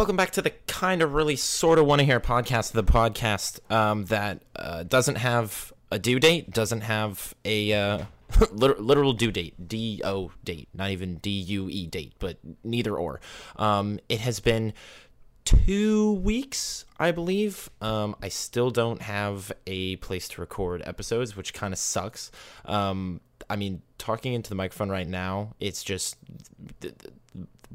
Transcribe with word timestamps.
Welcome 0.00 0.16
back 0.16 0.30
to 0.30 0.40
the 0.40 0.54
kind 0.66 1.02
of 1.02 1.12
really 1.12 1.36
sort 1.36 1.78
of 1.78 1.84
want 1.84 1.98
to 1.98 2.06
hear 2.06 2.20
podcast, 2.20 2.72
the 2.72 2.82
podcast 2.82 3.60
um, 3.70 4.06
that 4.06 4.40
uh, 4.56 4.82
doesn't 4.82 5.16
have 5.16 5.74
a 5.90 5.98
due 5.98 6.18
date, 6.18 6.50
doesn't 6.50 6.80
have 6.80 7.34
a 7.44 7.70
uh, 7.74 8.04
literal 8.50 9.12
due 9.12 9.30
date, 9.30 9.68
D 9.68 10.00
O 10.02 10.32
date, 10.42 10.70
not 10.72 10.88
even 10.88 11.16
D 11.16 11.28
U 11.28 11.68
E 11.68 11.86
date, 11.86 12.14
but 12.18 12.38
neither 12.64 12.96
or. 12.96 13.20
Um, 13.56 14.00
it 14.08 14.20
has 14.20 14.40
been 14.40 14.72
two 15.44 16.14
weeks, 16.14 16.86
I 16.98 17.10
believe. 17.10 17.68
Um, 17.82 18.16
I 18.22 18.30
still 18.30 18.70
don't 18.70 19.02
have 19.02 19.52
a 19.66 19.96
place 19.96 20.28
to 20.28 20.40
record 20.40 20.82
episodes, 20.86 21.36
which 21.36 21.52
kind 21.52 21.74
of 21.74 21.78
sucks. 21.78 22.30
Um, 22.64 23.20
I 23.50 23.56
mean, 23.56 23.82
talking 23.98 24.32
into 24.32 24.48
the 24.48 24.54
microphone 24.54 24.88
right 24.88 25.06
now, 25.06 25.56
it's 25.60 25.84
just 25.84 26.16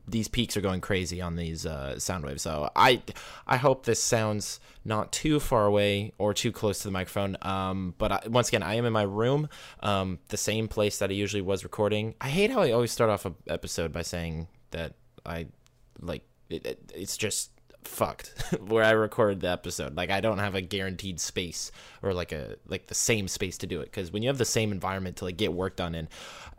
these 0.08 0.28
peaks 0.28 0.56
are 0.56 0.62
going 0.62 0.82
crazy 0.82 1.22
on 1.22 1.36
these 1.36 1.66
uh, 1.66 1.98
sound 2.00 2.26
waves. 2.26 2.44
So 2.44 2.70
I 2.76 3.02
I 3.48 3.58
hope 3.58 3.86
this 3.86 4.02
sounds 4.02 4.60
not 4.84 5.12
too 5.12 5.40
far 5.40 5.66
away 5.66 6.14
or 6.18 6.34
too 6.34 6.52
close 6.52 6.80
to 6.80 6.88
the 6.88 6.92
microphone. 6.92 7.38
Um, 7.42 7.96
but 7.98 8.12
I, 8.12 8.22
once 8.28 8.50
again, 8.50 8.64
I 8.64 8.76
am 8.76 8.86
in 8.86 8.94
my 8.94 9.04
room, 9.04 9.50
um, 9.82 10.20
the 10.28 10.38
same 10.38 10.68
place 10.68 11.00
that 11.00 11.10
I 11.10 11.14
usually 11.14 11.42
was 11.42 11.64
recording. 11.64 12.14
I 12.22 12.30
hate 12.30 12.52
how 12.52 12.62
I 12.62 12.72
always 12.72 12.92
start 12.92 13.10
off 13.10 13.26
an 13.26 13.36
episode 13.48 13.92
by 13.92 14.04
saying 14.04 14.48
that 14.72 14.94
I 15.26 15.48
like 16.00 16.24
it, 16.50 16.66
it, 16.66 16.92
it's 16.94 17.18
just 17.18 17.52
fucked 17.88 18.34
where 18.68 18.84
I 18.84 18.92
record 18.92 19.42
the 19.42 19.50
episode. 19.50 19.96
Like 19.96 20.10
I 20.10 20.22
don't 20.22 20.40
have 20.40 20.56
a 20.56 20.62
guaranteed 20.62 21.20
space 21.20 21.72
or 22.02 22.14
like 22.14 22.32
a 22.32 22.56
like 22.68 22.88
the 22.88 22.96
same 22.96 23.28
space 23.28 23.58
to 23.60 23.68
do 23.68 23.82
it 23.82 23.86
because 23.86 24.12
when 24.12 24.24
you 24.24 24.30
have 24.30 24.38
the 24.38 24.46
same 24.46 24.72
environment 24.72 25.18
to 25.18 25.26
like 25.26 25.38
get 25.38 25.54
work 25.54 25.76
done 25.76 25.96
in, 25.96 26.08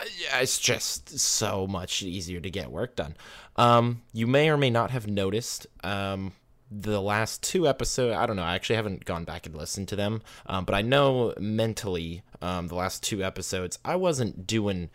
uh, 0.00 0.04
it's 0.40 0.58
just 0.58 1.18
so 1.18 1.66
much 1.66 2.02
easier 2.02 2.40
to 2.40 2.50
get 2.50 2.70
work 2.70 2.96
done. 2.96 3.16
Um, 3.56 4.02
you 4.12 4.26
may 4.26 4.50
or 4.50 4.56
may 4.56 4.70
not 4.70 4.90
have 4.90 5.06
noticed 5.06 5.66
um, 5.82 6.32
the 6.70 7.00
last 7.00 7.42
two 7.42 7.66
episodes. 7.68 8.16
I 8.16 8.26
don't 8.26 8.36
know. 8.36 8.42
I 8.42 8.54
actually 8.54 8.76
haven't 8.76 9.04
gone 9.04 9.24
back 9.24 9.46
and 9.46 9.54
listened 9.54 9.88
to 9.88 9.96
them, 9.96 10.22
um, 10.46 10.64
but 10.64 10.74
I 10.74 10.82
know 10.82 11.34
mentally 11.38 12.22
um, 12.42 12.68
the 12.68 12.74
last 12.74 13.02
two 13.02 13.22
episodes 13.22 13.78
I 13.84 13.96
wasn't 13.96 14.46
doing. 14.46 14.90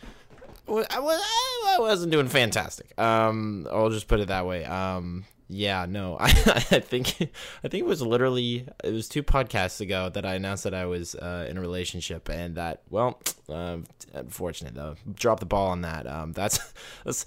I, 0.68 1.00
was, 1.00 1.22
I 1.68 1.78
wasn't 1.80 2.12
doing 2.14 2.28
fantastic. 2.30 2.98
Um, 3.00 3.68
I'll 3.72 3.90
just 3.90 4.08
put 4.08 4.22
it 4.22 4.30
that 4.30 4.46
way. 4.46 4.64
Um, 4.64 5.26
yeah, 5.52 5.86
no, 5.88 6.18
I, 6.20 6.28
I 6.28 6.80
think 6.80 7.16
I 7.64 7.68
think 7.68 7.82
it 7.82 7.86
was 7.86 8.02
literally 8.02 8.66
it 8.84 8.94
was 8.94 9.08
two 9.08 9.22
podcasts 9.22 9.82
ago 9.82 10.10
that 10.10 10.26
I 10.26 10.36
announced 10.36 10.64
that 10.64 10.74
I 10.74 10.86
was 10.86 11.14
uh, 11.16 11.46
in 11.50 11.58
a 11.58 11.62
relationship, 11.62 12.30
and 12.30 12.56
that 12.56 12.82
well, 12.90 13.20
uh, 13.50 13.78
unfortunate 14.14 14.76
though, 14.76 14.96
dropped 15.14 15.42
the 15.42 15.46
ball 15.46 15.70
on 15.70 15.82
that. 15.82 16.08
Um, 16.08 16.32
that's 16.32 16.74
that's 17.06 17.26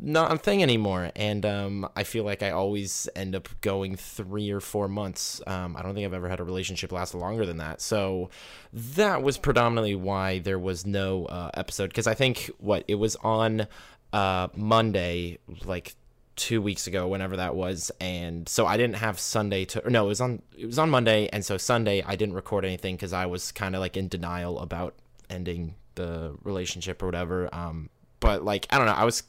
not 0.00 0.32
a 0.32 0.38
thing 0.38 0.64
anymore, 0.64 1.12
and 1.14 1.46
um, 1.46 1.88
I 1.94 2.02
feel 2.02 2.24
like 2.24 2.42
I 2.42 2.50
always 2.50 3.08
end 3.14 3.36
up 3.36 3.48
going 3.60 3.94
three 3.94 4.50
or 4.50 4.58
four 4.58 4.88
months. 4.88 5.40
Um, 5.46 5.76
I 5.76 5.82
don't 5.82 5.94
think 5.94 6.06
I've 6.06 6.14
ever 6.14 6.28
had 6.28 6.40
a 6.40 6.44
relationship 6.44 6.90
last 6.90 7.14
longer 7.14 7.46
than 7.46 7.58
that, 7.58 7.80
so 7.80 8.30
that 8.72 9.22
was 9.22 9.38
predominantly 9.38 9.94
why 9.94 10.40
there 10.40 10.58
was 10.58 10.84
no 10.84 11.26
uh, 11.26 11.52
episode. 11.54 11.90
Because 11.90 12.08
I 12.08 12.14
think 12.14 12.50
what 12.58 12.84
it 12.88 12.96
was 12.96 13.14
on 13.16 13.68
uh, 14.12 14.48
Monday, 14.56 15.38
like 15.64 15.94
two 16.38 16.62
weeks 16.62 16.86
ago, 16.86 17.06
whenever 17.06 17.36
that 17.36 17.54
was, 17.54 17.90
and 18.00 18.48
so 18.48 18.66
I 18.66 18.76
didn't 18.78 18.96
have 18.96 19.20
Sunday 19.20 19.66
to. 19.66 19.90
no, 19.90 20.06
it 20.06 20.08
was 20.08 20.20
on 20.20 20.40
it 20.56 20.64
was 20.64 20.78
on 20.78 20.88
Monday, 20.88 21.28
and 21.32 21.44
so 21.44 21.58
Sunday 21.58 22.02
I 22.06 22.16
didn't 22.16 22.34
record 22.34 22.64
anything 22.64 22.96
because 22.96 23.12
I 23.12 23.26
was 23.26 23.52
kind 23.52 23.74
of 23.74 23.80
like 23.80 23.96
in 23.96 24.08
denial 24.08 24.58
about 24.60 24.94
ending 25.28 25.74
the 25.96 26.36
relationship 26.42 27.02
or 27.02 27.06
whatever. 27.06 27.48
Um, 27.52 27.90
but 28.20 28.44
like 28.44 28.66
I 28.70 28.78
don't 28.78 28.86
know, 28.86 28.94
I 28.94 29.04
was. 29.04 29.22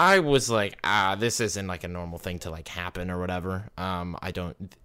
I 0.00 0.20
was 0.20 0.48
like, 0.48 0.78
ah, 0.84 1.16
this 1.18 1.40
isn't 1.40 1.66
like 1.66 1.82
a 1.82 1.88
normal 1.88 2.20
thing 2.20 2.38
to 2.40 2.50
like 2.50 2.68
happen 2.68 3.10
or 3.10 3.18
whatever. 3.18 3.68
Um, 3.76 4.16
I 4.22 4.30
don't, 4.30 4.76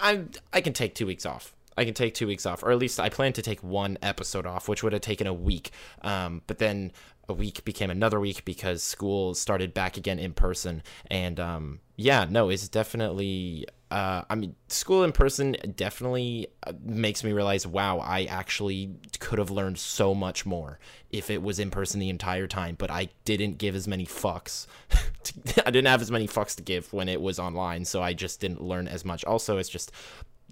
I 0.00 0.24
I 0.50 0.62
can 0.62 0.72
take 0.72 0.94
two 0.94 1.06
weeks 1.06 1.26
off. 1.26 1.54
I 1.76 1.84
can 1.84 1.94
take 1.94 2.14
two 2.14 2.26
weeks 2.26 2.46
off, 2.46 2.62
or 2.62 2.70
at 2.70 2.78
least 2.78 2.98
I 3.00 3.08
plan 3.08 3.32
to 3.34 3.42
take 3.42 3.62
one 3.62 3.96
episode 4.02 4.46
off, 4.46 4.68
which 4.68 4.82
would 4.82 4.92
have 4.92 5.02
taken 5.02 5.26
a 5.26 5.32
week. 5.32 5.70
Um, 6.02 6.42
but 6.46 6.58
then 6.58 6.92
a 7.30 7.34
week 7.34 7.64
became 7.64 7.90
another 7.90 8.20
week 8.20 8.44
because 8.44 8.82
school 8.82 9.34
started 9.34 9.72
back 9.72 9.96
again 9.96 10.18
in 10.18 10.34
person. 10.34 10.82
And 11.10 11.40
um, 11.40 11.80
yeah, 11.96 12.26
no, 12.28 12.50
it's 12.50 12.68
definitely. 12.68 13.66
Uh, 13.90 14.22
I 14.30 14.36
mean, 14.36 14.54
school 14.68 15.02
in 15.02 15.10
person 15.10 15.56
definitely 15.74 16.46
uh, 16.64 16.72
makes 16.80 17.24
me 17.24 17.32
realize, 17.32 17.66
wow, 17.66 17.98
I 17.98 18.24
actually 18.26 18.94
could 19.18 19.40
have 19.40 19.50
learned 19.50 19.78
so 19.78 20.14
much 20.14 20.46
more 20.46 20.78
if 21.10 21.28
it 21.28 21.42
was 21.42 21.58
in 21.58 21.70
person 21.72 21.98
the 21.98 22.08
entire 22.08 22.46
time. 22.46 22.76
But 22.78 22.92
I 22.92 23.08
didn't 23.24 23.58
give 23.58 23.74
as 23.74 23.88
many 23.88 24.06
fucks. 24.06 24.66
I 25.66 25.70
didn't 25.70 25.88
have 25.88 26.02
as 26.02 26.10
many 26.10 26.26
fucks 26.26 26.56
to 26.56 26.62
give 26.62 26.92
when 26.92 27.08
it 27.08 27.20
was 27.20 27.38
online, 27.38 27.84
so 27.84 28.02
I 28.02 28.12
just 28.12 28.40
didn't 28.40 28.62
learn 28.62 28.88
as 28.88 29.04
much. 29.04 29.24
Also, 29.24 29.58
it's 29.58 29.68
just 29.68 29.92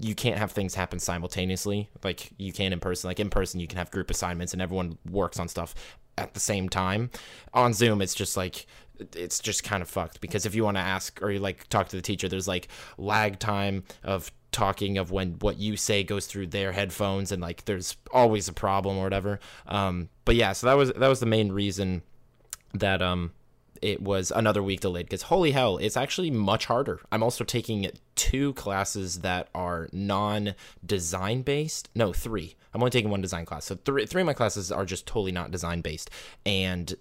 you 0.00 0.14
can't 0.14 0.38
have 0.38 0.52
things 0.52 0.76
happen 0.76 1.00
simultaneously 1.00 1.88
like 2.04 2.30
you 2.38 2.52
can 2.52 2.72
in 2.72 2.78
person 2.78 3.08
like 3.08 3.18
in 3.18 3.28
person 3.28 3.58
you 3.58 3.66
can 3.66 3.78
have 3.78 3.90
group 3.90 4.10
assignments 4.10 4.52
and 4.52 4.62
everyone 4.62 4.96
works 5.10 5.40
on 5.40 5.48
stuff 5.48 5.74
at 6.18 6.34
the 6.34 6.40
same 6.40 6.68
time. 6.68 7.10
On 7.54 7.72
Zoom, 7.72 8.00
it's 8.00 8.14
just 8.14 8.36
like 8.36 8.66
it's 9.14 9.38
just 9.38 9.62
kind 9.62 9.82
of 9.82 9.88
fucked 9.88 10.20
because 10.20 10.44
if 10.44 10.54
you 10.54 10.64
want 10.64 10.76
to 10.76 10.80
ask 10.82 11.22
or 11.22 11.30
you 11.30 11.38
like 11.38 11.68
talk 11.68 11.88
to 11.88 11.96
the 11.96 12.02
teacher, 12.02 12.28
there's 12.28 12.48
like 12.48 12.68
lag 12.96 13.38
time 13.38 13.84
of 14.02 14.32
talking 14.50 14.98
of 14.98 15.10
when 15.10 15.32
what 15.40 15.58
you 15.58 15.76
say 15.76 16.02
goes 16.02 16.26
through 16.26 16.46
their 16.46 16.72
headphones 16.72 17.30
and 17.30 17.42
like 17.42 17.64
there's 17.66 17.96
always 18.12 18.48
a 18.48 18.52
problem 18.52 18.96
or 18.98 19.04
whatever. 19.04 19.38
Um, 19.66 20.08
but 20.24 20.34
yeah, 20.34 20.52
so 20.52 20.66
that 20.66 20.74
was 20.74 20.92
that 20.92 21.08
was 21.08 21.20
the 21.20 21.26
main 21.26 21.52
reason 21.52 22.02
that 22.74 23.00
um 23.00 23.32
it 23.80 24.02
was 24.02 24.32
another 24.34 24.62
week 24.62 24.80
delayed 24.80 25.06
because 25.06 25.22
holy 25.22 25.52
hell, 25.52 25.78
it's 25.78 25.96
actually 25.96 26.30
much 26.30 26.66
harder. 26.66 27.00
I'm 27.12 27.22
also 27.22 27.44
taking 27.44 27.84
two 28.18 28.52
classes 28.54 29.20
that 29.20 29.48
are 29.54 29.88
non 29.92 30.54
design 30.84 31.42
based. 31.42 31.88
No, 31.94 32.12
three. 32.12 32.56
I'm 32.74 32.82
only 32.82 32.90
taking 32.90 33.10
one 33.10 33.22
design 33.22 33.46
class. 33.46 33.64
So 33.64 33.76
three 33.76 34.04
three 34.06 34.22
of 34.22 34.26
my 34.26 34.34
classes 34.34 34.70
are 34.70 34.84
just 34.84 35.06
totally 35.06 35.32
not 35.32 35.50
design 35.50 35.80
based. 35.80 36.10
And 36.44 36.94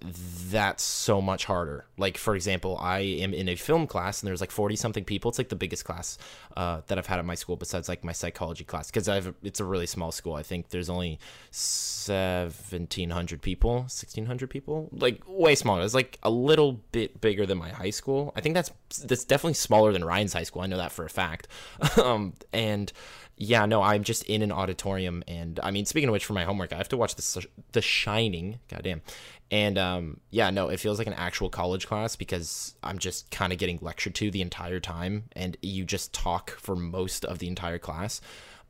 that's 0.50 0.84
so 0.84 1.22
much 1.22 1.46
harder. 1.46 1.86
Like 1.98 2.18
for 2.18 2.36
example, 2.36 2.78
I 2.80 3.00
am 3.00 3.34
in 3.34 3.50
a 3.50 3.56
film 3.56 3.88
class 3.88 4.22
and 4.22 4.28
there's 4.28 4.42
like 4.42 4.52
40 4.52 4.76
something 4.76 5.04
people. 5.04 5.30
It's 5.30 5.38
like 5.38 5.50
the 5.50 5.56
biggest 5.56 5.84
class 5.84 6.18
uh, 6.56 6.82
that 6.88 6.98
I've 6.98 7.08
had 7.08 7.20
at 7.20 7.26
my 7.26 7.36
school 7.36 7.58
besides 7.58 7.90
like 7.90 8.04
my 8.04 8.12
psychology 8.14 8.64
class 8.64 8.88
because 8.90 9.10
I've 9.10 9.34
it's 9.44 9.60
a 9.60 9.66
really 9.66 9.88
small 9.88 10.12
school. 10.12 10.36
I 10.36 10.44
think 10.44 10.70
there's 10.70 10.90
only 10.90 11.20
1700 11.52 13.42
people, 13.42 13.72
1600 13.80 14.50
people. 14.50 14.90
Like 14.94 15.22
way 15.28 15.56
smaller. 15.56 15.82
It's 15.82 15.94
like 15.94 16.18
a 16.24 16.30
little 16.30 16.74
bit 16.92 17.20
bigger 17.20 17.46
than 17.46 17.58
my 17.58 17.70
high 17.70 17.90
school. 17.90 18.32
I 18.36 18.42
think 18.42 18.56
that's 18.56 18.72
that's 19.04 19.26
definitely 19.26 19.56
smaller 19.56 19.92
than 19.92 20.06
Ryan's 20.06 20.34
high 20.34 20.44
school. 20.44 20.62
I 20.62 20.68
know 20.68 20.78
that 20.78 20.94
for 20.94 21.07
a 21.08 21.10
fact. 21.10 21.48
um, 21.98 22.34
and 22.54 22.94
yeah, 23.36 23.66
no, 23.66 23.82
I'm 23.82 24.04
just 24.04 24.24
in 24.24 24.42
an 24.42 24.52
auditorium, 24.52 25.24
and 25.28 25.60
I 25.62 25.72
mean, 25.72 25.86
speaking 25.86 26.10
of 26.10 26.14
which, 26.14 26.26
for 26.26 26.34
my 26.34 26.44
homework, 26.44 26.74
I 26.74 26.78
have 26.78 26.90
to 26.90 26.98
watch 26.98 27.16
the 27.16 27.46
The 27.72 27.82
Shining. 27.82 28.60
Goddamn, 28.68 29.02
and 29.52 29.78
um, 29.78 30.20
yeah, 30.30 30.50
no, 30.50 30.70
it 30.70 30.80
feels 30.80 30.98
like 30.98 31.08
an 31.08 31.14
actual 31.14 31.50
college 31.50 31.88
class 31.88 32.16
because 32.16 32.76
I'm 32.84 32.98
just 32.98 33.30
kind 33.32 33.54
of 33.54 33.60
getting 33.60 33.80
lectured 33.82 34.16
to 34.16 34.32
the 34.32 34.42
entire 34.42 34.80
time, 34.80 35.26
and 35.34 35.56
you 35.62 35.86
just 35.86 36.14
talk 36.14 36.52
for 36.52 36.76
most 36.76 37.26
of 37.26 37.40
the 37.40 37.48
entire 37.48 37.80
class. 37.80 38.22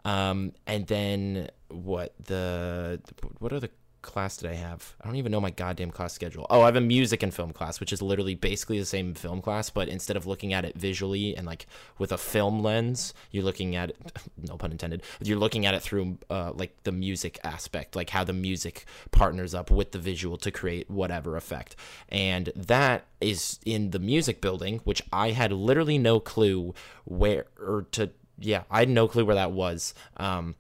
Um, 0.06 0.54
and 0.66 0.88
then 0.88 1.50
what 1.70 2.14
the 2.24 3.02
what 3.40 3.52
are 3.52 3.60
the 3.60 3.70
class 4.08 4.38
did 4.38 4.50
I 4.50 4.56
have? 4.56 4.96
I 5.02 5.06
don't 5.06 5.18
even 5.18 5.32
know 5.32 5.40
my 5.40 5.52
goddamn 5.52 5.92
class 5.92 6.14
schedule. 6.14 6.48
Oh, 6.50 6.62
I 6.62 6.66
have 6.66 6.76
a 6.76 6.82
music 6.82 7.22
and 7.22 7.34
film 7.34 7.54
class, 7.54 7.80
which 7.80 7.94
is 7.94 8.02
literally 8.02 8.34
basically 8.34 8.80
the 8.80 8.86
same 8.86 9.14
film 9.14 9.42
class, 9.42 9.70
but 9.70 9.88
instead 9.88 10.18
of 10.18 10.26
looking 10.26 10.54
at 10.54 10.66
it 10.66 10.76
visually 10.76 11.36
and 11.36 11.46
like 11.46 11.68
with 12.00 12.12
a 12.12 12.18
film 12.18 12.64
lens, 12.64 13.14
you're 13.32 13.44
looking 13.44 13.76
at 13.76 13.92
it, 13.92 13.98
no 14.48 14.58
pun 14.58 14.72
intended, 14.72 15.04
you're 15.22 15.38
looking 15.38 15.66
at 15.66 15.76
it 15.76 15.82
through 15.82 16.18
uh, 16.30 16.52
like 16.56 16.76
the 16.84 16.92
music 16.92 17.40
aspect, 17.44 17.96
like 17.96 18.10
how 18.10 18.24
the 18.24 18.34
music 18.34 18.86
partners 19.12 19.54
up 19.54 19.70
with 19.70 19.92
the 19.92 20.00
visual 20.00 20.38
to 20.38 20.50
create 20.50 20.90
whatever 20.90 21.38
effect. 21.38 21.76
And 22.10 22.52
that 22.56 23.06
is 23.22 23.60
in 23.66 23.92
the 23.92 24.00
music 24.00 24.42
building, 24.42 24.80
which 24.84 25.02
I 25.12 25.32
had 25.32 25.52
literally 25.52 25.98
no 25.98 26.20
clue 26.20 26.74
where 27.06 27.46
or 27.60 27.86
to, 27.92 28.10
yeah, 28.40 28.64
I 28.72 28.80
had 28.80 28.90
no 28.90 29.08
clue 29.08 29.26
where 29.26 29.36
that 29.36 29.52
was. 29.52 29.94
Um, 30.18 30.56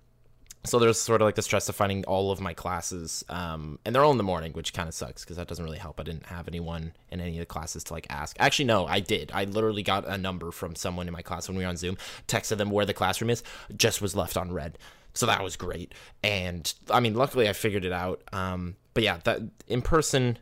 so 0.64 0.80
there's 0.80 1.00
sort 1.00 1.22
of 1.22 1.26
like 1.26 1.36
the 1.36 1.42
stress 1.42 1.70
of 1.70 1.76
finding 1.76 2.04
all 2.06 2.32
of 2.32 2.42
my 2.42 2.54
classes 2.54 3.24
um, 3.30 3.80
and 3.86 3.96
they're 3.96 4.04
all 4.04 4.12
in 4.12 4.18
the 4.18 4.24
morning 4.24 4.52
which 4.54 4.74
kind 4.74 4.88
of 4.88 4.94
sucks 4.94 5.24
because 5.24 5.38
that 5.38 5.48
doesn't 5.48 5.64
really 5.64 5.78
help. 5.78 6.00
I 6.00 6.04
didn't 6.04 6.26
have 6.28 6.48
anyone 6.48 6.94
in 7.10 7.22
any 7.22 7.34
of 7.34 7.40
the 7.40 7.46
classes 7.46 7.84
to 7.86 7.94
like 7.94 8.08
ask. 8.10 8.36
Actually 8.40 8.66
no 8.66 8.86
i 8.86 9.00
did. 9.00 9.32
I 9.34 9.46
literally 9.46 9.84
got 9.84 10.08
a 10.08 10.18
number 10.18 10.52
from 10.52 10.76
someone 10.76 11.08
in 11.08 11.14
my 11.14 11.22
class 11.22 11.48
when 11.48 11.58
we 11.58 11.64
were 11.64 11.70
on 11.70 11.78
zoom 11.78 11.98
texted 12.28 12.58
them 12.58 12.70
where 12.70 12.86
the 12.86 12.94
classroom 12.94 13.30
is 13.30 13.44
just 13.76 14.02
was 14.02 14.16
left 14.16 14.38
on 14.38 14.52
red. 14.52 14.78
So 15.14 15.26
that 15.26 15.44
was 15.44 15.56
great. 15.56 15.94
And 16.24 16.72
i 16.90 17.00
mean 17.00 17.14
luckily 17.14 17.48
i 17.48 17.54
figured 17.54 17.86
it 17.86 17.94
out 17.94 18.22
um, 18.34 18.76
but 18.94 19.04
yeah 19.04 19.20
that 19.24 19.42
in 19.68 19.82
person 19.82 20.38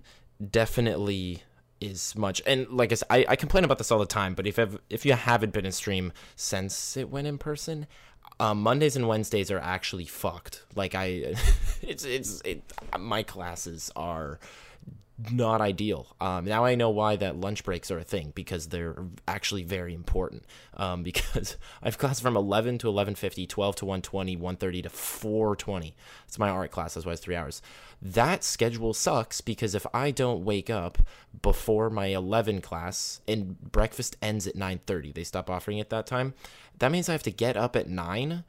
definitely 0.52 1.44
is 1.82 2.16
much 2.16 2.42
and 2.48 2.68
like 2.70 2.92
I, 2.92 2.96
said, 2.96 3.08
I, 3.10 3.26
I 3.30 3.36
complain 3.36 3.64
about 3.64 3.78
this 3.78 3.92
all 3.92 4.00
the 4.00 4.06
time 4.06 4.34
but 4.34 4.48
if 4.48 4.58
if 4.90 5.06
you 5.06 5.14
haven't 5.14 5.54
been 5.54 5.66
in 5.66 5.72
stream 5.72 6.14
since 6.36 6.96
it 6.98 7.10
went 7.10 7.28
in 7.28 7.38
person 7.38 7.86
um, 8.40 8.62
Mondays 8.62 8.96
and 8.96 9.08
Wednesdays 9.08 9.52
are 9.52 9.60
actually 9.60 10.06
fucked. 10.06 10.64
Like 10.76 10.96
I, 10.96 11.06
it's 11.82 12.04
it's 12.04 12.42
it. 12.42 12.62
My 12.98 13.24
classes 13.24 13.92
are 13.96 14.40
not 15.32 15.62
ideal. 15.62 16.14
Um, 16.20 16.46
now 16.46 16.66
I 16.66 16.76
know 16.76 16.90
why 16.90 17.16
that 17.16 17.38
lunch 17.38 17.64
breaks 17.64 17.90
are 17.90 17.98
a 17.98 18.04
thing 18.04 18.34
because 18.36 18.68
they're 18.68 18.98
actually 19.28 19.64
very 19.64 19.94
important. 19.94 20.44
Um, 20.76 21.04
because 21.16 21.58
I 21.82 21.88
have 21.88 21.98
class 21.98 22.20
from 22.20 22.36
11 22.36 22.80
to 22.80 22.88
11:50, 22.88 23.48
12 23.48 23.76
to 23.78 23.86
1:20, 23.86 24.38
1:30 24.38 24.84
to 24.84 24.90
4:20. 24.90 25.94
It's 26.28 26.40
my 26.40 26.50
art 26.50 26.72
class. 26.72 26.94
That's 26.94 27.06
why 27.06 27.14
it's 27.14 27.22
three 27.22 27.36
hours. 27.36 27.62
That 28.02 28.44
schedule 28.44 28.94
sucks 28.94 29.42
because 29.42 29.74
if 29.74 29.86
I 29.94 30.12
don't 30.12 30.44
wake 30.44 30.70
up 30.70 30.98
before 31.42 31.90
my 31.90 32.08
11 32.08 32.62
class 32.62 33.22
and 33.28 33.60
breakfast 33.72 34.18
ends 34.22 34.48
at 34.48 34.56
9:30, 34.56 35.14
they 35.14 35.24
stop 35.24 35.50
offering 35.50 35.78
it 35.78 35.90
that 35.90 36.08
time. 36.08 36.34
That 36.80 36.92
means 36.92 37.08
I 37.08 37.14
have 37.14 37.24
to 37.24 37.32
get 37.32 37.56
up 37.56 37.76
at 37.76 37.90
nine 37.90 38.44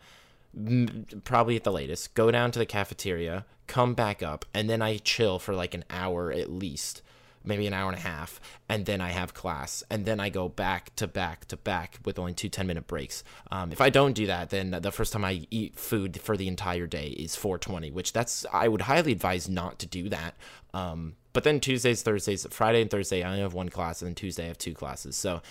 probably 1.25 1.57
at 1.57 1.65
the 1.65 1.73
latest, 1.73 2.15
go 2.15 2.31
down 2.31 2.51
to 2.53 2.59
the 2.59 2.67
cafeteria, 2.67 3.45
come 3.67 3.95
back 3.95 4.23
up, 4.23 4.45
and 4.55 4.71
then 4.71 4.83
I 4.83 4.99
chill 4.99 5.39
for 5.39 5.55
like 5.55 5.75
an 5.75 5.85
hour 5.91 6.33
at 6.33 6.51
least, 6.51 7.03
maybe 7.45 7.67
an 7.67 7.75
hour 7.75 7.91
and 7.91 7.99
a 7.99 8.03
half, 8.03 8.41
and 8.69 8.87
then 8.87 9.01
I 9.01 9.11
have 9.11 9.35
class, 9.35 9.85
and 9.91 10.07
then 10.07 10.19
I 10.19 10.31
go 10.31 10.49
back 10.49 10.95
to 10.97 11.07
back 11.07 11.47
to 11.47 11.57
back 11.57 11.99
with 12.05 12.19
only 12.19 12.33
two 12.33 12.49
10 12.49 12.67
minute 12.67 12.87
breaks. 12.87 13.23
Um, 13.51 13.71
if 13.71 13.81
I 13.81 13.91
don't 13.91 14.15
do 14.15 14.27
that, 14.27 14.51
then 14.51 14.71
the 14.71 14.93
first 14.93 15.13
time 15.13 15.25
I 15.25 15.47
eat 15.51 15.79
food 15.79 16.21
for 16.21 16.37
the 16.37 16.49
entire 16.49 16.87
day 16.87 17.09
is 17.09 17.37
420, 17.37 17.91
which 17.91 18.13
that's, 18.13 18.47
I 18.53 18.69
would 18.69 18.83
highly 18.83 19.13
advise 19.13 19.49
not 19.49 19.79
to 19.81 19.87
do 19.87 20.09
that. 20.09 20.35
Um, 20.73 21.17
but 21.37 21.45
then 21.45 21.61
Tuesdays, 21.61 22.01
Thursdays, 22.01 22.47
Friday 22.51 22.81
and 22.81 22.91
Thursday, 22.91 23.23
I 23.23 23.29
only 23.29 23.43
have 23.43 23.53
one 23.53 23.69
class, 23.69 24.01
and 24.01 24.09
then 24.09 24.15
Tuesday 24.15 24.45
I 24.45 24.49
have 24.49 24.57
two 24.57 24.73
classes. 24.73 25.17
So 25.17 25.43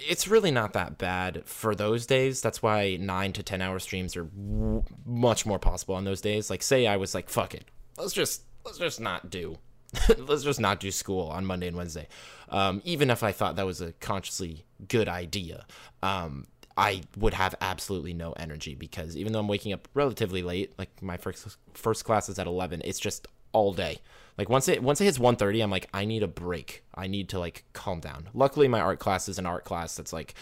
it's 0.00 0.28
really 0.28 0.50
not 0.50 0.72
that 0.72 0.98
bad 0.98 1.42
for 1.46 1.74
those 1.74 2.06
days. 2.06 2.40
That's 2.40 2.62
why 2.62 2.96
nine 3.00 3.32
to 3.34 3.42
ten 3.42 3.60
hour 3.62 3.78
streams 3.78 4.16
are 4.16 4.24
w- 4.24 4.84
much 5.06 5.46
more 5.46 5.58
possible 5.58 5.94
on 5.94 6.04
those 6.04 6.20
days. 6.20 6.50
Like, 6.50 6.62
say 6.62 6.86
I 6.86 6.96
was 6.96 7.14
like, 7.14 7.28
"Fuck 7.28 7.54
it, 7.54 7.64
let's 7.96 8.12
just 8.12 8.42
let's 8.64 8.78
just 8.78 9.00
not 9.00 9.30
do, 9.30 9.58
let's 10.18 10.44
just 10.44 10.60
not 10.60 10.80
do 10.80 10.90
school 10.90 11.28
on 11.28 11.44
Monday 11.44 11.68
and 11.68 11.76
Wednesday," 11.76 12.08
um, 12.48 12.80
even 12.84 13.10
if 13.10 13.22
I 13.22 13.32
thought 13.32 13.56
that 13.56 13.66
was 13.66 13.80
a 13.80 13.92
consciously 13.92 14.64
good 14.88 15.08
idea. 15.08 15.66
Um, 16.02 16.46
I 16.76 17.02
would 17.16 17.34
have 17.34 17.56
absolutely 17.60 18.14
no 18.14 18.32
energy 18.32 18.76
because 18.76 19.16
even 19.16 19.32
though 19.32 19.40
I'm 19.40 19.48
waking 19.48 19.72
up 19.72 19.88
relatively 19.94 20.42
late, 20.42 20.78
like 20.78 21.02
my 21.02 21.16
first 21.16 21.56
first 21.74 22.04
class 22.04 22.28
is 22.28 22.38
at 22.38 22.46
eleven, 22.46 22.80
it's 22.84 23.00
just 23.00 23.26
all 23.52 23.72
day. 23.72 23.98
Like 24.38 24.48
once 24.48 24.68
it 24.68 24.82
once 24.82 25.00
it 25.00 25.04
hits 25.04 25.18
1:30, 25.18 25.62
I'm 25.62 25.70
like 25.70 25.88
I 25.92 26.04
need 26.04 26.22
a 26.22 26.28
break. 26.28 26.84
I 26.94 27.08
need 27.08 27.28
to 27.30 27.38
like 27.38 27.64
calm 27.72 28.00
down. 28.00 28.28
Luckily 28.32 28.68
my 28.68 28.80
art 28.80 29.00
class 29.00 29.28
is 29.28 29.38
an 29.38 29.46
art 29.46 29.64
class 29.64 29.96
that's 29.96 30.12
like 30.12 30.34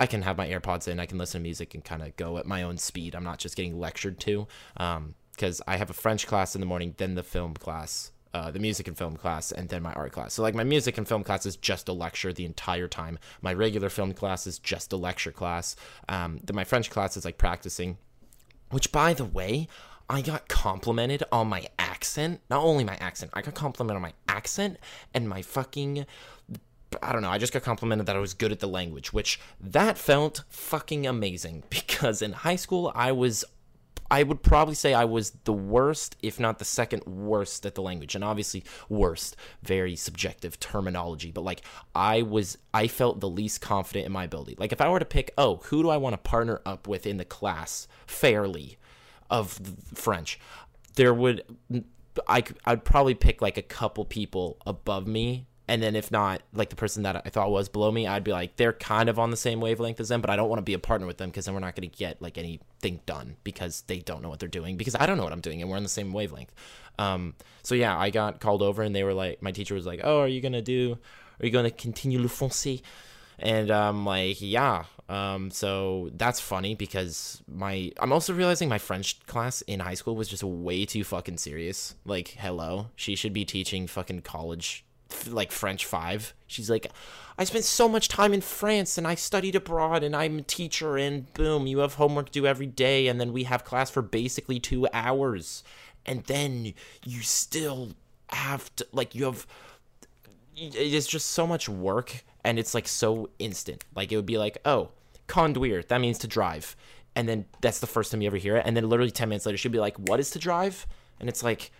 I 0.00 0.06
can 0.06 0.22
have 0.22 0.36
my 0.38 0.48
AirPods 0.48 0.88
in, 0.88 0.98
I 0.98 1.06
can 1.06 1.18
listen 1.18 1.40
to 1.40 1.42
music 1.42 1.74
and 1.74 1.84
kind 1.84 2.02
of 2.02 2.16
go 2.16 2.38
at 2.38 2.46
my 2.46 2.62
own 2.62 2.78
speed. 2.78 3.14
I'm 3.14 3.22
not 3.22 3.38
just 3.38 3.54
getting 3.54 3.78
lectured 3.78 4.18
to. 4.20 4.48
Um, 4.76 5.14
because 5.32 5.60
I 5.66 5.76
have 5.76 5.90
a 5.90 5.94
French 5.94 6.26
class 6.26 6.54
in 6.54 6.60
the 6.60 6.66
morning, 6.66 6.94
then 6.98 7.14
the 7.14 7.22
film 7.22 7.54
class, 7.54 8.12
uh, 8.34 8.50
the 8.50 8.58
music 8.58 8.86
and 8.86 8.96
film 8.96 9.16
class, 9.16 9.50
and 9.50 9.68
then 9.68 9.82
my 9.82 9.92
art 9.94 10.12
class. 10.12 10.34
So 10.34 10.42
like 10.42 10.54
my 10.54 10.64
music 10.64 10.98
and 10.98 11.08
film 11.08 11.24
class 11.24 11.46
is 11.46 11.56
just 11.56 11.88
a 11.88 11.92
lecture 11.92 12.32
the 12.32 12.44
entire 12.44 12.86
time. 12.86 13.18
My 13.40 13.52
regular 13.52 13.88
film 13.88 14.12
class 14.12 14.46
is 14.46 14.58
just 14.58 14.92
a 14.92 14.96
lecture 14.96 15.32
class. 15.32 15.74
Um, 16.08 16.38
then 16.44 16.54
my 16.54 16.64
French 16.64 16.90
class 16.90 17.16
is 17.16 17.24
like 17.24 17.38
practicing. 17.38 17.98
Which, 18.70 18.90
by 18.90 19.12
the 19.12 19.24
way, 19.24 19.68
I 20.08 20.20
got 20.20 20.48
complimented 20.48 21.22
on 21.32 21.48
my 21.48 21.66
accent. 21.78 22.40
Not 22.50 22.62
only 22.62 22.84
my 22.84 22.96
accent, 22.96 23.32
I 23.34 23.42
got 23.42 23.54
complimented 23.54 23.96
on 23.96 24.02
my 24.02 24.12
accent 24.28 24.78
and 25.14 25.28
my 25.28 25.42
fucking. 25.42 26.06
I 27.02 27.12
don't 27.12 27.22
know. 27.22 27.30
I 27.30 27.38
just 27.38 27.54
got 27.54 27.62
complimented 27.62 28.06
that 28.06 28.16
I 28.16 28.18
was 28.18 28.34
good 28.34 28.52
at 28.52 28.60
the 28.60 28.68
language, 28.68 29.14
which 29.14 29.40
that 29.58 29.96
felt 29.96 30.44
fucking 30.50 31.06
amazing 31.06 31.62
because 31.70 32.20
in 32.20 32.32
high 32.32 32.56
school 32.56 32.92
I 32.94 33.12
was 33.12 33.44
I 34.12 34.24
would 34.24 34.42
probably 34.42 34.74
say 34.74 34.92
I 34.92 35.06
was 35.06 35.30
the 35.44 35.54
worst, 35.54 36.16
if 36.22 36.38
not 36.38 36.58
the 36.58 36.66
second 36.66 37.02
worst 37.06 37.64
at 37.64 37.74
the 37.74 37.80
language. 37.80 38.14
And 38.14 38.22
obviously, 38.22 38.62
worst, 38.90 39.36
very 39.62 39.96
subjective 39.96 40.60
terminology. 40.60 41.30
But 41.30 41.44
like, 41.44 41.62
I 41.94 42.20
was, 42.20 42.58
I 42.74 42.88
felt 42.88 43.20
the 43.20 43.30
least 43.30 43.62
confident 43.62 44.04
in 44.04 44.12
my 44.12 44.24
ability. 44.24 44.56
Like, 44.58 44.70
if 44.70 44.82
I 44.82 44.90
were 44.90 44.98
to 44.98 45.06
pick, 45.06 45.32
oh, 45.38 45.62
who 45.64 45.82
do 45.82 45.88
I 45.88 45.96
want 45.96 46.12
to 46.12 46.18
partner 46.18 46.60
up 46.66 46.86
with 46.86 47.06
in 47.06 47.16
the 47.16 47.24
class 47.24 47.88
fairly? 48.06 48.76
Of 49.32 49.58
French, 49.94 50.38
there 50.94 51.12
would 51.12 51.42
I 52.28 52.44
I'd 52.64 52.84
probably 52.84 53.14
pick 53.14 53.42
like 53.42 53.56
a 53.56 53.62
couple 53.62 54.04
people 54.04 54.58
above 54.66 55.06
me 55.08 55.46
and 55.66 55.82
then 55.82 55.96
if 55.96 56.10
not 56.10 56.42
like 56.52 56.70
the 56.70 56.76
person 56.76 57.04
that 57.04 57.22
i 57.24 57.30
thought 57.30 57.48
was 57.48 57.68
below 57.68 57.90
me 57.92 58.04
i'd 58.06 58.24
be 58.24 58.32
like 58.32 58.56
they're 58.56 58.72
kind 58.72 59.08
of 59.08 59.16
on 59.16 59.30
the 59.30 59.36
same 59.36 59.60
wavelength 59.60 60.00
as 60.00 60.08
them 60.08 60.20
but 60.20 60.28
i 60.28 60.34
don't 60.34 60.48
want 60.48 60.58
to 60.58 60.64
be 60.64 60.74
a 60.74 60.78
partner 60.78 61.06
with 61.06 61.18
them 61.18 61.30
because 61.30 61.44
then 61.44 61.54
we're 61.54 61.60
not 61.60 61.76
going 61.76 61.88
to 61.88 61.96
get 61.96 62.20
like 62.20 62.36
anything 62.36 63.00
done 63.06 63.36
because 63.44 63.82
they 63.82 64.00
don't 64.00 64.22
know 64.22 64.28
what 64.28 64.40
they're 64.40 64.48
doing 64.48 64.76
because 64.76 64.96
i 64.96 65.06
don't 65.06 65.16
know 65.16 65.22
what 65.22 65.32
i'm 65.32 65.40
doing 65.40 65.62
and 65.62 65.70
we're 65.70 65.76
on 65.76 65.84
the 65.84 65.88
same 65.88 66.12
wavelength 66.12 66.52
um, 66.98 67.32
so 67.62 67.76
yeah 67.76 67.96
i 67.96 68.10
got 68.10 68.40
called 68.40 68.60
over 68.60 68.82
and 68.82 68.94
they 68.94 69.04
were 69.04 69.14
like 69.14 69.40
my 69.40 69.52
teacher 69.52 69.74
was 69.74 69.86
like 69.86 70.00
oh 70.02 70.18
are 70.18 70.28
you 70.28 70.40
going 70.40 70.52
to 70.52 70.60
do 70.62 70.98
are 71.40 71.46
you 71.46 71.52
going 71.52 71.64
to 71.64 71.70
continue 71.70 72.20
le 72.20 72.28
français 72.28 72.82
and 73.42 73.70
I'm 73.70 74.04
like, 74.04 74.40
yeah. 74.40 74.84
Um, 75.12 75.50
so 75.50 76.08
that's 76.14 76.40
funny 76.40 76.74
because 76.74 77.42
my 77.46 77.92
I'm 77.98 78.14
also 78.14 78.32
realizing 78.32 78.70
my 78.70 78.78
French 78.78 79.24
class 79.26 79.60
in 79.62 79.80
high 79.80 79.92
school 79.92 80.16
was 80.16 80.26
just 80.26 80.42
way 80.42 80.86
too 80.86 81.04
fucking 81.04 81.36
serious. 81.36 81.96
Like, 82.06 82.28
hello, 82.28 82.86
she 82.96 83.14
should 83.14 83.34
be 83.34 83.44
teaching 83.44 83.86
fucking 83.86 84.22
college 84.22 84.86
like 85.28 85.52
French 85.52 85.84
5. 85.84 86.32
She's 86.46 86.70
like, 86.70 86.90
I 87.36 87.44
spent 87.44 87.64
so 87.64 87.90
much 87.90 88.08
time 88.08 88.32
in 88.32 88.40
France 88.40 88.96
and 88.96 89.06
I 89.06 89.14
studied 89.14 89.54
abroad 89.54 90.02
and 90.02 90.16
I'm 90.16 90.38
a 90.38 90.42
teacher 90.42 90.96
and 90.96 91.30
boom, 91.34 91.66
you 91.66 91.80
have 91.80 91.94
homework 91.94 92.30
due 92.30 92.46
every 92.46 92.64
day 92.64 93.06
and 93.06 93.20
then 93.20 93.34
we 93.34 93.44
have 93.44 93.66
class 93.66 93.90
for 93.90 94.00
basically 94.00 94.60
2 94.60 94.88
hours. 94.94 95.62
And 96.06 96.24
then 96.24 96.72
you 97.04 97.20
still 97.20 97.90
have 98.28 98.74
to 98.76 98.86
like 98.92 99.14
you 99.14 99.26
have 99.26 99.46
it's 100.56 101.06
just 101.06 101.32
so 101.32 101.46
much 101.46 101.68
work 101.68 102.24
and 102.44 102.58
it's 102.58 102.72
like 102.72 102.88
so 102.88 103.28
instant. 103.38 103.84
Like 103.94 104.10
it 104.10 104.16
would 104.16 104.24
be 104.24 104.38
like, 104.38 104.56
oh, 104.64 104.88
conduire, 105.28 105.86
that 105.88 106.00
means 106.00 106.18
to 106.18 106.26
drive. 106.26 106.76
And 107.14 107.28
then 107.28 107.44
that's 107.60 107.80
the 107.80 107.86
first 107.86 108.10
time 108.10 108.22
you 108.22 108.26
ever 108.26 108.36
hear 108.36 108.56
it. 108.56 108.64
And 108.66 108.76
then 108.76 108.88
literally 108.88 109.10
10 109.10 109.28
minutes 109.28 109.46
later, 109.46 109.58
she'll 109.58 109.72
be 109.72 109.78
like, 109.78 109.96
what 109.98 110.20
is 110.20 110.30
to 110.30 110.38
drive? 110.38 110.86
And 111.20 111.28
it's 111.28 111.42
like, 111.42 111.70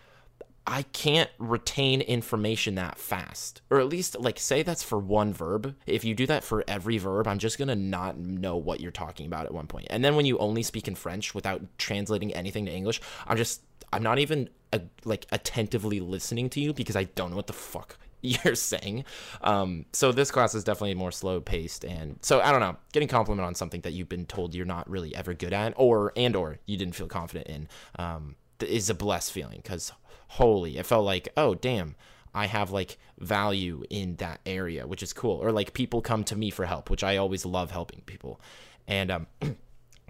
I 0.65 0.83
can't 0.83 1.29
retain 1.39 2.01
information 2.01 2.75
that 2.75 2.97
fast. 2.97 3.61
Or 3.69 3.79
at 3.79 3.89
least, 3.89 4.17
like, 4.19 4.39
say 4.39 4.63
that's 4.63 4.83
for 4.83 4.97
one 4.97 5.33
verb. 5.33 5.75
If 5.85 6.05
you 6.05 6.15
do 6.15 6.25
that 6.27 6.43
for 6.43 6.63
every 6.67 6.97
verb, 6.97 7.27
I'm 7.27 7.39
just 7.39 7.57
gonna 7.57 7.75
not 7.75 8.17
know 8.17 8.55
what 8.55 8.79
you're 8.79 8.91
talking 8.91 9.25
about 9.25 9.45
at 9.45 9.53
one 9.53 9.67
point. 9.67 9.87
And 9.89 10.05
then 10.05 10.15
when 10.15 10.25
you 10.25 10.37
only 10.37 10.63
speak 10.63 10.87
in 10.87 10.95
French 10.95 11.35
without 11.35 11.61
translating 11.77 12.33
anything 12.33 12.65
to 12.65 12.71
English, 12.71 13.01
I'm 13.27 13.35
just, 13.35 13.61
I'm 13.91 14.03
not 14.03 14.19
even, 14.19 14.49
uh, 14.71 14.79
like, 15.03 15.25
attentively 15.33 15.99
listening 15.99 16.49
to 16.51 16.61
you 16.61 16.73
because 16.73 16.95
I 16.95 17.05
don't 17.05 17.31
know 17.31 17.35
what 17.35 17.47
the 17.47 17.53
fuck 17.53 17.97
you're 18.23 18.55
saying. 18.55 19.05
Um, 19.41 19.85
so 19.93 20.11
this 20.11 20.31
class 20.31 20.55
is 20.55 20.63
definitely 20.63 20.95
more 20.95 21.11
slow 21.11 21.39
paced, 21.41 21.83
and 21.83 22.17
so 22.21 22.39
I 22.41 22.51
don't 22.51 22.61
know, 22.61 22.77
getting 22.93 23.09
compliment 23.09 23.45
on 23.45 23.53
something 23.53 23.81
that 23.81 23.91
you've 23.93 24.09
been 24.09 24.25
told 24.25 24.55
you're 24.55 24.65
not 24.65 24.89
really 24.89 25.15
ever 25.15 25.33
good 25.33 25.53
at, 25.53 25.73
or 25.75 26.13
and 26.15 26.35
or 26.35 26.59
you 26.65 26.77
didn't 26.77 26.95
feel 26.95 27.07
confident 27.07 27.47
in, 27.47 27.67
um, 27.97 28.35
is 28.61 28.89
a 28.89 28.95
blessed 28.95 29.31
feeling 29.31 29.59
because 29.61 29.91
holy, 30.29 30.77
it 30.77 30.85
felt 30.85 31.05
like 31.05 31.29
oh 31.37 31.53
damn. 31.53 31.95
I 32.35 32.47
have 32.47 32.71
like 32.71 32.97
value 33.19 33.83
in 33.91 34.15
that 34.15 34.39
area, 34.45 34.87
which 34.87 35.03
is 35.03 35.13
cool. 35.13 35.37
Or 35.37 35.51
like 35.51 35.73
people 35.73 36.01
come 36.01 36.23
to 36.23 36.35
me 36.35 36.49
for 36.49 36.65
help, 36.65 36.89
which 36.89 37.03
I 37.03 37.17
always 37.17 37.45
love 37.45 37.69
helping 37.69 38.01
people. 38.07 38.41
And 38.87 39.11
um 39.11 39.27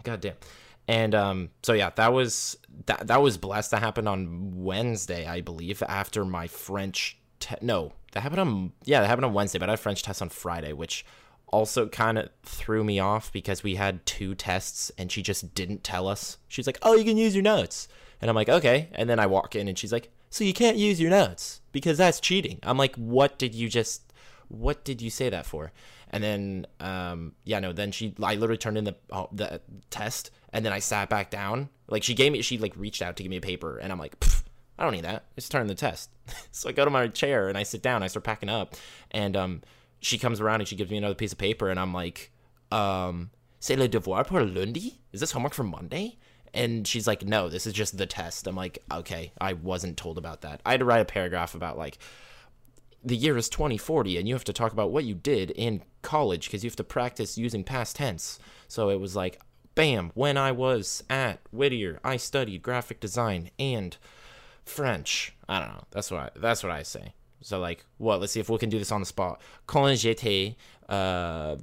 god 0.03 0.21
damn. 0.21 0.35
And 0.87 1.13
um 1.15 1.49
so 1.63 1.73
yeah, 1.73 1.89
that 1.95 2.13
was 2.13 2.57
that 2.85 3.07
that 3.07 3.21
was 3.21 3.37
blessed. 3.37 3.71
That 3.71 3.81
happened 3.81 4.07
on 4.07 4.63
Wednesday, 4.63 5.27
I 5.27 5.41
believe, 5.41 5.83
after 5.83 6.23
my 6.23 6.47
French 6.47 7.17
te- 7.39 7.55
no, 7.61 7.91
that 8.13 8.21
happened 8.21 8.39
on 8.41 8.71
yeah, 8.85 9.01
that 9.01 9.07
happened 9.07 9.25
on 9.25 9.33
Wednesday, 9.33 9.59
but 9.59 9.69
I 9.69 9.73
had 9.73 9.79
French 9.79 10.01
test 10.03 10.21
on 10.21 10.29
Friday, 10.29 10.73
which 10.73 11.05
also 11.47 11.87
kind 11.87 12.17
of 12.17 12.29
threw 12.43 12.83
me 12.83 12.99
off 12.99 13.31
because 13.31 13.61
we 13.61 13.75
had 13.75 14.03
two 14.07 14.33
tests 14.33 14.91
and 14.97 15.11
she 15.11 15.21
just 15.21 15.53
didn't 15.53 15.83
tell 15.83 16.07
us. 16.07 16.37
She's 16.47 16.65
like, 16.65 16.79
"Oh, 16.81 16.95
you 16.95 17.03
can 17.03 17.17
use 17.17 17.35
your 17.35 17.43
notes." 17.43 17.87
And 18.21 18.29
I'm 18.29 18.35
like, 18.35 18.49
"Okay." 18.49 18.89
And 18.93 19.09
then 19.09 19.19
I 19.19 19.27
walk 19.27 19.55
in 19.55 19.67
and 19.67 19.77
she's 19.77 19.91
like, 19.91 20.11
"So 20.29 20.43
you 20.43 20.53
can't 20.53 20.77
use 20.77 20.99
your 21.01 21.11
notes 21.11 21.61
because 21.71 21.97
that's 21.97 22.19
cheating." 22.19 22.59
I'm 22.63 22.77
like, 22.77 22.95
"What 22.95 23.37
did 23.37 23.53
you 23.53 23.67
just 23.69 24.13
what 24.47 24.83
did 24.83 25.01
you 25.01 25.09
say 25.09 25.29
that 25.29 25.45
for?" 25.45 25.71
And 26.09 26.23
then 26.23 26.67
um 26.79 27.33
yeah, 27.43 27.59
no, 27.59 27.73
then 27.73 27.91
she 27.91 28.15
I 28.21 28.35
literally 28.35 28.57
turned 28.57 28.77
in 28.77 28.85
the 28.85 28.95
oh, 29.11 29.29
the 29.31 29.61
test 29.89 30.31
and 30.51 30.63
then 30.63 30.73
I 30.73 30.79
sat 30.79 31.09
back 31.09 31.29
down. 31.31 31.69
Like 31.87 32.03
she 32.03 32.13
gave 32.13 32.31
me 32.31 32.41
she 32.41 32.57
like 32.57 32.73
reached 32.75 33.01
out 33.01 33.15
to 33.17 33.23
give 33.23 33.29
me 33.29 33.37
a 33.37 33.41
paper 33.41 33.77
and 33.77 33.91
I'm 33.91 33.99
like, 33.99 34.15
I 34.77 34.83
don't 34.83 34.93
need 34.93 35.05
that. 35.05 35.25
It's 35.37 35.49
turn 35.49 35.67
the 35.67 35.75
test. 35.75 36.09
so 36.51 36.69
I 36.69 36.71
go 36.71 36.85
to 36.85 36.91
my 36.91 37.07
chair 37.07 37.47
and 37.47 37.57
I 37.57 37.63
sit 37.63 37.81
down. 37.81 38.03
I 38.03 38.07
start 38.07 38.23
packing 38.23 38.49
up, 38.49 38.75
and 39.11 39.35
um, 39.37 39.61
she 39.99 40.17
comes 40.17 40.41
around 40.41 40.61
and 40.61 40.67
she 40.67 40.75
gives 40.75 40.91
me 40.91 40.97
another 40.97 41.15
piece 41.15 41.31
of 41.31 41.37
paper, 41.37 41.69
and 41.69 41.79
I'm 41.79 41.93
like, 41.93 42.31
um, 42.71 43.29
c'est 43.59 43.77
le 43.77 43.87
devoir 43.87 44.25
pour 44.25 44.43
lundi? 44.43 44.99
Is 45.11 45.21
this 45.21 45.31
homework 45.31 45.53
for 45.53 45.63
Monday? 45.63 46.17
And 46.53 46.87
she's 46.87 47.07
like, 47.07 47.25
no, 47.25 47.49
this 47.49 47.65
is 47.65 47.73
just 47.73 47.97
the 47.97 48.05
test. 48.05 48.45
I'm 48.45 48.55
like, 48.55 48.79
okay, 48.91 49.31
I 49.39 49.53
wasn't 49.53 49.97
told 49.97 50.17
about 50.17 50.41
that. 50.41 50.61
I 50.65 50.71
had 50.71 50.81
to 50.81 50.85
write 50.85 51.01
a 51.01 51.05
paragraph 51.05 51.55
about 51.55 51.77
like 51.77 51.97
the 53.03 53.15
year 53.15 53.37
is 53.37 53.49
2040 53.49 54.17
and 54.17 54.27
you 54.27 54.35
have 54.35 54.43
to 54.45 54.53
talk 54.53 54.71
about 54.71 54.91
what 54.91 55.03
you 55.03 55.15
did 55.15 55.51
in 55.51 55.81
college 56.01 56.45
because 56.45 56.63
you 56.63 56.69
have 56.69 56.75
to 56.77 56.83
practice 56.83 57.37
using 57.37 57.63
past 57.63 57.95
tense. 57.95 58.39
So 58.67 58.89
it 58.89 58.99
was 58.99 59.15
like, 59.15 59.41
bam, 59.75 60.11
when 60.13 60.37
I 60.37 60.51
was 60.51 61.03
at 61.09 61.39
Whittier, 61.51 61.99
I 62.03 62.17
studied 62.17 62.61
graphic 62.61 62.99
design 62.99 63.49
and 63.57 63.97
French. 64.65 65.35
I 65.47 65.59
don't 65.59 65.69
know. 65.69 65.83
That's 65.91 66.11
what 66.11 66.19
I, 66.21 66.29
that's 66.39 66.63
what 66.63 66.71
I 66.71 66.83
say. 66.83 67.13
So 67.41 67.59
like, 67.59 67.85
what? 67.97 68.21
Let's 68.21 68.33
see 68.33 68.39
if 68.39 68.49
we 68.49 68.57
can 68.57 68.69
do 68.69 68.79
this 68.79 68.91
on 68.91 69.01
the 69.01 69.05
spot. 69.05 69.41
Quand 69.67 69.93
j'étais 69.95 70.55
uh, 70.89 71.55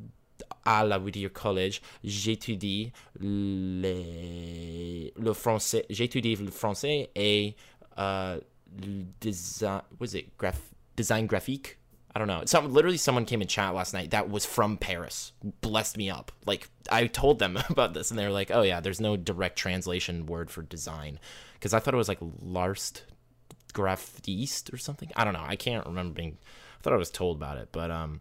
à 0.66 0.88
la 0.88 0.98
Whittier 0.98 1.30
College, 1.30 1.80
j'étudie 2.04 2.92
les, 3.20 5.12
le 5.16 5.32
français. 5.32 5.84
J'étudie 5.90 6.36
le 6.36 6.50
français 6.50 7.08
et 7.14 7.54
uh, 7.96 8.38
le 8.82 9.04
design. 9.20 9.82
Was 9.98 10.14
it 10.14 10.36
graph 10.36 10.60
design 10.96 11.26
graphique? 11.26 11.76
I 12.14 12.18
don't 12.18 12.26
know. 12.28 12.42
Some 12.44 12.72
literally 12.72 12.96
someone 12.96 13.24
came 13.24 13.40
in 13.40 13.46
chat 13.46 13.72
last 13.74 13.94
night 13.94 14.10
that 14.10 14.28
was 14.28 14.44
from 14.44 14.76
Paris. 14.76 15.32
Blessed 15.60 15.96
me 15.96 16.10
up. 16.10 16.32
Like 16.44 16.68
I 16.90 17.06
told 17.06 17.38
them 17.38 17.56
about 17.70 17.94
this 17.94 18.10
and 18.10 18.18
they 18.18 18.26
were 18.26 18.32
like, 18.32 18.50
"Oh 18.50 18.62
yeah, 18.62 18.80
there's 18.80 19.00
no 19.00 19.16
direct 19.16 19.56
translation 19.56 20.26
word 20.26 20.50
for 20.50 20.62
design." 20.62 21.20
Cuz 21.60 21.74
I 21.74 21.78
thought 21.78 21.94
it 21.94 21.98
was 21.98 22.08
like 22.08 22.18
Larst 22.40 23.04
Graphiste 23.72 24.72
or 24.72 24.78
something. 24.78 25.10
I 25.16 25.24
don't 25.24 25.34
know. 25.34 25.44
I 25.44 25.56
can't 25.56 25.86
remember 25.86 26.14
being 26.14 26.38
I 26.78 26.82
thought 26.82 26.92
I 26.92 26.96
was 26.96 27.10
told 27.10 27.36
about 27.36 27.58
it, 27.58 27.68
but 27.72 27.90
um 27.90 28.20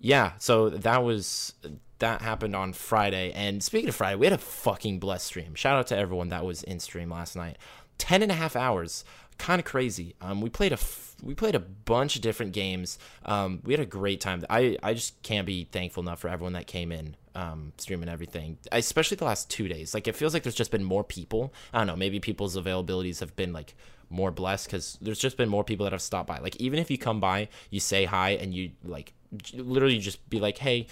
yeah, 0.00 0.32
so 0.38 0.70
that 0.70 1.02
was 1.02 1.54
that 1.98 2.22
happened 2.22 2.54
on 2.54 2.72
Friday. 2.72 3.32
And 3.32 3.62
speaking 3.62 3.88
of 3.88 3.96
Friday, 3.96 4.16
we 4.16 4.26
had 4.26 4.32
a 4.32 4.38
fucking 4.38 5.00
blessed 5.00 5.26
stream. 5.26 5.54
Shout 5.54 5.76
out 5.76 5.88
to 5.88 5.96
everyone 5.96 6.28
that 6.28 6.44
was 6.44 6.62
in 6.62 6.78
stream 6.78 7.10
last 7.10 7.34
night. 7.34 7.58
Ten 7.98 8.22
and 8.22 8.30
a 8.30 8.36
half 8.36 8.54
hours 8.54 9.04
kind 9.38 9.60
of 9.60 9.64
crazy. 9.64 10.14
Um, 10.20 10.40
we 10.40 10.50
played 10.50 10.72
a 10.72 10.74
f- 10.74 11.14
we 11.22 11.34
played 11.34 11.54
a 11.54 11.60
bunch 11.60 12.16
of 12.16 12.22
different 12.22 12.52
games. 12.52 12.98
Um, 13.24 13.60
we 13.64 13.72
had 13.72 13.80
a 13.80 13.86
great 13.86 14.20
time. 14.20 14.44
I 14.50 14.76
I 14.82 14.94
just 14.94 15.20
can't 15.22 15.46
be 15.46 15.64
thankful 15.64 16.02
enough 16.02 16.20
for 16.20 16.28
everyone 16.28 16.52
that 16.52 16.66
came 16.66 16.92
in, 16.92 17.16
um, 17.38 17.72
streaming 17.78 18.08
everything. 18.08 18.58
Especially 18.72 19.16
the 19.16 19.24
last 19.24 19.50
two 19.50 19.68
days. 19.68 19.94
Like 19.94 20.08
it 20.08 20.16
feels 20.16 20.34
like 20.34 20.42
there's 20.42 20.54
just 20.54 20.70
been 20.70 20.84
more 20.84 21.04
people. 21.04 21.52
I 21.72 21.78
don't 21.78 21.86
know. 21.86 21.96
Maybe 21.96 22.20
people's 22.20 22.56
availabilities 22.56 23.20
have 23.20 23.34
been 23.36 23.52
like 23.52 23.74
more 24.10 24.30
blessed 24.30 24.66
because 24.66 24.98
there's 25.00 25.18
just 25.18 25.36
been 25.36 25.48
more 25.48 25.64
people 25.64 25.84
that 25.84 25.92
have 25.92 26.02
stopped 26.02 26.28
by. 26.28 26.38
Like 26.38 26.56
even 26.56 26.78
if 26.78 26.90
you 26.90 26.98
come 26.98 27.20
by, 27.20 27.48
you 27.70 27.80
say 27.80 28.04
hi 28.04 28.30
and 28.30 28.54
you 28.54 28.70
like 28.84 29.12
literally 29.54 29.98
just 29.98 30.28
be 30.28 30.40
like, 30.40 30.58
hey. 30.58 30.86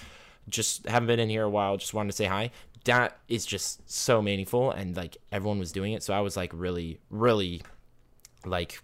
Just 0.49 0.87
haven't 0.87 1.09
been 1.09 1.19
in 1.19 1.29
here 1.29 1.43
a 1.43 1.51
while. 1.51 1.77
Just 1.77 1.93
wanted 1.93 2.11
to 2.11 2.17
say 2.17 2.27
hi 2.27 2.51
that 2.85 3.19
is 3.27 3.45
just 3.45 3.91
so 3.91 4.23
meaningful 4.23 4.71
and 4.71 4.97
like 4.97 5.17
everyone 5.33 5.59
was 5.59 5.73
doing 5.73 5.93
it 5.93 6.05
so 6.05 6.15
i 6.15 6.21
was 6.21 6.37
like 6.37 6.53
really 6.55 7.01
really 7.11 7.61
like 8.45 8.81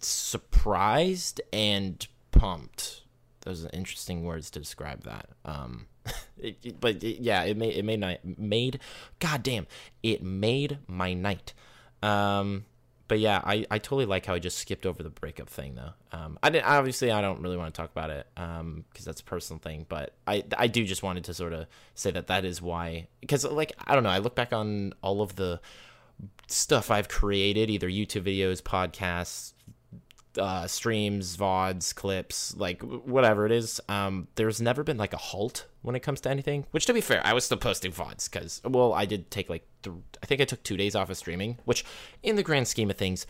surprised 0.00 1.40
and 1.52 2.06
pumped. 2.30 3.02
Those 3.42 3.64
are 3.64 3.70
interesting 3.72 4.24
words 4.24 4.50
to 4.50 4.58
describe 4.58 5.04
that. 5.04 5.28
Um, 5.44 5.86
it, 6.38 6.58
it, 6.62 6.80
but 6.80 7.02
it, 7.02 7.20
yeah, 7.20 7.44
it 7.44 7.56
made 7.56 7.76
it 7.76 7.84
made 7.84 8.00
night 8.00 8.20
made. 8.38 8.80
God 9.18 9.42
damn, 9.42 9.66
it 10.02 10.22
made 10.22 10.78
my 10.86 11.14
night. 11.14 11.54
Um, 12.02 12.66
but 13.06 13.18
yeah, 13.18 13.40
I, 13.44 13.66
I 13.70 13.78
totally 13.78 14.06
like 14.06 14.26
how 14.26 14.34
I 14.34 14.38
just 14.38 14.58
skipped 14.58 14.86
over 14.86 15.02
the 15.02 15.10
breakup 15.10 15.48
thing 15.48 15.74
though. 15.74 15.92
Um, 16.16 16.38
I 16.42 16.50
didn't 16.50 16.66
obviously 16.66 17.10
I 17.10 17.20
don't 17.20 17.40
really 17.40 17.56
want 17.56 17.74
to 17.74 17.80
talk 17.80 17.90
about 17.90 18.10
it 18.10 18.26
um 18.36 18.84
because 18.90 19.04
that's 19.04 19.20
a 19.20 19.24
personal 19.24 19.60
thing, 19.60 19.86
but 19.88 20.14
I 20.26 20.44
I 20.56 20.66
do 20.66 20.84
just 20.84 21.02
wanted 21.02 21.24
to 21.24 21.34
sort 21.34 21.52
of 21.52 21.66
say 21.94 22.10
that 22.10 22.28
that 22.28 22.44
is 22.44 22.60
why 22.60 23.08
because 23.20 23.44
like 23.44 23.72
I 23.86 23.94
don't 23.94 24.04
know 24.04 24.10
I 24.10 24.18
look 24.18 24.34
back 24.34 24.52
on 24.52 24.94
all 25.02 25.22
of 25.22 25.36
the 25.36 25.60
stuff 26.46 26.90
I've 26.90 27.08
created, 27.08 27.70
either 27.70 27.88
YouTube 27.88 28.22
videos, 28.22 28.62
podcasts, 28.62 29.53
uh, 30.38 30.66
streams, 30.66 31.36
VODs, 31.36 31.94
clips, 31.94 32.56
like 32.56 32.82
whatever 32.82 33.46
it 33.46 33.52
is. 33.52 33.80
Um, 33.88 34.28
there's 34.34 34.60
never 34.60 34.82
been 34.82 34.96
like 34.96 35.12
a 35.12 35.18
halt 35.18 35.66
when 35.82 35.94
it 35.94 36.00
comes 36.00 36.20
to 36.22 36.30
anything. 36.30 36.66
Which, 36.70 36.86
to 36.86 36.94
be 36.94 37.00
fair, 37.00 37.20
I 37.24 37.32
was 37.32 37.44
still 37.44 37.58
posting 37.58 37.92
VODs 37.92 38.30
because, 38.30 38.60
well, 38.64 38.92
I 38.92 39.04
did 39.04 39.30
take 39.30 39.48
like, 39.48 39.66
th- 39.82 39.96
I 40.22 40.26
think 40.26 40.40
I 40.40 40.44
took 40.44 40.62
two 40.62 40.76
days 40.76 40.94
off 40.94 41.10
of 41.10 41.16
streaming, 41.16 41.58
which 41.64 41.84
in 42.22 42.36
the 42.36 42.42
grand 42.42 42.68
scheme 42.68 42.90
of 42.90 42.96
things 42.96 43.26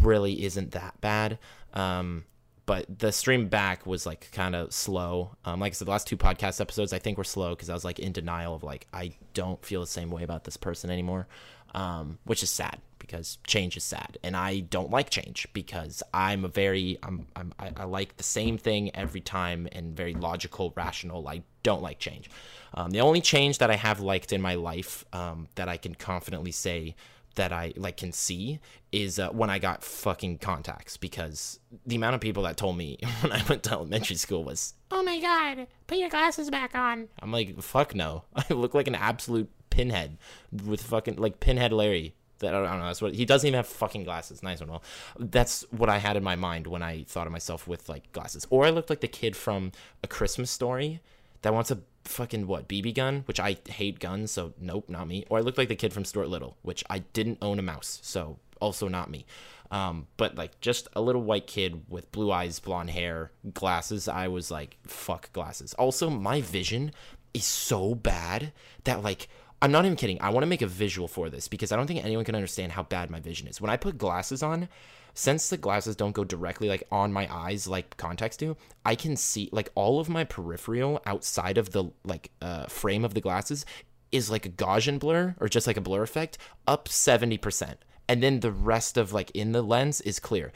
really 0.00 0.44
isn't 0.44 0.72
that 0.72 1.00
bad. 1.00 1.38
Um, 1.74 2.24
but 2.66 2.98
the 2.98 3.12
stream 3.12 3.48
back 3.48 3.86
was 3.86 4.04
like 4.04 4.30
kind 4.32 4.54
of 4.54 4.74
slow. 4.74 5.36
Um, 5.44 5.60
like 5.60 5.72
I 5.72 5.74
said, 5.74 5.86
the 5.86 5.90
last 5.90 6.06
two 6.06 6.18
podcast 6.18 6.60
episodes 6.60 6.92
I 6.92 6.98
think 6.98 7.16
were 7.16 7.24
slow 7.24 7.50
because 7.50 7.70
I 7.70 7.74
was 7.74 7.84
like 7.84 7.98
in 7.98 8.12
denial 8.12 8.54
of 8.54 8.62
like 8.62 8.86
I 8.92 9.16
don't 9.32 9.64
feel 9.64 9.80
the 9.80 9.86
same 9.86 10.10
way 10.10 10.22
about 10.22 10.44
this 10.44 10.58
person 10.58 10.90
anymore 10.90 11.28
um, 11.74 12.18
which 12.24 12.42
is 12.42 12.50
sad 12.50 12.78
because 13.08 13.38
change 13.46 13.76
is 13.76 13.84
sad, 13.84 14.18
and 14.22 14.36
I 14.36 14.60
don't 14.60 14.90
like 14.90 15.10
change 15.10 15.48
because 15.52 16.02
I'm 16.12 16.44
a 16.44 16.48
very 16.48 16.98
I'm, 17.02 17.26
I'm 17.34 17.52
I, 17.58 17.72
I 17.76 17.84
like 17.84 18.16
the 18.16 18.22
same 18.22 18.58
thing 18.58 18.94
every 18.94 19.20
time 19.20 19.66
and 19.72 19.96
very 19.96 20.14
logical, 20.14 20.72
rational. 20.76 21.26
I 21.26 21.42
don't 21.62 21.82
like 21.82 21.98
change. 21.98 22.30
Um, 22.74 22.90
the 22.90 23.00
only 23.00 23.20
change 23.20 23.58
that 23.58 23.70
I 23.70 23.76
have 23.76 24.00
liked 24.00 24.32
in 24.32 24.40
my 24.40 24.54
life 24.54 25.04
um, 25.12 25.48
that 25.56 25.68
I 25.68 25.76
can 25.78 25.94
confidently 25.94 26.52
say 26.52 26.94
that 27.34 27.52
I 27.52 27.72
like 27.76 27.96
can 27.96 28.12
see 28.12 28.60
is 28.92 29.18
uh, 29.18 29.30
when 29.30 29.48
I 29.48 29.58
got 29.58 29.82
fucking 29.82 30.38
contacts 30.38 30.96
because 30.96 31.60
the 31.86 31.96
amount 31.96 32.14
of 32.14 32.20
people 32.20 32.42
that 32.42 32.56
told 32.56 32.76
me 32.76 32.98
when 33.20 33.32
I 33.32 33.42
went 33.48 33.62
to 33.64 33.72
elementary 33.72 34.16
school 34.16 34.44
was, 34.44 34.74
"Oh 34.90 35.02
my 35.02 35.18
god, 35.18 35.66
put 35.86 35.98
your 35.98 36.10
glasses 36.10 36.50
back 36.50 36.74
on." 36.74 37.08
I'm 37.20 37.32
like, 37.32 37.60
"Fuck 37.62 37.94
no, 37.94 38.24
I 38.36 38.52
look 38.52 38.74
like 38.74 38.86
an 38.86 38.94
absolute 38.94 39.50
Pinhead 39.70 40.18
with 40.50 40.82
fucking 40.82 41.16
like 41.16 41.38
Pinhead 41.38 41.72
Larry. 41.72 42.14
That 42.40 42.54
I 42.54 42.60
don't 42.62 42.78
know. 42.78 42.86
That's 42.86 43.02
what 43.02 43.14
he 43.14 43.24
doesn't 43.24 43.46
even 43.46 43.56
have 43.56 43.66
fucking 43.66 44.04
glasses. 44.04 44.42
Nice 44.42 44.60
one. 44.60 44.80
That's 45.18 45.64
what 45.70 45.88
I 45.88 45.98
had 45.98 46.16
in 46.16 46.22
my 46.22 46.36
mind 46.36 46.66
when 46.66 46.82
I 46.82 47.02
thought 47.04 47.26
of 47.26 47.32
myself 47.32 47.66
with 47.66 47.88
like 47.88 48.12
glasses. 48.12 48.46
Or 48.50 48.64
I 48.64 48.70
looked 48.70 48.90
like 48.90 49.00
the 49.00 49.08
kid 49.08 49.34
from 49.34 49.72
A 50.02 50.06
Christmas 50.06 50.50
Story 50.50 51.00
that 51.42 51.54
wants 51.54 51.70
a 51.70 51.80
fucking 52.04 52.46
what 52.46 52.68
BB 52.68 52.94
gun, 52.94 53.22
which 53.26 53.40
I 53.40 53.56
hate 53.68 53.98
guns, 53.98 54.30
so 54.30 54.52
nope, 54.60 54.88
not 54.88 55.08
me. 55.08 55.24
Or 55.28 55.38
I 55.38 55.40
looked 55.40 55.58
like 55.58 55.68
the 55.68 55.76
kid 55.76 55.92
from 55.92 56.04
Stuart 56.04 56.28
Little, 56.28 56.56
which 56.62 56.84
I 56.88 57.00
didn't 57.00 57.38
own 57.42 57.58
a 57.58 57.62
mouse, 57.62 58.00
so 58.02 58.38
also 58.60 58.88
not 58.88 59.10
me. 59.10 59.26
Um, 59.70 60.06
but 60.16 60.36
like 60.36 60.60
just 60.60 60.88
a 60.94 61.00
little 61.00 61.22
white 61.22 61.46
kid 61.46 61.82
with 61.88 62.10
blue 62.10 62.32
eyes, 62.32 62.58
blonde 62.58 62.90
hair, 62.90 63.32
glasses. 63.52 64.08
I 64.08 64.28
was 64.28 64.50
like, 64.50 64.78
fuck 64.86 65.32
glasses. 65.32 65.74
Also, 65.74 66.08
my 66.08 66.40
vision 66.40 66.92
is 67.34 67.44
so 67.44 67.94
bad 67.94 68.52
that 68.84 69.02
like 69.02 69.28
I'm 69.60 69.72
not 69.72 69.84
even 69.84 69.96
kidding. 69.96 70.20
I 70.20 70.30
want 70.30 70.42
to 70.42 70.48
make 70.48 70.62
a 70.62 70.66
visual 70.66 71.08
for 71.08 71.30
this 71.30 71.48
because 71.48 71.72
I 71.72 71.76
don't 71.76 71.86
think 71.86 72.04
anyone 72.04 72.24
can 72.24 72.34
understand 72.34 72.72
how 72.72 72.84
bad 72.84 73.10
my 73.10 73.20
vision 73.20 73.48
is. 73.48 73.60
When 73.60 73.70
I 73.70 73.76
put 73.76 73.98
glasses 73.98 74.42
on, 74.42 74.68
since 75.14 75.48
the 75.48 75.56
glasses 75.56 75.96
don't 75.96 76.12
go 76.12 76.22
directly 76.22 76.68
like 76.68 76.84
on 76.92 77.12
my 77.12 77.28
eyes 77.32 77.66
like 77.66 77.96
contacts 77.96 78.36
do, 78.36 78.56
I 78.84 78.94
can 78.94 79.16
see 79.16 79.48
like 79.50 79.70
all 79.74 79.98
of 79.98 80.08
my 80.08 80.22
peripheral 80.22 81.02
outside 81.06 81.58
of 81.58 81.72
the 81.72 81.90
like 82.04 82.30
uh, 82.40 82.66
frame 82.66 83.04
of 83.04 83.14
the 83.14 83.20
glasses 83.20 83.66
is 84.12 84.30
like 84.30 84.46
a 84.46 84.50
Gaussian 84.50 85.00
blur 85.00 85.34
or 85.40 85.48
just 85.48 85.66
like 85.66 85.76
a 85.76 85.82
blur 85.82 86.02
effect 86.02 86.38
up 86.68 86.88
70%. 86.88 87.74
And 88.08 88.22
then 88.22 88.40
the 88.40 88.52
rest 88.52 88.96
of 88.96 89.12
like 89.12 89.32
in 89.32 89.52
the 89.52 89.62
lens 89.62 90.00
is 90.02 90.20
clear. 90.20 90.52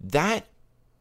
That 0.00 0.46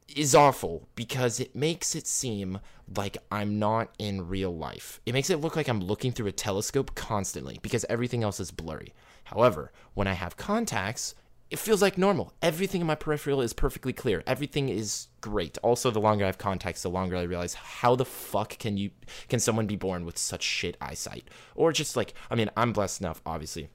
is 0.08 0.36
awful 0.36 0.88
because 0.96 1.40
it 1.40 1.56
makes 1.56 1.96
it 1.96 2.08
seem 2.08 2.60
like 2.96 3.18
I'm 3.32 3.60
not 3.60 3.94
in 3.98 4.28
real 4.28 4.56
life. 4.56 5.00
It 5.06 5.14
makes 5.14 5.30
it 5.30 5.42
look 5.42 5.56
like 5.56 5.68
I'm 5.68 5.80
looking 5.82 6.12
through 6.12 6.28
a 6.28 6.32
telescope 6.32 6.96
constantly 6.96 7.60
because 7.62 7.86
everything 7.90 8.24
else 8.24 8.40
is 8.40 8.52
blurry. 8.52 8.94
However, 9.26 9.72
when 9.94 10.08
I 10.08 10.14
have 10.14 10.38
contacts, 10.38 11.16
it 11.50 11.60
feels 11.60 11.82
like 11.82 11.98
normal. 11.98 12.34
Everything 12.42 12.82
in 12.82 12.88
my 12.88 12.96
peripheral 12.96 13.42
is 13.42 13.54
perfectly 13.54 13.94
clear. 13.94 14.24
Everything 14.26 14.70
is 14.70 15.08
great. 15.22 15.58
Also, 15.62 15.92
the 15.92 16.02
longer 16.02 16.26
I 16.26 16.28
have 16.28 16.38
contacts, 16.38 16.82
the 16.82 16.90
longer 16.90 17.16
I 17.16 17.24
realize 17.24 17.54
how 17.54 17.96
the 17.96 18.06
fuck 18.06 18.58
can 18.58 18.78
you 18.78 18.92
can 19.30 19.40
someone 19.40 19.68
be 19.68 19.76
born 19.76 20.06
with 20.06 20.18
such 20.18 20.44
shit 20.44 20.78
eyesight? 20.82 21.30
Or 21.56 21.72
just 21.72 21.96
like, 21.96 22.14
I 22.32 22.36
mean, 22.36 22.50
I'm 22.58 22.74
blessed 22.74 23.02
enough, 23.02 23.22
obviously. 23.26 23.70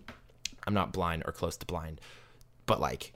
I'm 0.66 0.74
not 0.74 0.92
blind 0.92 1.22
or 1.24 1.32
close 1.32 1.56
to 1.56 1.66
blind. 1.66 2.00
But 2.66 2.80
like 2.80 3.12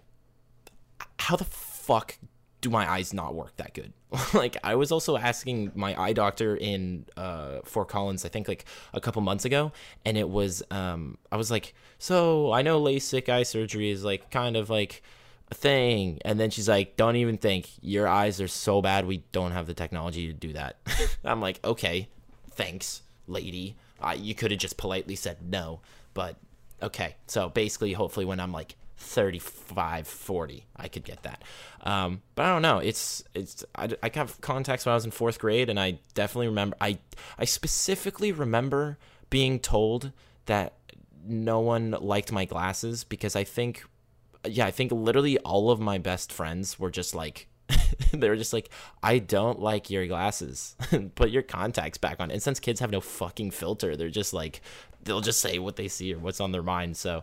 how 1.22 1.36
the 1.36 1.44
fuck 1.44 2.18
do 2.62 2.70
my 2.70 2.90
eyes 2.90 3.12
not 3.12 3.34
work 3.34 3.54
that 3.56 3.74
good? 3.74 3.92
like 4.32 4.56
I 4.64 4.76
was 4.76 4.90
also 4.90 5.18
asking 5.18 5.72
my 5.74 6.00
eye 6.00 6.14
doctor 6.14 6.56
in 6.56 7.04
uh 7.16 7.58
Fort 7.64 7.88
Collins, 7.88 8.24
I 8.24 8.28
think 8.28 8.48
like 8.48 8.64
a 8.94 9.00
couple 9.00 9.20
months 9.20 9.44
ago, 9.44 9.72
and 10.06 10.16
it 10.16 10.28
was 10.30 10.62
um 10.70 11.18
I 11.30 11.36
was 11.36 11.50
like, 11.50 11.74
so 11.98 12.52
I 12.52 12.62
know 12.62 12.80
LASIK 12.80 13.28
eye 13.28 13.42
surgery 13.42 13.90
is 13.90 14.04
like 14.04 14.30
kind 14.30 14.56
of 14.56 14.70
like 14.70 15.02
a 15.50 15.54
thing, 15.54 16.20
and 16.24 16.40
then 16.40 16.50
she's 16.50 16.68
like, 16.68 16.96
don't 16.96 17.16
even 17.16 17.36
think 17.36 17.68
your 17.82 18.08
eyes 18.08 18.40
are 18.40 18.48
so 18.48 18.80
bad 18.80 19.06
we 19.06 19.24
don't 19.32 19.52
have 19.52 19.66
the 19.66 19.74
technology 19.74 20.28
to 20.28 20.32
do 20.32 20.54
that. 20.54 20.76
I'm 21.24 21.40
like, 21.40 21.60
okay, 21.64 22.08
thanks, 22.52 23.02
lady. 23.26 23.76
You 24.16 24.34
could 24.34 24.50
have 24.50 24.58
just 24.58 24.78
politely 24.78 25.14
said 25.14 25.38
no, 25.48 25.80
but 26.12 26.36
okay. 26.82 27.16
So 27.26 27.48
basically, 27.48 27.92
hopefully, 27.92 28.26
when 28.26 28.40
I'm 28.40 28.52
like 28.52 28.74
35 29.02 30.06
40 30.06 30.66
i 30.76 30.88
could 30.88 31.04
get 31.04 31.22
that. 31.22 31.42
Um, 31.82 32.22
but 32.34 32.44
i 32.44 32.48
don't 32.48 32.62
know. 32.62 32.78
It's 32.78 33.22
it's 33.34 33.64
I, 33.74 33.90
I 34.02 34.08
got 34.08 34.40
contacts 34.40 34.86
when 34.86 34.92
i 34.92 34.94
was 34.94 35.04
in 35.04 35.10
fourth 35.10 35.38
grade 35.38 35.68
and 35.68 35.78
i 35.78 35.98
definitely 36.14 36.48
remember 36.48 36.76
i 36.80 36.98
i 37.38 37.44
specifically 37.44 38.32
remember 38.32 38.98
being 39.30 39.58
told 39.58 40.12
that 40.46 40.74
no 41.24 41.60
one 41.60 41.92
liked 42.00 42.32
my 42.32 42.44
glasses 42.44 43.04
because 43.04 43.36
i 43.36 43.44
think 43.44 43.84
yeah 44.44 44.66
i 44.66 44.70
think 44.70 44.90
literally 44.90 45.38
all 45.38 45.70
of 45.70 45.78
my 45.80 45.98
best 45.98 46.32
friends 46.32 46.78
were 46.78 46.90
just 46.90 47.14
like 47.14 47.46
they 48.12 48.28
were 48.28 48.36
just 48.36 48.52
like, 48.52 48.70
I 49.02 49.18
don't 49.18 49.60
like 49.60 49.90
your 49.90 50.06
glasses. 50.06 50.76
Put 51.14 51.30
your 51.30 51.42
contacts 51.42 51.98
back 51.98 52.20
on. 52.20 52.30
And 52.30 52.42
since 52.42 52.60
kids 52.60 52.80
have 52.80 52.90
no 52.90 53.00
fucking 53.00 53.50
filter, 53.50 53.96
they're 53.96 54.10
just 54.10 54.32
like, 54.32 54.60
they'll 55.02 55.20
just 55.20 55.40
say 55.40 55.58
what 55.58 55.76
they 55.76 55.88
see 55.88 56.14
or 56.14 56.18
what's 56.18 56.40
on 56.40 56.52
their 56.52 56.62
mind. 56.62 56.96
So 56.96 57.22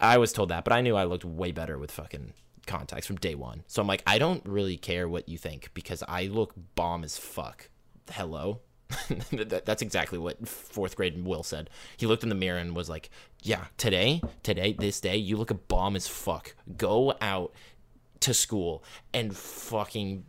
I 0.00 0.18
was 0.18 0.32
told 0.32 0.50
that, 0.50 0.64
but 0.64 0.72
I 0.72 0.80
knew 0.80 0.96
I 0.96 1.04
looked 1.04 1.24
way 1.24 1.52
better 1.52 1.78
with 1.78 1.90
fucking 1.90 2.32
contacts 2.66 3.06
from 3.06 3.16
day 3.16 3.34
one. 3.34 3.62
So 3.66 3.82
I'm 3.82 3.88
like, 3.88 4.02
I 4.06 4.18
don't 4.18 4.44
really 4.46 4.76
care 4.76 5.08
what 5.08 5.28
you 5.28 5.38
think 5.38 5.70
because 5.74 6.02
I 6.06 6.24
look 6.26 6.54
bomb 6.74 7.04
as 7.04 7.16
fuck. 7.16 7.68
Hello. 8.10 8.60
That's 9.32 9.82
exactly 9.82 10.18
what 10.18 10.46
fourth 10.46 10.96
grade 10.96 11.24
Will 11.24 11.42
said. 11.42 11.70
He 11.96 12.06
looked 12.06 12.22
in 12.22 12.28
the 12.28 12.34
mirror 12.34 12.58
and 12.58 12.76
was 12.76 12.88
like, 12.88 13.10
"Yeah, 13.42 13.64
today, 13.76 14.20
today, 14.42 14.74
this 14.78 15.00
day, 15.00 15.16
you 15.16 15.36
look 15.36 15.50
a 15.50 15.54
bomb 15.54 15.96
as 15.96 16.06
fuck. 16.06 16.54
Go 16.76 17.14
out 17.20 17.52
to 18.24 18.32
school 18.32 18.82
and 19.12 19.36
fucking 19.36 20.24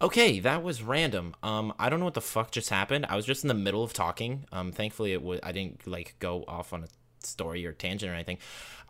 okay 0.00 0.38
that 0.38 0.62
was 0.62 0.82
random. 0.82 1.34
Um 1.42 1.72
i 1.80 1.88
don't 1.88 1.98
know 1.98 2.04
what 2.04 2.14
the 2.14 2.20
fuck 2.20 2.52
just 2.52 2.70
happened. 2.70 3.06
I 3.08 3.16
was 3.16 3.26
just 3.26 3.42
in 3.42 3.48
the 3.48 3.54
middle 3.54 3.82
of 3.82 3.92
talking. 3.92 4.44
Um 4.52 4.70
thankfully 4.70 5.12
it 5.12 5.22
was 5.22 5.40
i 5.42 5.50
didn't 5.50 5.84
like 5.86 6.14
go 6.20 6.44
off 6.46 6.72
on 6.72 6.84
a 6.84 6.88
story 7.26 7.66
or 7.66 7.72
tangent 7.72 8.10
or 8.10 8.14
anything. 8.14 8.38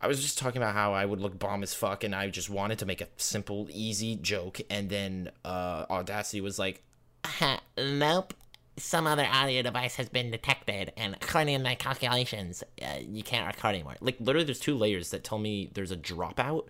I 0.03 0.09
was 0.09 0.21
just 0.21 0.39
talking 0.39 0.61
about 0.61 0.75
how 0.75 0.93
i 0.93 1.07
would 1.07 1.21
look 1.21 1.39
bomb 1.39 1.63
as 1.63 1.73
fuck 1.73 2.05
and 2.05 2.15
i 2.15 2.29
just 2.29 2.51
wanted 2.51 2.79
to 2.81 2.87
make 2.87 3.01
a 3.01 3.09
simple 3.17 3.67
easy 3.71 4.17
joke 4.17 4.61
and 4.69 4.91
then 4.91 5.31
uh 5.45 5.87
audacity 5.89 6.43
was 6.43 6.59
like 6.59 6.83
nope. 7.79 8.35
Some 8.77 9.07
other 9.07 9.27
audio 9.31 9.61
device 9.63 9.97
has 9.97 10.09
been 10.09 10.31
detected, 10.31 10.93
and 10.97 11.15
according 11.21 11.59
to 11.59 11.63
my 11.63 11.75
calculations, 11.75 12.65
uh, 12.81 12.95
you 13.07 13.23
can't 13.23 13.47
record 13.47 13.75
anymore. 13.75 13.97
like 14.01 14.17
literally 14.21 14.45
there's 14.45 14.61
two 14.61 14.75
layers 14.75 15.11
that 15.11 15.23
tell 15.23 15.39
me 15.39 15.71
there's 15.75 15.91
a 15.91 15.97
dropout. 15.97 16.69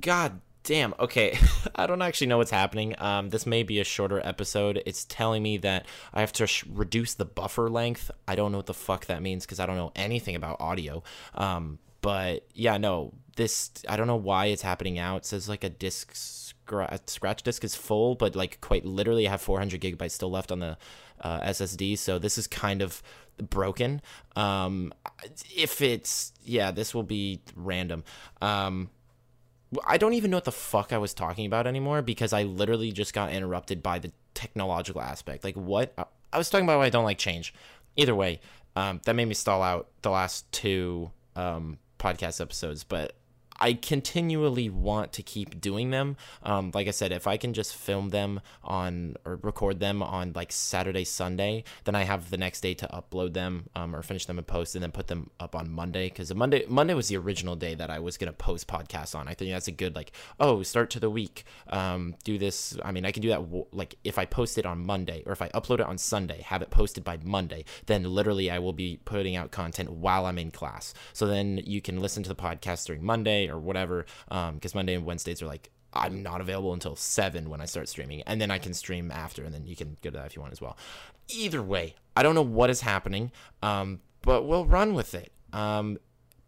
God 0.00 0.40
damn 0.62 0.94
okay. 0.98 1.38
I 1.74 1.86
don't 1.86 2.02
actually 2.02 2.26
know 2.28 2.38
what's 2.38 2.50
happening. 2.50 2.94
Um 2.98 3.30
this 3.30 3.46
may 3.46 3.62
be 3.62 3.80
a 3.80 3.84
shorter 3.84 4.20
episode. 4.24 4.82
It's 4.86 5.04
telling 5.04 5.42
me 5.42 5.56
that 5.58 5.86
i 6.12 6.20
have 6.20 6.32
to 6.34 6.46
sh- 6.46 6.64
reduce 6.68 7.14
the 7.14 7.24
buffer 7.24 7.68
length. 7.68 8.10
I 8.28 8.34
don't 8.34 8.52
know 8.52 8.58
what 8.58 8.66
the 8.66 8.74
fuck 8.74 9.06
that 9.06 9.22
means 9.22 9.44
because 9.44 9.60
i 9.60 9.66
don't 9.66 9.76
know 9.76 9.92
anything 9.96 10.36
about 10.36 10.60
audio. 10.60 11.02
Um 11.34 11.78
but 12.02 12.46
yeah 12.54 12.78
no 12.78 13.12
this 13.36 13.70
i 13.88 13.96
don't 13.96 14.06
know 14.06 14.16
why 14.16 14.46
it's 14.46 14.62
happening 14.62 14.94
now. 14.94 15.16
It 15.16 15.24
says 15.24 15.48
like 15.48 15.64
a 15.64 15.70
disk 15.70 16.12
scra- 16.14 17.00
scratch 17.08 17.42
disk 17.42 17.64
is 17.64 17.74
full 17.74 18.14
but 18.14 18.36
like 18.36 18.60
quite 18.60 18.84
literally 18.84 19.26
i 19.26 19.30
have 19.30 19.40
400 19.40 19.80
gigabytes 19.80 20.12
still 20.12 20.30
left 20.30 20.52
on 20.52 20.60
the 20.60 20.76
uh, 21.20 21.40
ssd 21.40 21.98
so 21.98 22.18
this 22.18 22.38
is 22.38 22.46
kind 22.46 22.80
of 22.82 23.02
broken. 23.38 24.02
Um 24.36 24.92
if 25.56 25.80
it's 25.80 26.32
yeah 26.44 26.70
this 26.70 26.94
will 26.94 27.02
be 27.02 27.40
random. 27.56 28.04
Um 28.42 28.90
I 29.86 29.98
don't 29.98 30.14
even 30.14 30.30
know 30.30 30.38
what 30.38 30.44
the 30.44 30.52
fuck 30.52 30.92
I 30.92 30.98
was 30.98 31.14
talking 31.14 31.46
about 31.46 31.66
anymore 31.66 32.02
because 32.02 32.32
I 32.32 32.42
literally 32.42 32.90
just 32.90 33.14
got 33.14 33.32
interrupted 33.32 33.82
by 33.82 33.98
the 33.98 34.12
technological 34.34 35.00
aspect. 35.00 35.44
Like, 35.44 35.54
what? 35.54 35.94
I 36.32 36.38
was 36.38 36.50
talking 36.50 36.64
about 36.64 36.78
why 36.78 36.86
I 36.86 36.90
don't 36.90 37.04
like 37.04 37.18
change. 37.18 37.54
Either 37.96 38.14
way, 38.14 38.40
um, 38.76 39.00
that 39.04 39.14
made 39.14 39.26
me 39.26 39.34
stall 39.34 39.62
out 39.62 39.88
the 40.02 40.10
last 40.10 40.50
two 40.52 41.10
um, 41.36 41.78
podcast 41.98 42.40
episodes, 42.40 42.82
but 42.84 43.14
I 43.60 43.74
continually 43.74 44.70
want 44.70 45.12
to 45.14 45.22
keep 45.22 45.60
doing 45.60 45.90
them. 45.90 46.16
Um, 46.42 46.70
like 46.72 46.88
I 46.88 46.92
said, 46.92 47.12
if 47.12 47.26
I 47.26 47.36
can 47.36 47.52
just 47.52 47.76
film 47.76 48.08
them 48.08 48.40
on 48.64 49.16
or 49.24 49.36
record 49.42 49.80
them 49.80 50.02
on 50.02 50.32
like 50.34 50.50
Saturday, 50.50 51.04
Sunday, 51.04 51.64
then 51.84 51.94
I 51.94 52.04
have 52.04 52.30
the 52.30 52.38
next 52.38 52.62
day 52.62 52.72
to 52.74 52.88
upload 52.88 53.34
them 53.34 53.68
um, 53.76 53.94
or 53.94 54.02
finish 54.02 54.24
them 54.24 54.38
in 54.38 54.44
post 54.44 54.74
and 54.74 54.82
then 54.82 54.92
put 54.92 55.08
them 55.08 55.30
up 55.38 55.54
on 55.54 55.70
Monday. 55.70 56.08
Because 56.08 56.34
Monday 56.34 56.64
Monday 56.68 56.94
was 56.94 57.08
the 57.08 57.18
original 57.18 57.54
day 57.54 57.74
that 57.74 57.90
I 57.90 57.98
was 57.98 58.16
gonna 58.16 58.32
post 58.32 58.66
podcasts 58.66 59.14
on. 59.14 59.28
I 59.28 59.34
think 59.34 59.50
that's 59.50 59.68
a 59.68 59.72
good 59.72 59.94
like 59.94 60.12
oh 60.38 60.62
start 60.62 60.88
to 60.90 61.00
the 61.00 61.10
week. 61.10 61.44
Um, 61.68 62.14
do 62.24 62.38
this. 62.38 62.78
I 62.82 62.92
mean, 62.92 63.04
I 63.04 63.12
can 63.12 63.22
do 63.22 63.28
that 63.28 63.42
like 63.72 63.96
if 64.04 64.18
I 64.18 64.24
post 64.24 64.56
it 64.56 64.64
on 64.64 64.86
Monday 64.86 65.22
or 65.26 65.32
if 65.32 65.42
I 65.42 65.48
upload 65.50 65.80
it 65.80 65.86
on 65.86 65.98
Sunday, 65.98 66.40
have 66.42 66.62
it 66.62 66.70
posted 66.70 67.04
by 67.04 67.18
Monday. 67.22 67.64
Then 67.86 68.04
literally 68.04 68.50
I 68.50 68.58
will 68.58 68.72
be 68.72 69.00
putting 69.04 69.36
out 69.36 69.50
content 69.50 69.90
while 69.92 70.24
I'm 70.24 70.38
in 70.38 70.50
class. 70.50 70.94
So 71.12 71.26
then 71.26 71.60
you 71.64 71.82
can 71.82 72.00
listen 72.00 72.22
to 72.22 72.28
the 72.28 72.34
podcast 72.34 72.86
during 72.86 73.04
Monday 73.04 73.49
or 73.50 73.58
whatever. 73.58 74.06
Because 74.28 74.74
Monday 74.74 74.94
and 74.94 75.04
Wednesdays 75.04 75.42
are 75.42 75.46
like 75.46 75.70
I'm 75.92 76.22
not 76.22 76.40
available 76.40 76.72
until 76.72 76.96
seven 76.96 77.50
when 77.50 77.60
I 77.60 77.64
start 77.64 77.88
streaming, 77.88 78.22
and 78.22 78.40
then 78.40 78.50
I 78.50 78.58
can 78.58 78.74
stream 78.74 79.10
after, 79.10 79.44
and 79.44 79.52
then 79.54 79.66
you 79.66 79.74
can 79.76 79.96
go 80.02 80.10
to 80.10 80.18
that 80.18 80.26
if 80.26 80.36
you 80.36 80.42
want 80.42 80.52
as 80.52 80.60
well. 80.60 80.76
Either 81.28 81.62
way, 81.62 81.94
I 82.16 82.22
don't 82.22 82.34
know 82.34 82.42
what 82.42 82.70
is 82.70 82.80
happening, 82.80 83.32
um, 83.62 84.00
but 84.22 84.42
we'll 84.46 84.66
run 84.66 84.94
with 84.94 85.14
it. 85.14 85.32
Um, 85.52 85.98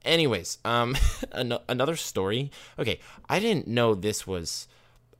anyways, 0.05 0.59
um, 0.65 0.97
an- 1.33 1.59
another 1.69 1.97
story. 1.97 2.51
Okay, 2.79 3.01
I 3.29 3.41
didn't 3.41 3.67
know 3.67 3.95
this 3.95 4.27
was, 4.27 4.69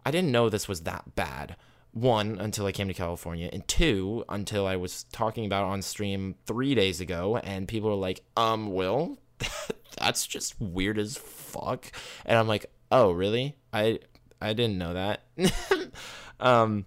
I 0.07 0.11
didn't 0.11 0.33
know 0.33 0.49
this 0.49 0.69
was 0.69 0.83
that 0.83 1.15
bad. 1.15 1.57
One, 1.93 2.39
until 2.41 2.65
I 2.65 2.73
came 2.73 2.89
to 2.89 2.95
California, 2.95 3.51
and 3.53 3.67
two, 3.69 4.25
until 4.29 4.67
I 4.67 4.77
was 4.77 5.05
talking 5.13 5.45
about 5.45 5.65
on 5.65 5.83
stream 5.83 6.37
three 6.47 6.75
days 6.75 7.01
ago, 7.01 7.37
and 7.39 7.69
people 7.69 7.91
were 7.91 7.97
like, 7.97 8.23
um, 8.37 8.73
Will, 8.73 9.19
that's 10.03 10.27
just 10.27 10.61
weird 10.61 10.99
as 10.99 11.17
fuck. 11.17 11.91
And 12.27 12.39
I'm 12.39 12.49
like, 12.49 12.67
oh, 12.91 13.13
really? 13.13 13.57
I 13.73 14.01
I 14.41 14.53
didn't 14.53 14.79
know 14.79 14.95
that. 14.95 15.23
um, 16.41 16.85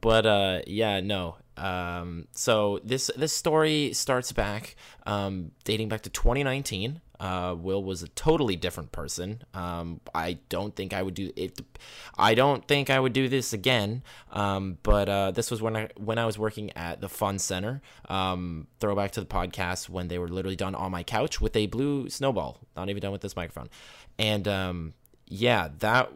but 0.00 0.26
uh, 0.26 0.60
yeah, 0.66 1.00
no. 1.00 1.36
Um, 1.56 2.28
so 2.32 2.80
this 2.84 3.10
this 3.16 3.32
story 3.32 3.92
starts 3.92 4.32
back, 4.32 4.76
um, 5.06 5.52
dating 5.64 5.88
back 5.88 6.02
to 6.02 6.10
2019. 6.10 7.00
Uh, 7.20 7.54
Will 7.58 7.82
was 7.82 8.02
a 8.02 8.08
totally 8.08 8.56
different 8.56 8.92
person. 8.92 9.42
Um, 9.54 10.00
I 10.14 10.38
don't 10.48 10.74
think 10.76 10.92
I 10.92 11.02
would 11.02 11.14
do 11.14 11.30
it. 11.36 11.60
I 12.16 12.34
don't 12.34 12.66
think 12.66 12.90
I 12.90 13.00
would 13.00 13.12
do 13.12 13.28
this 13.28 13.52
again. 13.52 14.02
Um, 14.32 14.78
but 14.82 15.08
uh, 15.08 15.30
this 15.32 15.50
was 15.50 15.60
when 15.60 15.76
I 15.76 15.88
when 15.96 16.18
I 16.18 16.26
was 16.26 16.38
working 16.38 16.70
at 16.76 17.00
the 17.00 17.08
Fun 17.08 17.38
Center. 17.38 17.82
Um, 18.08 18.68
throwback 18.80 19.12
to 19.12 19.20
the 19.20 19.26
podcast 19.26 19.88
when 19.88 20.08
they 20.08 20.18
were 20.18 20.28
literally 20.28 20.56
done 20.56 20.74
on 20.74 20.92
my 20.92 21.02
couch 21.02 21.40
with 21.40 21.56
a 21.56 21.66
blue 21.66 22.08
snowball. 22.08 22.58
Not 22.76 22.88
even 22.88 23.00
done 23.00 23.12
with 23.12 23.22
this 23.22 23.36
microphone, 23.36 23.68
and 24.18 24.46
um, 24.46 24.94
yeah, 25.28 25.68
that 25.78 26.12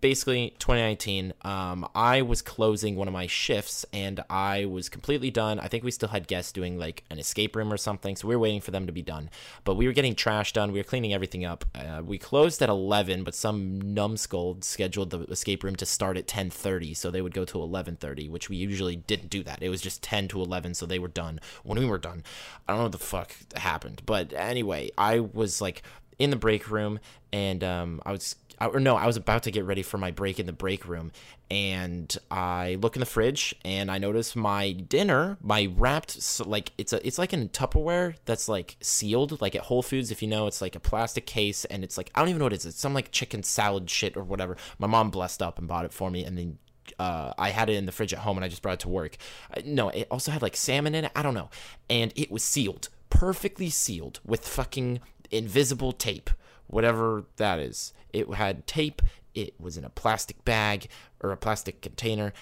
basically 0.00 0.54
2019 0.58 1.32
um, 1.42 1.88
i 1.94 2.22
was 2.22 2.42
closing 2.42 2.96
one 2.96 3.08
of 3.08 3.14
my 3.14 3.26
shifts 3.26 3.84
and 3.92 4.22
i 4.30 4.64
was 4.64 4.88
completely 4.88 5.30
done. 5.30 5.58
I 5.60 5.68
think 5.68 5.84
we 5.84 5.90
still 5.90 6.08
had 6.08 6.26
guests 6.26 6.52
doing 6.52 6.78
like 6.78 7.04
an 7.10 7.18
escape 7.18 7.56
room 7.56 7.72
or 7.72 7.76
something 7.76 8.16
so 8.16 8.28
we 8.28 8.34
were 8.34 8.40
waiting 8.40 8.60
for 8.60 8.70
them 8.70 8.86
to 8.86 8.92
be 8.92 9.02
done. 9.02 9.30
But 9.64 9.74
we 9.74 9.86
were 9.86 9.92
getting 9.92 10.14
trash 10.14 10.52
done. 10.52 10.72
We 10.72 10.80
were 10.80 10.84
cleaning 10.84 11.12
everything 11.12 11.44
up. 11.44 11.64
Uh, 11.74 12.02
we 12.04 12.18
closed 12.18 12.62
at 12.62 12.68
11 12.68 13.24
but 13.24 13.34
some 13.34 13.80
numbskull 13.94 14.58
scheduled 14.60 15.10
the 15.10 15.20
escape 15.24 15.64
room 15.64 15.76
to 15.76 15.86
start 15.86 16.16
at 16.16 16.26
10.30 16.26 16.96
so 16.96 17.10
they 17.10 17.22
would 17.22 17.34
go 17.34 17.44
to 17.44 17.58
11.30 17.58 18.30
which 18.30 18.48
we 18.48 18.56
usually 18.56 18.96
didn't 18.96 19.30
do 19.30 19.42
that. 19.42 19.62
It 19.62 19.68
was 19.68 19.80
just 19.80 20.02
10 20.02 20.28
to 20.28 20.40
11 20.40 20.74
so 20.74 20.86
they 20.86 20.98
were 20.98 21.08
done 21.08 21.40
when 21.62 21.78
we 21.78 21.86
were 21.86 21.98
done. 21.98 22.22
I 22.66 22.72
don't 22.72 22.78
know 22.78 22.84
what 22.84 22.92
the 22.92 22.98
fuck 22.98 23.34
happened. 23.56 24.02
But 24.06 24.32
anyway 24.32 24.90
i 24.96 25.20
was 25.20 25.60
like 25.60 25.82
in 26.18 26.30
the 26.30 26.36
break 26.36 26.70
room 26.70 27.00
and 27.32 27.64
um, 27.64 28.00
i 28.06 28.12
was 28.12 28.36
or 28.60 28.80
no, 28.80 28.96
I 28.96 29.06
was 29.06 29.16
about 29.16 29.42
to 29.44 29.50
get 29.50 29.64
ready 29.64 29.82
for 29.82 29.98
my 29.98 30.10
break 30.10 30.38
in 30.38 30.46
the 30.46 30.52
break 30.52 30.86
room, 30.86 31.12
and 31.50 32.16
I 32.30 32.78
look 32.80 32.96
in 32.96 33.00
the 33.00 33.06
fridge 33.06 33.54
and 33.64 33.90
I 33.90 33.98
notice 33.98 34.34
my 34.34 34.72
dinner, 34.72 35.36
my 35.40 35.68
wrapped 35.76 36.46
like 36.46 36.72
it's 36.78 36.92
a 36.92 37.06
it's 37.06 37.18
like 37.18 37.32
in 37.32 37.48
Tupperware 37.48 38.14
that's 38.24 38.48
like 38.48 38.76
sealed, 38.80 39.40
like 39.40 39.54
at 39.54 39.62
Whole 39.62 39.82
Foods. 39.82 40.10
If 40.10 40.22
you 40.22 40.28
know, 40.28 40.46
it's 40.46 40.60
like 40.60 40.76
a 40.76 40.80
plastic 40.80 41.26
case, 41.26 41.64
and 41.66 41.84
it's 41.84 41.96
like 41.96 42.10
I 42.14 42.20
don't 42.20 42.28
even 42.28 42.38
know 42.38 42.46
what 42.46 42.52
it 42.52 42.56
is. 42.56 42.66
It's 42.66 42.80
some 42.80 42.94
like 42.94 43.10
chicken 43.10 43.42
salad 43.42 43.90
shit 43.90 44.16
or 44.16 44.24
whatever. 44.24 44.56
My 44.78 44.86
mom 44.86 45.10
blessed 45.10 45.42
up 45.42 45.58
and 45.58 45.68
bought 45.68 45.84
it 45.84 45.92
for 45.92 46.10
me, 46.10 46.24
and 46.24 46.36
then 46.38 46.58
uh, 46.98 47.32
I 47.38 47.50
had 47.50 47.70
it 47.70 47.74
in 47.74 47.86
the 47.86 47.92
fridge 47.92 48.12
at 48.12 48.20
home 48.20 48.36
and 48.36 48.44
I 48.44 48.48
just 48.48 48.62
brought 48.62 48.74
it 48.74 48.80
to 48.80 48.88
work. 48.88 49.16
No, 49.64 49.88
it 49.88 50.06
also 50.10 50.30
had 50.30 50.42
like 50.42 50.56
salmon 50.56 50.94
in 50.94 51.06
it. 51.06 51.12
I 51.16 51.22
don't 51.22 51.34
know. 51.34 51.50
And 51.88 52.12
it 52.16 52.30
was 52.30 52.42
sealed, 52.42 52.88
perfectly 53.10 53.70
sealed 53.70 54.20
with 54.24 54.46
fucking 54.46 55.00
invisible 55.30 55.92
tape, 55.92 56.30
whatever 56.66 57.24
that 57.36 57.58
is. 57.58 57.92
It 58.12 58.32
had 58.34 58.66
tape. 58.66 59.02
It 59.34 59.54
was 59.60 59.76
in 59.76 59.84
a 59.84 59.90
plastic 59.90 60.44
bag 60.44 60.88
or 61.20 61.32
a 61.32 61.36
plastic 61.36 61.80
container. 61.80 62.32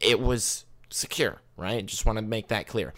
It 0.00 0.20
was 0.20 0.64
secure, 0.90 1.40
right? 1.56 1.84
Just 1.86 2.04
want 2.04 2.18
to 2.18 2.22
make 2.22 2.48
that 2.48 2.66
clear. 2.66 2.92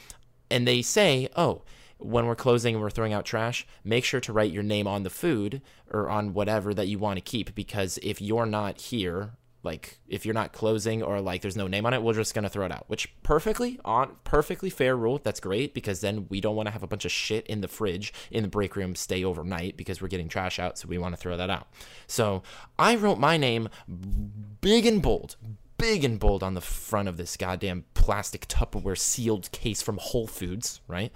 And 0.50 0.66
they 0.66 0.82
say, 0.82 1.28
oh, 1.36 1.62
when 1.98 2.26
we're 2.26 2.34
closing 2.36 2.74
and 2.74 2.82
we're 2.82 2.90
throwing 2.90 3.12
out 3.12 3.24
trash, 3.24 3.66
make 3.82 4.04
sure 4.04 4.20
to 4.20 4.32
write 4.32 4.52
your 4.52 4.62
name 4.62 4.86
on 4.86 5.02
the 5.02 5.10
food 5.10 5.62
or 5.90 6.08
on 6.08 6.34
whatever 6.34 6.74
that 6.74 6.88
you 6.88 6.98
want 6.98 7.16
to 7.16 7.20
keep 7.20 7.54
because 7.54 7.98
if 8.02 8.20
you're 8.20 8.46
not 8.46 8.80
here 8.80 9.32
like 9.64 9.98
if 10.06 10.24
you're 10.24 10.34
not 10.34 10.52
closing 10.52 11.02
or 11.02 11.20
like 11.20 11.42
there's 11.42 11.56
no 11.56 11.66
name 11.66 11.86
on 11.86 11.94
it 11.94 12.02
we're 12.02 12.14
just 12.14 12.34
going 12.34 12.42
to 12.42 12.48
throw 12.48 12.66
it 12.66 12.72
out. 12.72 12.84
Which 12.88 13.12
perfectly 13.22 13.80
on 13.84 14.16
perfectly 14.24 14.70
fair 14.70 14.96
rule. 14.96 15.20
That's 15.22 15.40
great 15.40 15.74
because 15.74 16.00
then 16.00 16.26
we 16.28 16.40
don't 16.40 16.56
want 16.56 16.66
to 16.66 16.72
have 16.72 16.82
a 16.82 16.86
bunch 16.86 17.04
of 17.04 17.12
shit 17.12 17.46
in 17.46 17.60
the 17.60 17.68
fridge 17.68 18.12
in 18.30 18.42
the 18.42 18.48
break 18.48 18.76
room 18.76 18.94
stay 18.94 19.24
overnight 19.24 19.76
because 19.76 20.00
we're 20.00 20.08
getting 20.08 20.28
trash 20.28 20.58
out 20.58 20.78
so 20.78 20.88
we 20.88 20.98
want 20.98 21.14
to 21.14 21.20
throw 21.20 21.36
that 21.36 21.50
out. 21.50 21.68
So 22.06 22.42
i 22.78 22.94
wrote 22.96 23.18
my 23.18 23.36
name 23.36 23.68
big 24.60 24.86
and 24.86 25.02
bold 25.02 25.36
big 25.78 26.04
and 26.04 26.18
bold 26.18 26.42
on 26.42 26.54
the 26.54 26.60
front 26.60 27.08
of 27.08 27.16
this 27.16 27.36
goddamn 27.36 27.84
plastic 27.94 28.46
Tupperware 28.48 28.98
sealed 28.98 29.50
case 29.52 29.82
from 29.82 29.98
Whole 29.98 30.26
Foods, 30.26 30.80
right? 30.86 31.12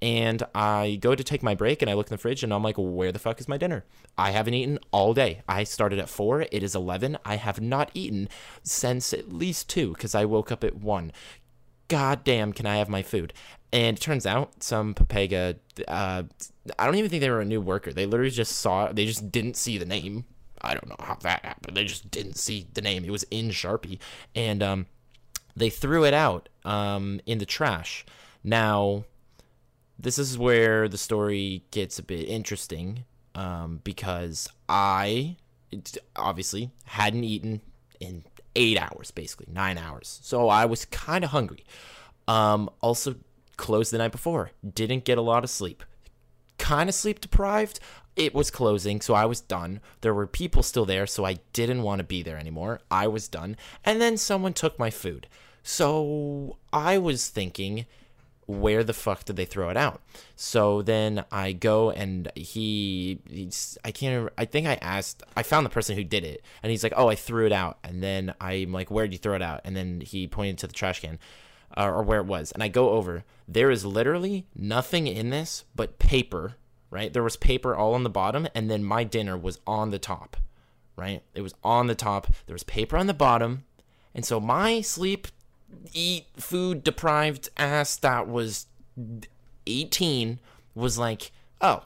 And 0.00 0.42
I 0.54 0.98
go 1.00 1.14
to 1.14 1.24
take 1.24 1.42
my 1.42 1.54
break 1.54 1.82
and 1.82 1.90
I 1.90 1.94
look 1.94 2.08
in 2.08 2.14
the 2.14 2.18
fridge 2.18 2.42
and 2.42 2.52
I'm 2.52 2.62
like, 2.62 2.76
where 2.78 3.12
the 3.12 3.18
fuck 3.18 3.40
is 3.40 3.48
my 3.48 3.56
dinner? 3.56 3.84
I 4.16 4.30
haven't 4.30 4.54
eaten 4.54 4.78
all 4.90 5.14
day. 5.14 5.42
I 5.48 5.64
started 5.64 5.98
at 5.98 6.08
four. 6.08 6.42
It 6.42 6.62
is 6.62 6.74
11. 6.74 7.18
I 7.24 7.36
have 7.36 7.60
not 7.60 7.90
eaten 7.94 8.28
since 8.62 9.12
at 9.12 9.32
least 9.32 9.68
two 9.68 9.92
because 9.92 10.14
I 10.14 10.24
woke 10.24 10.50
up 10.50 10.64
at 10.64 10.76
one. 10.76 11.12
God 11.88 12.24
damn, 12.24 12.52
can 12.52 12.66
I 12.66 12.76
have 12.76 12.88
my 12.88 13.02
food? 13.02 13.32
And 13.72 13.96
it 13.96 14.00
turns 14.00 14.26
out 14.26 14.62
some 14.62 14.94
Papega, 14.94 15.56
uh, 15.86 16.24
I 16.78 16.86
don't 16.86 16.96
even 16.96 17.10
think 17.10 17.20
they 17.20 17.30
were 17.30 17.40
a 17.40 17.44
new 17.44 17.60
worker. 17.60 17.92
They 17.92 18.06
literally 18.06 18.30
just 18.30 18.56
saw, 18.56 18.92
they 18.92 19.06
just 19.06 19.30
didn't 19.30 19.56
see 19.56 19.78
the 19.78 19.84
name 19.84 20.24
I 20.62 20.74
don't 20.74 20.88
know 20.88 20.96
how 20.98 21.16
that 21.22 21.44
happened. 21.44 21.76
They 21.76 21.84
just 21.84 22.10
didn't 22.10 22.36
see 22.36 22.66
the 22.72 22.82
name. 22.82 23.04
It 23.04 23.10
was 23.10 23.24
in 23.30 23.48
Sharpie, 23.48 23.98
and 24.34 24.62
um, 24.62 24.86
they 25.56 25.70
threw 25.70 26.04
it 26.04 26.14
out 26.14 26.48
um 26.64 27.20
in 27.26 27.38
the 27.38 27.46
trash. 27.46 28.04
Now, 28.42 29.04
this 29.98 30.18
is 30.18 30.38
where 30.38 30.88
the 30.88 30.98
story 30.98 31.64
gets 31.70 31.98
a 31.98 32.02
bit 32.02 32.28
interesting 32.28 33.04
um, 33.34 33.80
because 33.84 34.48
I 34.68 35.36
obviously 36.16 36.70
hadn't 36.84 37.24
eaten 37.24 37.60
in 38.00 38.24
eight 38.56 38.78
hours, 38.78 39.10
basically 39.10 39.46
nine 39.52 39.78
hours. 39.78 40.20
So 40.22 40.48
I 40.48 40.64
was 40.64 40.84
kind 40.86 41.24
of 41.24 41.30
hungry. 41.30 41.64
Um, 42.26 42.70
also, 42.80 43.16
closed 43.56 43.92
the 43.92 43.98
night 43.98 44.12
before. 44.12 44.52
Didn't 44.74 45.04
get 45.04 45.18
a 45.18 45.22
lot 45.22 45.44
of 45.44 45.50
sleep. 45.50 45.84
Kind 46.58 46.88
of 46.88 46.94
sleep 46.94 47.20
deprived. 47.20 47.78
It 48.20 48.34
was 48.34 48.50
closing, 48.50 49.00
so 49.00 49.14
I 49.14 49.24
was 49.24 49.40
done. 49.40 49.80
There 50.02 50.12
were 50.12 50.26
people 50.26 50.62
still 50.62 50.84
there, 50.84 51.06
so 51.06 51.24
I 51.24 51.38
didn't 51.54 51.82
want 51.82 52.00
to 52.00 52.04
be 52.04 52.22
there 52.22 52.36
anymore. 52.36 52.80
I 52.90 53.06
was 53.08 53.28
done. 53.28 53.56
And 53.82 53.98
then 53.98 54.18
someone 54.18 54.52
took 54.52 54.78
my 54.78 54.90
food. 54.90 55.26
So 55.62 56.58
I 56.70 56.98
was 56.98 57.28
thinking, 57.28 57.86
where 58.46 58.84
the 58.84 58.92
fuck 58.92 59.24
did 59.24 59.36
they 59.36 59.46
throw 59.46 59.70
it 59.70 59.76
out? 59.78 60.02
So 60.36 60.82
then 60.82 61.24
I 61.32 61.52
go 61.52 61.90
and 61.90 62.30
he, 62.34 63.20
he's, 63.26 63.78
I 63.86 63.90
can't, 63.90 64.30
I 64.36 64.44
think 64.44 64.66
I 64.66 64.74
asked, 64.82 65.22
I 65.34 65.42
found 65.42 65.64
the 65.64 65.70
person 65.70 65.96
who 65.96 66.04
did 66.04 66.24
it 66.24 66.42
and 66.62 66.70
he's 66.70 66.82
like, 66.82 66.92
oh, 66.96 67.08
I 67.08 67.14
threw 67.14 67.46
it 67.46 67.52
out. 67.52 67.78
And 67.84 68.02
then 68.02 68.34
I'm 68.38 68.72
like, 68.72 68.90
where'd 68.90 69.12
you 69.12 69.18
throw 69.18 69.34
it 69.36 69.42
out? 69.42 69.62
And 69.64 69.74
then 69.74 70.02
he 70.02 70.26
pointed 70.26 70.58
to 70.58 70.66
the 70.66 70.74
trash 70.74 71.00
can 71.00 71.18
uh, 71.74 71.88
or 71.88 72.02
where 72.02 72.20
it 72.20 72.26
was. 72.26 72.52
And 72.52 72.62
I 72.62 72.68
go 72.68 72.90
over, 72.90 73.24
there 73.48 73.70
is 73.70 73.86
literally 73.86 74.46
nothing 74.54 75.06
in 75.06 75.30
this 75.30 75.64
but 75.74 75.98
paper, 75.98 76.56
right? 76.90 77.12
There 77.12 77.22
was 77.22 77.36
paper 77.36 77.74
all 77.74 77.94
on 77.94 78.02
the 78.02 78.10
bottom 78.10 78.48
and 78.54 78.70
then 78.70 78.84
my 78.84 79.04
dinner 79.04 79.36
was 79.36 79.60
on 79.66 79.90
the 79.90 79.98
top, 79.98 80.36
right? 80.96 81.22
It 81.34 81.42
was 81.42 81.54
on 81.62 81.86
the 81.86 81.94
top. 81.94 82.32
There 82.46 82.54
was 82.54 82.64
paper 82.64 82.96
on 82.96 83.06
the 83.06 83.14
bottom. 83.14 83.64
And 84.14 84.24
so 84.24 84.40
my 84.40 84.80
sleep 84.80 85.28
eat 85.92 86.26
food 86.36 86.82
deprived 86.82 87.48
ass 87.56 87.96
that 87.96 88.28
was 88.28 88.66
18 89.66 90.40
was 90.74 90.98
like, 90.98 91.30
oh, 91.60 91.84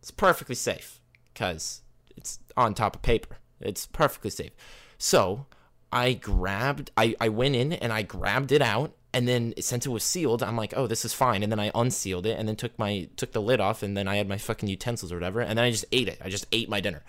it's 0.00 0.10
perfectly 0.10 0.54
safe 0.54 1.00
because 1.32 1.82
it's 2.16 2.38
on 2.56 2.74
top 2.74 2.96
of 2.96 3.02
paper. 3.02 3.36
It's 3.60 3.86
perfectly 3.86 4.30
safe. 4.30 4.52
So 4.98 5.46
I 5.92 6.14
grabbed, 6.14 6.90
I, 6.96 7.14
I 7.20 7.28
went 7.28 7.56
in 7.56 7.72
and 7.72 7.92
I 7.92 8.02
grabbed 8.02 8.52
it 8.52 8.62
out. 8.62 8.92
And 9.16 9.26
then 9.26 9.54
since 9.58 9.86
it 9.86 9.88
was 9.88 10.04
sealed, 10.04 10.42
I'm 10.42 10.58
like, 10.58 10.74
oh, 10.76 10.86
this 10.86 11.02
is 11.02 11.14
fine. 11.14 11.42
And 11.42 11.50
then 11.50 11.58
I 11.58 11.70
unsealed 11.74 12.26
it 12.26 12.38
and 12.38 12.46
then 12.46 12.54
took 12.54 12.78
my 12.78 13.08
took 13.16 13.32
the 13.32 13.40
lid 13.40 13.60
off 13.60 13.82
and 13.82 13.96
then 13.96 14.06
I 14.06 14.16
had 14.16 14.28
my 14.28 14.36
fucking 14.36 14.68
utensils 14.68 15.10
or 15.10 15.16
whatever. 15.16 15.40
And 15.40 15.56
then 15.56 15.64
I 15.64 15.70
just 15.70 15.86
ate 15.90 16.06
it. 16.06 16.20
I 16.22 16.28
just 16.28 16.46
ate 16.52 16.68
my 16.68 16.82
dinner. 16.82 17.02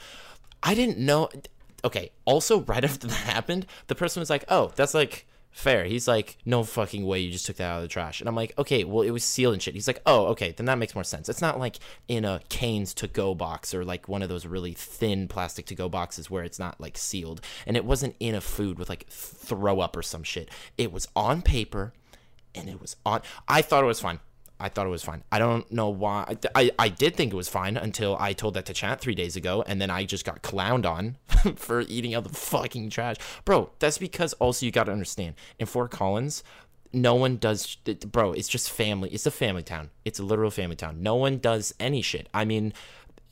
I 0.64 0.74
didn't 0.74 1.00
know. 1.00 1.28
Okay. 1.84 2.12
Also, 2.24 2.62
right 2.68 2.86
after 2.86 3.08
that 3.08 3.14
happened, 3.14 3.66
the 3.88 3.96
person 3.96 4.22
was 4.22 4.30
like, 4.30 4.46
oh, 4.48 4.72
that's 4.78 4.94
like 4.94 5.28
fair. 5.58 5.84
He's 5.84 6.08
like, 6.08 6.38
no 6.46 6.64
fucking 6.64 7.06
way 7.06 7.20
you 7.20 7.32
just 7.32 7.46
took 7.46 7.58
that 7.58 7.70
out 7.70 7.78
of 7.78 7.82
the 7.82 7.88
trash. 7.90 8.22
And 8.22 8.30
I'm 8.30 8.36
like, 8.36 8.54
okay, 8.58 8.86
well, 8.86 9.02
it 9.02 9.10
was 9.10 9.24
sealed 9.26 9.54
and 9.54 9.62
shit. 9.62 9.74
He's 9.74 9.88
like, 9.88 10.02
oh, 10.06 10.28
okay, 10.28 10.54
then 10.56 10.68
that 10.68 10.78
makes 10.78 10.96
more 10.96 11.04
sense. 11.04 11.28
It's 11.28 11.42
not 11.42 11.60
like 11.60 11.78
in 12.08 12.24
a 12.24 12.40
Cane's 12.48 12.94
to 12.94 13.08
go 13.08 13.36
box 13.36 13.74
or 13.74 13.84
like 13.84 14.08
one 14.08 14.22
of 14.22 14.30
those 14.30 14.46
really 14.46 14.74
thin 14.74 15.28
plastic 15.28 15.66
to 15.66 15.76
go 15.76 15.90
boxes 15.90 16.30
where 16.30 16.44
it's 16.44 16.60
not 16.60 16.80
like 16.80 16.98
sealed. 16.98 17.42
And 17.66 17.76
it 17.76 17.84
wasn't 17.84 18.16
in 18.20 18.34
a 18.34 18.40
food 18.40 18.80
with 18.80 18.88
like 18.88 19.08
throw 19.10 19.82
up 19.82 19.98
or 19.98 20.04
some 20.04 20.24
shit. 20.24 20.50
It 20.78 20.94
was 20.94 21.08
on 21.16 21.42
paper 21.42 21.92
and 22.58 22.70
it 22.70 22.82
was 22.82 22.96
on. 23.06 23.22
I 23.48 23.62
thought 23.62 23.84
it 23.84 23.88
was 23.88 24.00
fine. 24.00 24.20
I 24.60 24.70
thought 24.70 24.88
it 24.88 24.90
was 24.90 25.04
fine. 25.04 25.24
I 25.32 25.38
don't 25.38 25.72
know 25.72 25.90
why. 25.90 26.36
I, 26.56 26.72
I, 26.80 26.90
did 26.90 27.16
think 27.16 27.32
it 27.32 27.36
was 27.36 27.48
fine 27.48 27.78
until 27.78 28.18
I 28.20 28.34
told 28.34 28.56
that 28.56 28.66
to 28.66 28.74
chat 28.74 29.00
three 29.00 29.14
days 29.14 29.36
ago, 29.36 29.64
and 29.68 29.80
then 29.80 29.92
I 29.92 30.04
just 30.04 30.26
got 30.26 30.42
clowned 30.42 30.86
on 30.86 31.18
for 31.56 31.82
eating 31.82 32.16
out 32.16 32.24
the 32.24 32.34
fucking 32.34 32.90
trash. 32.90 33.18
Bro, 33.46 33.70
that's 33.78 34.00
because 34.00 34.34
also 34.34 34.66
you 34.66 34.72
got 34.72 34.86
to 34.86 34.92
understand 34.92 35.36
in 35.60 35.68
Fort 35.68 35.92
Collins, 35.92 36.44
no 36.92 37.14
one 37.14 37.38
does. 37.38 37.76
Bro, 37.76 38.34
it's 38.34 38.48
just 38.48 38.72
family. 38.72 39.10
It's 39.10 39.28
a 39.28 39.32
family 39.32 39.64
town. 39.64 39.92
It's 40.06 40.20
a 40.20 40.24
literal 40.24 40.50
family 40.50 40.76
town. 40.76 41.04
No 41.04 41.16
one 41.16 41.38
does 41.38 41.74
any 41.80 42.02
shit. 42.02 42.28
I 42.34 42.46
mean, 42.46 42.74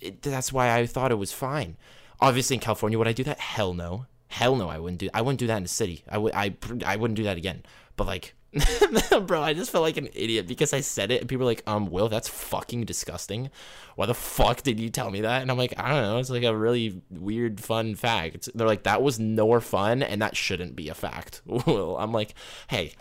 it, 0.02 0.22
that's 0.22 0.54
why 0.54 0.78
I 0.78 0.86
thought 0.86 1.12
it 1.12 1.16
was 1.16 1.32
fine. 1.32 1.78
Obviously, 2.20 2.56
in 2.56 2.60
California, 2.60 2.98
would 2.98 3.08
I 3.08 3.14
do 3.14 3.24
that? 3.24 3.40
Hell 3.40 3.74
no. 3.74 4.06
Hell 4.28 4.56
no, 4.56 4.70
I 4.70 4.78
wouldn't 4.78 5.00
do. 5.00 5.10
I 5.14 5.22
wouldn't 5.22 5.40
do 5.40 5.48
that 5.48 5.58
in 5.58 5.64
the 5.64 5.70
city. 5.70 6.04
I 6.10 6.18
would. 6.20 6.34
I. 6.34 6.56
I 6.86 6.98
wouldn't 6.98 7.18
do 7.18 7.24
that 7.24 7.38
again. 7.38 7.64
But 7.96 8.08
like, 8.08 8.36
bro, 9.26 9.42
I 9.42 9.54
just 9.54 9.72
felt 9.72 9.84
like 9.84 9.98
an 9.98 10.10
idiot 10.14 10.48
because 10.48 10.74
I 10.74 10.82
said 10.82 11.12
it, 11.12 11.22
and 11.22 11.30
people 11.30 11.46
were 11.46 11.52
like, 11.52 11.64
"Um, 11.68 11.88
Will, 11.88 12.10
that's 12.10 12.30
fucking 12.30 12.86
disgusting. 12.86 13.50
Why 13.96 14.06
the 14.06 14.14
fuck 14.14 14.64
did 14.64 14.80
you 14.80 14.90
tell 14.90 15.12
me 15.12 15.22
that?" 15.22 15.42
And 15.42 15.52
I'm 15.52 15.58
like, 15.58 15.74
I 15.78 15.90
don't 15.90 16.02
know. 16.02 16.18
It's 16.20 16.30
like 16.30 16.44
a 16.44 16.56
really 16.56 17.02
weird, 17.10 17.60
fun 17.60 17.96
fact. 17.96 18.50
They're 18.56 18.68
like, 18.68 18.84
that 18.84 19.02
was 19.02 19.20
nor 19.20 19.62
fun, 19.62 20.02
and 20.02 20.22
that 20.22 20.38
shouldn't 20.38 20.76
be 20.76 20.90
a 20.90 20.94
fact. 20.94 21.42
Will, 21.46 21.98
I'm 21.98 22.12
like, 22.12 22.34
hey, 22.68 22.94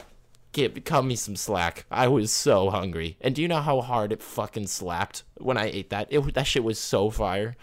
Give, 0.54 0.84
cut 0.84 1.04
me 1.04 1.16
some 1.16 1.34
slack. 1.34 1.84
I 1.90 2.06
was 2.06 2.30
so 2.30 2.70
hungry. 2.70 3.16
And 3.20 3.34
do 3.34 3.42
you 3.42 3.48
know 3.48 3.60
how 3.60 3.80
hard 3.80 4.12
it 4.12 4.22
fucking 4.22 4.68
slapped 4.68 5.24
when 5.38 5.56
I 5.58 5.66
ate 5.66 5.90
that? 5.90 6.06
It 6.10 6.34
that 6.34 6.46
shit 6.46 6.62
was 6.62 6.78
so 6.78 7.10
fire. 7.10 7.56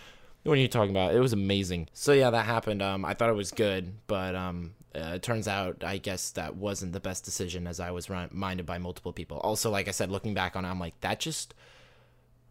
What 0.44 0.54
are 0.54 0.62
you 0.62 0.68
talking 0.68 0.92
about? 0.92 1.14
It 1.14 1.20
was 1.20 1.34
amazing. 1.34 1.90
So 1.94 2.14
yeah, 2.14 2.30
that 2.32 2.46
happened. 2.46 2.82
Um, 2.82 3.06
I 3.06 3.14
thought 3.14 3.30
it 3.30 3.36
was 3.36 3.52
good, 3.52 3.94
but 4.08 4.36
um, 4.36 4.74
uh, 4.96 5.14
it 5.16 5.24
turns 5.24 5.48
out 5.48 5.84
I 5.84 5.98
guess 5.98 6.32
that 6.32 6.56
wasn't 6.56 6.94
the 6.94 7.00
best 7.00 7.24
decision 7.24 7.68
as 7.68 7.80
I 7.80 7.92
was 7.92 8.10
reminded 8.10 8.66
by 8.66 8.78
multiple 8.78 9.14
people. 9.14 9.38
Also, 9.38 9.70
like 9.70 9.88
I 9.88 9.92
said, 9.92 10.10
looking 10.10 10.34
back 10.34 10.56
on 10.56 10.66
it, 10.66 10.70
I'm 10.70 10.80
like, 10.80 11.00
that 11.02 11.20
just. 11.20 11.54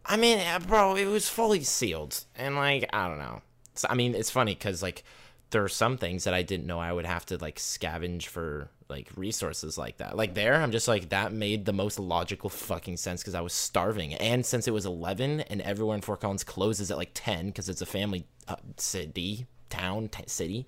I 0.05 0.17
mean, 0.17 0.39
uh, 0.39 0.59
bro, 0.59 0.95
it 0.95 1.05
was 1.05 1.29
fully 1.29 1.63
sealed, 1.63 2.23
and 2.35 2.55
like 2.55 2.89
I 2.93 3.07
don't 3.07 3.19
know. 3.19 3.41
So, 3.75 3.87
I 3.89 3.95
mean, 3.95 4.15
it's 4.15 4.31
funny 4.31 4.55
because 4.55 4.81
like 4.81 5.03
there 5.51 5.63
are 5.63 5.69
some 5.69 5.97
things 5.97 6.23
that 6.23 6.33
I 6.33 6.41
didn't 6.41 6.65
know 6.65 6.79
I 6.79 6.91
would 6.91 7.05
have 7.05 7.25
to 7.27 7.37
like 7.37 7.57
scavenge 7.57 8.25
for 8.25 8.69
like 8.89 9.09
resources 9.15 9.77
like 9.77 9.97
that. 9.97 10.17
Like 10.17 10.33
there, 10.33 10.55
I'm 10.55 10.71
just 10.71 10.87
like 10.87 11.09
that 11.09 11.31
made 11.31 11.65
the 11.65 11.73
most 11.73 11.99
logical 11.99 12.49
fucking 12.49 12.97
sense 12.97 13.21
because 13.21 13.35
I 13.35 13.41
was 13.41 13.53
starving, 13.53 14.13
and 14.15 14.45
since 14.45 14.67
it 14.67 14.71
was 14.71 14.85
11 14.85 15.41
and 15.41 15.61
everywhere 15.61 15.95
in 15.95 16.01
Fort 16.01 16.21
Collins 16.21 16.43
closes 16.43 16.91
at 16.91 16.97
like 16.97 17.11
10 17.13 17.47
because 17.47 17.69
it's 17.69 17.81
a 17.81 17.85
family 17.85 18.25
uh, 18.47 18.55
city, 18.77 19.45
town, 19.69 20.09
t- 20.09 20.23
city, 20.27 20.65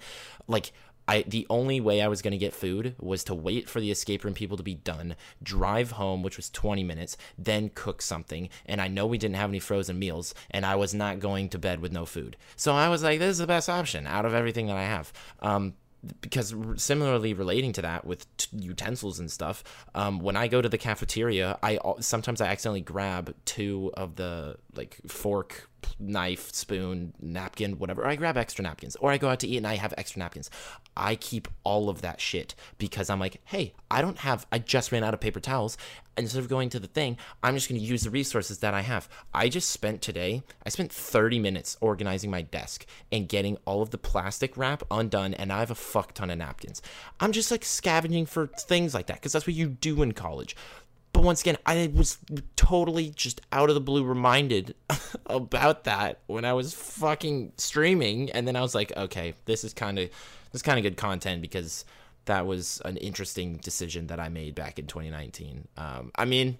like. 0.48 0.72
I 1.08 1.24
the 1.24 1.46
only 1.50 1.80
way 1.82 2.02
I 2.02 2.08
was 2.08 2.22
gonna 2.22 2.38
get 2.38 2.54
food 2.54 2.96
was 3.00 3.24
to 3.26 3.36
wait 3.36 3.70
for 3.70 3.80
the 3.80 3.92
escape 3.92 4.24
room 4.24 4.34
people 4.34 4.58
to 4.58 4.63
be 4.63 4.76
done, 4.76 5.16
drive 5.42 5.92
home, 5.92 6.24
which 6.24 6.38
was 6.38 6.50
20 6.50 6.84
minutes, 6.84 7.18
then 7.38 7.72
cook 7.74 8.02
something. 8.02 8.50
And 8.66 8.82
I 8.82 8.88
know 8.88 9.06
we 9.06 9.18
didn't 9.18 9.36
have 9.36 9.50
any 9.50 9.60
frozen 9.60 10.00
meals, 10.00 10.34
and 10.52 10.66
I 10.66 10.76
was 10.76 10.94
not 10.94 11.20
going 11.20 11.50
to 11.50 11.60
bed 11.60 11.80
with 11.80 11.92
no 11.92 12.06
food. 12.06 12.38
So 12.56 12.74
I 12.74 12.89
was 12.89 13.04
like, 13.04 13.20
this 13.20 13.32
is 13.32 13.38
the 13.39 13.48
best 13.48 13.70
option 13.70 14.08
out 14.08 14.26
of 14.26 14.34
everything 14.34 14.68
that 14.68 14.78
I 14.78 14.84
have. 14.84 15.12
Um, 15.42 15.74
because 16.22 16.54
similarly 16.76 17.34
relating 17.34 17.72
to 17.74 17.82
that 17.82 18.06
with 18.06 18.26
t- 18.38 18.48
utensils 18.58 19.20
and 19.20 19.32
stuff 19.32 19.63
um, 19.96 20.20
when 20.20 20.36
i 20.36 20.48
go 20.48 20.62
to 20.62 20.68
the 20.68 20.78
cafeteria 20.78 21.58
i 21.63 21.80
sometimes 22.00 22.42
i 22.42 22.48
accidentally 22.48 22.82
grab 22.82 23.34
two 23.46 23.92
of 23.96 24.16
the 24.16 24.58
like 24.76 24.98
fork 25.08 25.70
knife 26.00 26.54
spoon 26.54 27.13
napkin 27.22 27.78
whatever. 27.80 28.06
I 28.06 28.15
grab 28.15 28.38
extra 28.38 28.63
napkins 28.63 28.96
or 28.98 29.12
i 29.12 29.17
go 29.17 29.30
out 29.30 29.39
to 29.41 29.48
eat 29.48 29.58
and 29.58 29.67
i 29.67 29.76
have 29.76 29.93
extra 29.98 30.19
napkins. 30.19 30.50
I 30.96 31.15
keep 31.15 31.48
all 31.63 31.89
of 31.89 32.02
that 32.02 32.22
shit 32.22 32.56
because 32.78 33.10
i'm 33.10 33.19
like 33.19 33.41
hey 33.46 33.74
i 33.89 34.02
don't 34.02 34.19
have 34.19 34.46
i 34.52 34.60
just 34.60 34.91
ran 34.91 35.04
out 35.04 35.13
of 35.13 35.19
paper 35.19 35.39
towels. 35.39 35.78
Instead 36.15 36.43
of 36.43 36.50
going 36.50 36.69
to 36.69 36.80
the 36.80 36.88
thing 36.88 37.17
i'm 37.41 37.56
just 37.56 37.67
going 37.67 37.82
to 37.82 37.86
use 37.86 38.04
the 38.04 38.10
resources 38.10 38.60
that 38.60 38.74
i 38.74 38.82
have. 38.82 39.10
I 39.34 39.50
just 39.50 39.69
spent 39.69 40.02
today 40.02 40.43
i 40.65 40.69
spent 40.69 40.91
30 40.91 41.39
minutes 41.39 41.78
organizing 41.82 42.30
my 42.30 42.41
desk 42.41 42.86
and 43.12 43.28
getting 43.28 43.58
all 43.65 43.82
of 43.82 43.89
the 43.89 43.98
plastic 43.98 44.56
wrap 44.56 44.84
undone 44.91 45.34
and 45.34 45.52
i 45.52 45.60
have 45.60 45.72
a 45.72 45.76
fuck 45.76 46.13
ton 46.13 46.30
of 46.30 46.38
napkins. 46.38 46.82
I'm 47.19 47.32
just 47.32 47.50
like 47.52 47.65
scavenging 47.65 48.26
for 48.28 48.48
things 48.48 48.93
like 48.93 49.08
that 49.08 49.17
because 49.17 49.34
that's 49.34 49.48
what 49.48 49.56
you 49.56 49.67
do 49.69 50.04
in 50.04 50.12
college 50.12 50.56
but 51.13 51.23
once 51.23 51.41
again, 51.41 51.58
I 51.65 51.91
was 51.93 52.17
totally 52.56 53.12
just 53.12 53.39
out 53.52 53.69
of 53.69 53.76
the 53.76 53.82
blue 53.82 54.04
reminded 54.04 54.76
about 55.28 55.84
that 55.86 56.19
when 56.26 56.43
I 56.43 56.54
was 56.54 56.73
fucking 56.73 57.54
streaming, 57.58 58.32
and 58.32 58.47
then 58.47 58.56
I 58.56 58.62
was 58.62 58.73
like, 58.76 58.91
okay, 58.97 59.36
this 59.45 59.63
is 59.63 59.73
kind 59.73 59.99
of 59.99 60.10
this 60.10 60.60
is 60.60 60.62
kind 60.63 60.78
of 60.78 60.84
good 60.84 60.97
content 60.97 61.41
because 61.41 61.86
that 62.26 62.47
was 62.47 62.82
an 62.84 62.97
interesting 62.97 63.58
decision 63.58 64.08
that 64.08 64.19
I 64.19 64.30
made 64.30 64.56
back 64.56 64.80
in 64.80 64.88
2019. 64.88 65.67
Um, 65.78 66.12
I 66.15 66.26
mean, 66.26 66.58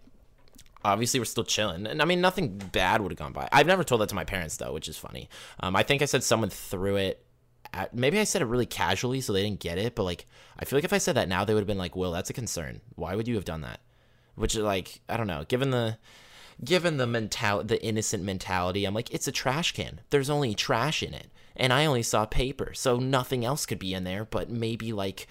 obviously 0.86 1.20
we're 1.20 1.26
still 1.26 1.44
chilling, 1.44 1.88
and 1.88 2.02
I 2.02 2.06
mean 2.06 2.22
nothing 2.22 2.58
bad 2.58 3.02
would 3.02 3.12
have 3.12 3.20
gone 3.20 3.34
by. 3.34 3.50
I've 3.52 3.68
never 3.68 3.84
told 3.84 4.02
that 4.02 4.10
to 4.10 4.16
my 4.16 4.26
parents 4.26 4.58
though, 4.58 4.74
which 4.74 4.88
is 4.88 4.98
funny. 4.98 5.30
Um, 5.62 5.76
I 5.76 5.82
think 5.84 6.02
I 6.02 6.06
said 6.06 6.24
someone 6.24 6.50
threw 6.50 6.96
it. 6.98 7.26
At, 7.74 7.96
maybe 7.96 8.20
I 8.20 8.24
said 8.24 8.44
it 8.44 8.46
really 8.46 8.68
casually, 8.68 9.20
so 9.20 9.34
they 9.34 9.42
didn't 9.42 9.60
get 9.60 9.80
it. 9.80 9.96
But 9.96 10.04
like, 10.04 10.28
I 10.60 10.66
feel 10.66 10.78
like 10.78 10.84
if 10.84 10.94
I 10.94 11.00
said 11.00 11.16
that 11.16 11.28
now, 11.28 11.44
they 11.44 11.56
would 11.56 11.62
have 11.62 11.68
been 11.68 11.78
like, 11.78 11.96
"Will, 11.96 12.12
that's 12.12 12.30
a 12.30 12.34
concern. 12.34 12.82
Why 12.96 13.16
would 13.16 13.28
you 13.28 13.34
have 13.36 13.46
done 13.46 13.62
that?" 13.62 13.80
Which 14.36 14.56
is 14.56 14.62
like 14.62 15.02
I 15.10 15.18
don't 15.18 15.28
know, 15.28 15.46
given 15.48 15.72
the 15.72 15.98
given 16.64 16.98
the 16.98 17.08
mental 17.08 17.64
the 17.64 17.84
innocent 17.84 18.24
mentality, 18.24 18.86
I'm 18.86 18.94
like 18.94 19.14
it's 19.14 19.28
a 19.28 19.32
trash 19.32 19.74
can. 19.74 20.02
There's 20.10 20.30
only 20.30 20.56
trash 20.56 21.04
in 21.04 21.14
it, 21.14 21.30
and 21.56 21.74
I 21.74 21.86
only 21.86 22.04
saw 22.04 22.26
paper, 22.26 22.74
so 22.74 22.98
nothing 22.98 23.46
else 23.46 23.66
could 23.66 23.80
be 23.80 23.94
in 23.94 24.04
there, 24.04 24.26
but 24.26 24.50
maybe 24.50 24.94
like 24.94 25.28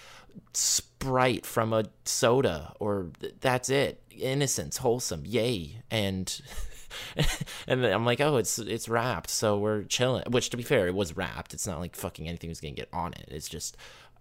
Sprite 0.54 1.44
from 1.44 1.72
a 1.72 1.84
soda, 2.04 2.72
or 2.80 3.08
th- 3.20 3.34
that's 3.40 3.68
it. 3.68 4.02
Innocence, 4.10 4.78
wholesome, 4.78 5.22
yay, 5.24 5.82
and. 5.90 6.40
and 7.66 7.86
I'm 7.86 8.04
like, 8.04 8.20
oh, 8.20 8.36
it's 8.36 8.58
it's 8.58 8.86
wrapped, 8.86 9.30
so 9.30 9.58
we're 9.58 9.84
chilling. 9.84 10.24
Which, 10.30 10.50
to 10.50 10.58
be 10.58 10.62
fair, 10.62 10.86
it 10.86 10.94
was 10.94 11.16
wrapped. 11.16 11.54
It's 11.54 11.66
not 11.66 11.80
like 11.80 11.96
fucking 11.96 12.28
anything 12.28 12.50
was 12.50 12.60
gonna 12.60 12.74
get 12.74 12.90
on 12.92 13.14
it. 13.14 13.28
It's 13.28 13.48
just, 13.48 13.78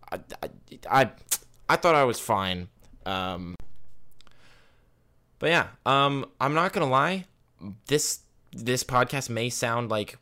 I, 0.09 0.19
I, 0.41 0.49
I, 0.89 1.11
I 1.67 1.75
thought 1.75 1.95
I 1.95 2.05
was 2.05 2.17
fine. 2.17 2.69
Um, 3.05 3.55
but 5.41 5.49
yeah, 5.49 5.67
um, 5.87 6.27
I'm 6.39 6.53
not 6.53 6.71
gonna 6.71 6.87
lie. 6.87 7.25
This 7.87 8.19
this 8.53 8.83
podcast 8.83 9.27
may 9.27 9.49
sound 9.49 9.89
like 9.89 10.19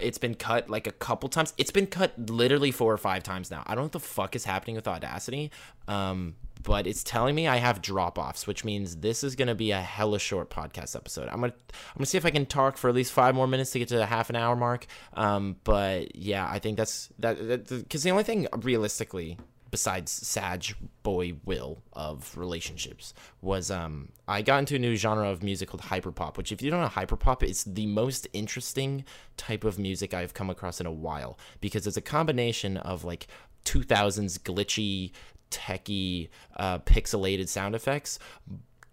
it's 0.00 0.16
been 0.16 0.34
cut 0.34 0.70
like 0.70 0.86
a 0.86 0.92
couple 0.92 1.28
times. 1.28 1.52
It's 1.58 1.70
been 1.70 1.86
cut 1.86 2.18
literally 2.30 2.70
four 2.70 2.90
or 2.90 2.96
five 2.96 3.22
times 3.22 3.50
now. 3.50 3.62
I 3.66 3.74
don't 3.74 3.82
know 3.82 3.82
what 3.84 3.92
the 3.92 4.00
fuck 4.00 4.34
is 4.34 4.46
happening 4.46 4.74
with 4.74 4.88
Audacity. 4.88 5.50
Um, 5.86 6.36
but 6.62 6.86
it's 6.86 7.04
telling 7.04 7.34
me 7.34 7.46
I 7.46 7.56
have 7.56 7.82
drop 7.82 8.18
offs, 8.18 8.46
which 8.46 8.64
means 8.64 8.96
this 8.96 9.22
is 9.22 9.36
gonna 9.36 9.54
be 9.54 9.70
a 9.70 9.80
hella 9.82 10.18
short 10.18 10.48
podcast 10.48 10.96
episode. 10.96 11.28
I'm 11.28 11.40
gonna 11.42 11.52
I'm 11.68 11.98
gonna 11.98 12.06
see 12.06 12.16
if 12.16 12.24
I 12.24 12.30
can 12.30 12.46
talk 12.46 12.78
for 12.78 12.88
at 12.88 12.94
least 12.94 13.12
five 13.12 13.34
more 13.34 13.46
minutes 13.46 13.72
to 13.72 13.80
get 13.80 13.88
to 13.88 13.96
the 13.96 14.06
half 14.06 14.30
an 14.30 14.36
hour 14.36 14.56
mark. 14.56 14.86
Um, 15.12 15.56
but 15.64 16.16
yeah, 16.16 16.48
I 16.50 16.58
think 16.58 16.78
that's 16.78 17.10
that 17.18 17.68
because 17.68 18.02
the 18.02 18.10
only 18.10 18.24
thing 18.24 18.48
realistically 18.62 19.36
besides 19.72 20.12
Sag 20.12 20.74
boy 21.02 21.32
will 21.46 21.82
of 21.94 22.36
relationships 22.36 23.14
was 23.40 23.70
um 23.70 24.10
I 24.28 24.42
got 24.42 24.58
into 24.60 24.76
a 24.76 24.78
new 24.78 24.94
genre 24.94 25.28
of 25.28 25.42
music 25.42 25.70
called 25.70 25.82
hyperpop, 25.82 26.36
which 26.36 26.52
if 26.52 26.62
you 26.62 26.70
don't 26.70 26.80
know 26.80 26.88
hyperpop, 26.88 27.42
it's 27.42 27.64
the 27.64 27.86
most 27.86 28.28
interesting 28.32 29.04
type 29.36 29.64
of 29.64 29.80
music 29.80 30.14
I've 30.14 30.34
come 30.34 30.50
across 30.50 30.78
in 30.78 30.86
a 30.86 30.92
while 30.92 31.38
because 31.60 31.86
it's 31.86 31.96
a 31.96 32.02
combination 32.02 32.76
of 32.76 33.02
like 33.02 33.26
2000s 33.64 34.38
glitchy, 34.40 35.10
techy, 35.50 36.30
uh, 36.56 36.78
pixelated 36.80 37.48
sound 37.48 37.74
effects, 37.74 38.18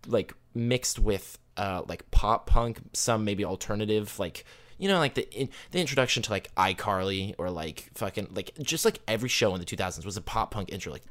like 0.07 0.33
mixed 0.55 0.97
with 0.97 1.37
uh, 1.57 1.83
like 1.87 2.09
pop 2.09 2.47
punk, 2.47 2.79
some 2.93 3.25
maybe 3.25 3.43
alternative 3.43 4.17
like 4.17 4.45
you 4.79 4.87
know, 4.87 4.97
like 4.97 5.13
the 5.13 5.29
in, 5.31 5.49
the 5.71 5.79
introduction 5.79 6.23
to 6.23 6.31
like 6.31 6.53
iCarly 6.55 7.35
or 7.37 7.51
like 7.51 7.91
fucking 7.93 8.29
like 8.33 8.51
just 8.61 8.85
like 8.85 8.99
every 9.07 9.29
show 9.29 9.53
in 9.53 9.59
the 9.59 9.65
2000s 9.65 10.05
was 10.05 10.17
a 10.17 10.21
pop 10.21 10.51
punk 10.51 10.71
intro, 10.71 10.91
like 10.91 11.03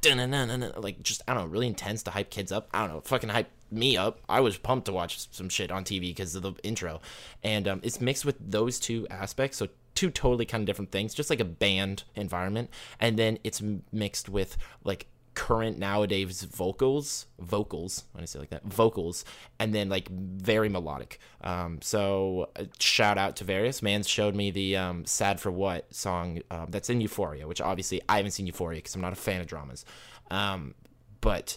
like 0.77 1.03
just 1.03 1.23
I 1.29 1.35
don't 1.35 1.45
know, 1.45 1.49
really 1.49 1.69
intense 1.69 2.03
to 2.05 2.11
hype 2.11 2.31
kids 2.31 2.51
up. 2.51 2.69
I 2.73 2.81
don't 2.81 2.95
know, 2.95 3.01
fucking 3.03 3.29
hype 3.29 3.51
me 3.71 3.97
up. 3.97 4.21
I 4.29 4.41
was 4.41 4.57
pumped 4.57 4.87
to 4.87 4.93
watch 4.93 5.29
some 5.31 5.51
shit 5.51 5.71
on 5.71 5.85
TV 5.85 6.01
because 6.01 6.35
of 6.35 6.43
the 6.43 6.55
intro, 6.63 7.01
and 7.45 7.69
um, 7.69 7.81
it's 7.85 8.01
mixed 8.01 8.25
with 8.25 8.37
those 8.41 8.81
two 8.81 9.07
aspects. 9.11 9.59
So 9.59 9.69
two 9.95 10.11
totally 10.11 10.47
kind 10.47 10.63
of 10.63 10.67
different 10.67 10.91
things, 10.91 11.13
just 11.13 11.29
like 11.29 11.41
a 11.41 11.45
band 11.45 12.05
environment, 12.15 12.71
and 12.99 13.19
then 13.19 13.39
it's 13.45 13.63
mixed 13.93 14.29
with 14.29 14.57
like 14.83 15.07
current 15.39 15.79
nowadays 15.79 16.43
vocals 16.43 17.27
vocals 17.39 18.03
when 18.11 18.23
i 18.23 18.25
say 18.25 18.41
like 18.41 18.51
that 18.51 18.65
vocals 18.65 19.25
and 19.61 19.73
then 19.73 19.89
like 19.89 20.09
very 20.09 20.69
melodic 20.69 21.21
um, 21.43 21.81
so 21.81 22.51
uh, 22.57 22.65
shout 22.81 23.17
out 23.17 23.37
to 23.37 23.45
various 23.45 23.81
mans 23.81 24.09
showed 24.09 24.35
me 24.35 24.51
the 24.51 24.77
um, 24.77 25.05
sad 25.07 25.39
for 25.39 25.53
what 25.53 25.95
song 25.95 26.41
uh, 26.51 26.67
that's 26.69 26.91
in 26.91 27.01
euphoria 27.01 27.47
which 27.47 27.61
obviously 27.61 28.03
i 28.09 28.17
haven't 28.17 28.33
seen 28.33 28.47
euphoria 28.47 28.79
because 28.79 28.97
i'm 28.97 29.01
not 29.01 29.13
a 29.13 29.17
fan 29.17 29.41
of 29.41 29.47
dramas 29.47 29.85
um, 30.33 30.75
but 31.21 31.57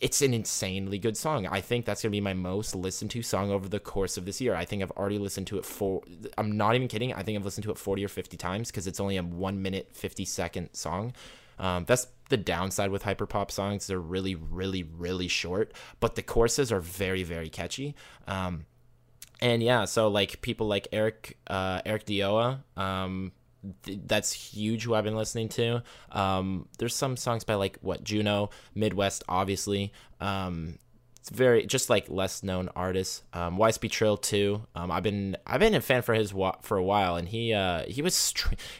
it's 0.00 0.20
an 0.22 0.34
insanely 0.34 0.98
good 0.98 1.16
song. 1.16 1.46
I 1.46 1.60
think 1.60 1.86
that's 1.86 2.02
going 2.02 2.10
to 2.10 2.16
be 2.16 2.20
my 2.20 2.34
most 2.34 2.74
listened 2.74 3.10
to 3.12 3.22
song 3.22 3.50
over 3.50 3.68
the 3.68 3.80
course 3.80 4.16
of 4.16 4.26
this 4.26 4.40
year. 4.40 4.54
I 4.54 4.64
think 4.64 4.82
I've 4.82 4.90
already 4.92 5.18
listened 5.18 5.46
to 5.48 5.58
it 5.58 5.64
for, 5.64 6.02
I'm 6.36 6.56
not 6.56 6.74
even 6.74 6.88
kidding. 6.88 7.14
I 7.14 7.22
think 7.22 7.38
I've 7.38 7.44
listened 7.44 7.64
to 7.64 7.70
it 7.70 7.78
40 7.78 8.04
or 8.04 8.08
50 8.08 8.36
times 8.36 8.70
because 8.70 8.86
it's 8.86 9.00
only 9.00 9.16
a 9.16 9.22
one 9.22 9.62
minute, 9.62 9.88
50 9.92 10.26
second 10.26 10.70
song. 10.74 11.14
Um, 11.58 11.84
that's 11.86 12.06
the 12.28 12.36
downside 12.36 12.90
with 12.90 13.04
hyperpop 13.04 13.50
songs. 13.50 13.86
They're 13.86 13.98
really, 13.98 14.34
really, 14.34 14.82
really 14.82 15.28
short, 15.28 15.72
but 16.00 16.14
the 16.14 16.22
choruses 16.22 16.72
are 16.72 16.80
very, 16.80 17.22
very 17.22 17.48
catchy. 17.48 17.94
Um, 18.26 18.66
and 19.40 19.62
yeah, 19.62 19.84
so 19.84 20.08
like 20.08 20.40
people 20.42 20.66
like 20.66 20.88
Eric, 20.92 21.36
uh, 21.46 21.82
ericdoa, 21.82 22.60
um, 22.76 23.32
th- 23.82 24.00
that's 24.06 24.32
huge. 24.32 24.84
Who 24.84 24.94
I've 24.94 25.04
been 25.04 25.16
listening 25.16 25.48
to. 25.50 25.82
Um, 26.10 26.68
there's 26.78 26.94
some 26.94 27.16
songs 27.16 27.44
by 27.44 27.54
like 27.54 27.78
what 27.80 28.02
Juno, 28.02 28.50
midwxst, 28.76 29.22
obviously. 29.28 29.92
Um, 30.20 30.78
it's 31.20 31.36
very 31.36 31.66
just 31.66 31.90
like 31.90 32.08
less 32.08 32.42
known 32.42 32.70
artists. 32.76 33.22
Um, 33.32 33.58
YSP 33.58 33.90
Trill 33.90 34.16
too. 34.16 34.62
Um, 34.74 34.90
I've 34.90 35.02
been 35.02 35.36
I've 35.46 35.60
been 35.60 35.74
a 35.74 35.80
fan 35.80 36.02
for 36.02 36.14
his 36.14 36.32
wa- 36.32 36.56
for 36.62 36.76
a 36.76 36.84
while, 36.84 37.16
and 37.16 37.28
he 37.28 37.52
uh 37.52 37.82
he 37.86 38.00
was 38.00 38.32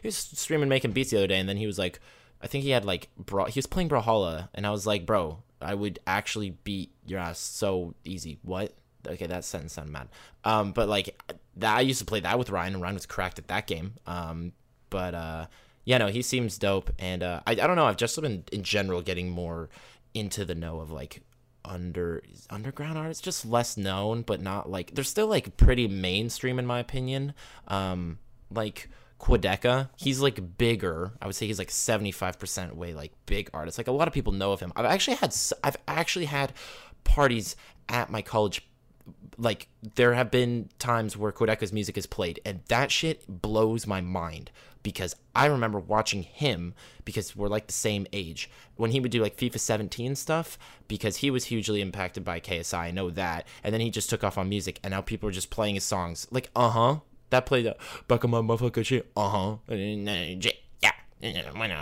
he 0.03 0.09
was 0.09 0.17
streaming 0.17 0.69
making 0.69 0.93
beats 0.93 1.11
the 1.11 1.19
other 1.19 1.27
day, 1.27 1.39
and 1.41 1.49
then 1.49 1.57
he 1.57 1.67
was 1.67 1.79
like, 1.79 1.99
I 2.43 2.47
think 2.47 2.65
he 2.65 2.71
had 2.71 2.85
like 2.85 3.09
bro. 3.17 3.47
He 3.47 3.59
was 3.59 3.67
playing 3.67 3.89
Brawlhalla, 3.89 4.49
and 4.55 4.67
I 4.67 4.71
was 4.71 4.87
like, 4.87 5.07
bro, 5.07 5.43
I 5.61 5.75
would 5.75 5.99
actually 6.07 6.51
beat 6.51 6.91
your 7.07 7.21
ass 7.21 7.39
so 7.39 7.95
easy. 8.05 8.39
What? 8.43 8.75
Okay, 9.07 9.27
that 9.27 9.45
sentence 9.45 9.75
sounded 9.75 9.93
mad. 9.93 10.09
Um, 10.45 10.73
but 10.73 10.89
like 10.89 11.21
that, 11.57 11.77
I 11.77 11.81
used 11.81 12.01
to 12.01 12.05
play 12.05 12.21
that 12.21 12.39
with 12.39 12.51
Ryan, 12.51 12.75
and 12.75 12.83
Ryan 12.83 12.95
was 12.95 13.07
cracked 13.07 13.39
at 13.39 13.49
that 13.49 13.67
game. 13.67 13.95
Um, 14.07 14.53
but 14.91 15.15
uh, 15.15 15.47
yeah, 15.85 15.99
no, 15.99 16.09
he 16.09 16.23
seems 16.23 16.59
dope, 16.59 16.91
and 16.99 17.23
uh, 17.23 17.41
I 17.47 17.53
I 17.53 17.55
don't 17.55 17.77
know. 17.77 17.87
I've 17.87 17.97
just 17.97 18.21
been 18.21 18.45
in 18.53 18.63
general 18.63 19.03
getting 19.03 19.31
more 19.31 19.69
into 20.15 20.45
the 20.45 20.55
know 20.55 20.81
of 20.81 20.91
like 20.91 21.23
under 21.65 22.23
underground 22.51 22.99
artists, 22.99 23.23
just 23.23 23.45
less 23.45 23.77
known, 23.77 24.23
but 24.23 24.41
not 24.41 24.71
like 24.71 24.95
they're 24.95 25.05
still 25.05 25.27
like 25.27 25.57
pretty 25.57 25.89
mainstream 25.89 26.59
in 26.59 26.67
my 26.67 26.79
opinion. 26.79 27.35
Um, 27.69 28.19
like 28.51 28.89
Quadeca, 29.19 29.89
he's 29.97 30.21
like 30.21 30.59
bigger. 30.59 31.13
I 31.21 31.27
would 31.27 31.35
say 31.35 31.47
he's 31.47 31.59
like 31.59 31.71
75% 31.71 32.75
way 32.75 32.95
like 32.95 33.13
big 33.27 33.51
artist. 33.55 33.79
Like 33.79 33.89
a 33.89 33.93
lot 33.93 34.09
of 34.09 34.15
people 34.15 34.33
know 34.33 34.53
of 34.53 34.61
him. 34.61 34.73
I've 34.77 34.85
actually 34.85 35.17
had 35.17 35.35
I've 35.65 35.77
actually 35.89 36.27
had 36.27 36.53
parties 37.05 37.57
at 37.89 38.11
my 38.11 38.23
college 38.23 38.69
like 39.39 39.69
there 39.95 40.15
have 40.15 40.31
been 40.31 40.69
times 40.79 41.17
where 41.17 41.33
Quadeca's 41.33 41.73
music 41.73 41.97
is 41.97 42.07
played 42.07 42.41
and 42.45 42.61
that 42.69 42.91
shit 42.91 43.25
blows 43.29 43.87
my 43.87 44.01
mind 44.01 44.51
because 44.83 45.15
I 45.35 45.47
remember 45.47 45.79
watching 45.79 46.23
him 46.23 46.75
because 47.05 47.37
we're 47.37 47.49
like 47.49 47.67
the 47.67 47.73
same 47.73 48.07
age 48.13 48.51
when 48.77 48.91
he 48.91 49.01
would 49.01 49.11
do 49.11 49.23
like 49.23 49.37
FIFA 49.37 49.61
17 49.61 50.17
stuff 50.17 50.59
because 50.89 51.19
he 51.19 51.31
was 51.31 51.47
hugely 51.47 51.81
impacted 51.81 52.25
by 52.25 52.41
KSI 52.41 52.79
I 52.79 52.91
know 52.91 53.11
that 53.11 53.47
and 53.63 53.73
then 53.73 53.81
he 53.81 53.91
just 53.91 54.11
took 54.11 54.25
off 54.25 54.39
on 54.39 54.49
music 54.49 54.81
and 54.83 54.93
now 54.93 55.03
people 55.03 55.29
are 55.29 55.33
just 55.33 55.51
playing 55.51 55.75
his 55.75 55.85
songs 55.85 56.27
like 56.31 56.51
uh-huh 56.57 57.01
that 57.31 57.47
played 57.47 57.67
the 57.67 57.77
back 58.09 58.25
of 58.25 58.31
my 58.31 58.39
motherfucker 58.41 58.85
shit. 58.85 59.11
Uh 59.17 59.29
huh. 59.29 59.57
Yeah. 60.83 60.93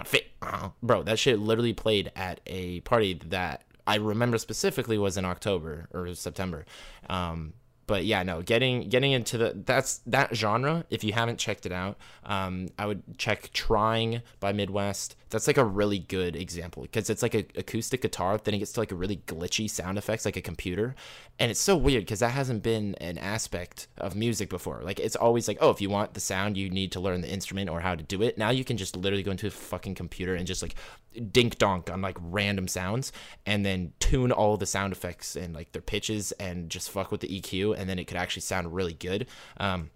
Fit. 0.04 0.26
Uh-huh. 0.42 0.70
Bro, 0.82 1.02
that 1.04 1.18
shit 1.18 1.38
literally 1.38 1.72
played 1.72 2.10
at 2.14 2.40
a 2.46 2.80
party 2.80 3.14
that 3.26 3.62
I 3.86 3.96
remember 3.96 4.38
specifically 4.38 4.96
was 4.98 5.16
in 5.16 5.24
October 5.24 5.88
or 5.92 6.14
September. 6.14 6.64
Um, 7.08 7.54
but 7.86 8.04
yeah, 8.04 8.22
no, 8.22 8.42
getting 8.42 8.88
getting 8.88 9.12
into 9.12 9.38
the 9.38 9.52
that's 9.64 9.98
that 10.06 10.34
genre. 10.34 10.84
If 10.90 11.04
you 11.04 11.12
haven't 11.12 11.38
checked 11.38 11.66
it 11.66 11.72
out, 11.72 11.96
um, 12.24 12.68
I 12.78 12.86
would 12.86 13.18
check 13.18 13.50
"Trying" 13.52 14.22
by 14.40 14.52
midwxst. 14.52 15.14
That's 15.30 15.46
like 15.46 15.58
a 15.58 15.64
really 15.64 15.98
good 15.98 16.36
example 16.36 16.82
because 16.82 17.10
it's 17.10 17.22
like 17.22 17.34
a 17.34 17.44
acoustic 17.56 18.02
guitar, 18.02 18.38
then 18.38 18.54
it 18.54 18.58
gets 18.58 18.72
to 18.72 18.80
like 18.80 18.92
a 18.92 18.94
really 18.94 19.16
glitchy 19.26 19.68
sound 19.68 19.98
effects 19.98 20.24
like 20.24 20.36
a 20.36 20.40
computer, 20.40 20.94
and 21.38 21.50
it's 21.50 21.60
so 21.60 21.76
weird 21.76 22.04
because 22.04 22.20
that 22.20 22.30
hasn't 22.30 22.62
been 22.62 22.94
an 22.96 23.18
aspect 23.18 23.88
of 23.98 24.14
music 24.14 24.48
before. 24.48 24.80
Like 24.82 25.00
it's 25.00 25.16
always 25.16 25.48
like, 25.48 25.58
oh, 25.60 25.70
if 25.70 25.80
you 25.80 25.90
want 25.90 26.14
the 26.14 26.20
sound, 26.20 26.56
you 26.56 26.70
need 26.70 26.92
to 26.92 27.00
learn 27.00 27.20
the 27.20 27.30
instrument 27.30 27.68
or 27.68 27.80
how 27.80 27.94
to 27.94 28.02
do 28.02 28.22
it. 28.22 28.38
Now 28.38 28.50
you 28.50 28.64
can 28.64 28.76
just 28.76 28.96
literally 28.96 29.22
go 29.22 29.32
into 29.32 29.48
a 29.48 29.50
fucking 29.50 29.94
computer 29.94 30.34
and 30.34 30.46
just 30.46 30.62
like 30.62 30.74
dink 31.20 31.58
donk 31.58 31.90
on 31.90 32.00
like 32.00 32.16
random 32.20 32.68
sounds 32.68 33.12
and 33.46 33.64
then 33.64 33.92
tune 34.00 34.32
all 34.32 34.56
the 34.56 34.66
sound 34.66 34.92
effects 34.92 35.36
and 35.36 35.54
like 35.54 35.72
their 35.72 35.82
pitches 35.82 36.32
and 36.32 36.70
just 36.70 36.90
fuck 36.90 37.10
with 37.10 37.20
the 37.20 37.40
EQ 37.40 37.78
and 37.78 37.88
then 37.88 37.98
it 37.98 38.04
could 38.04 38.16
actually 38.16 38.42
sound 38.42 38.74
really 38.74 38.94
good. 38.94 39.26
Um, 39.58 39.90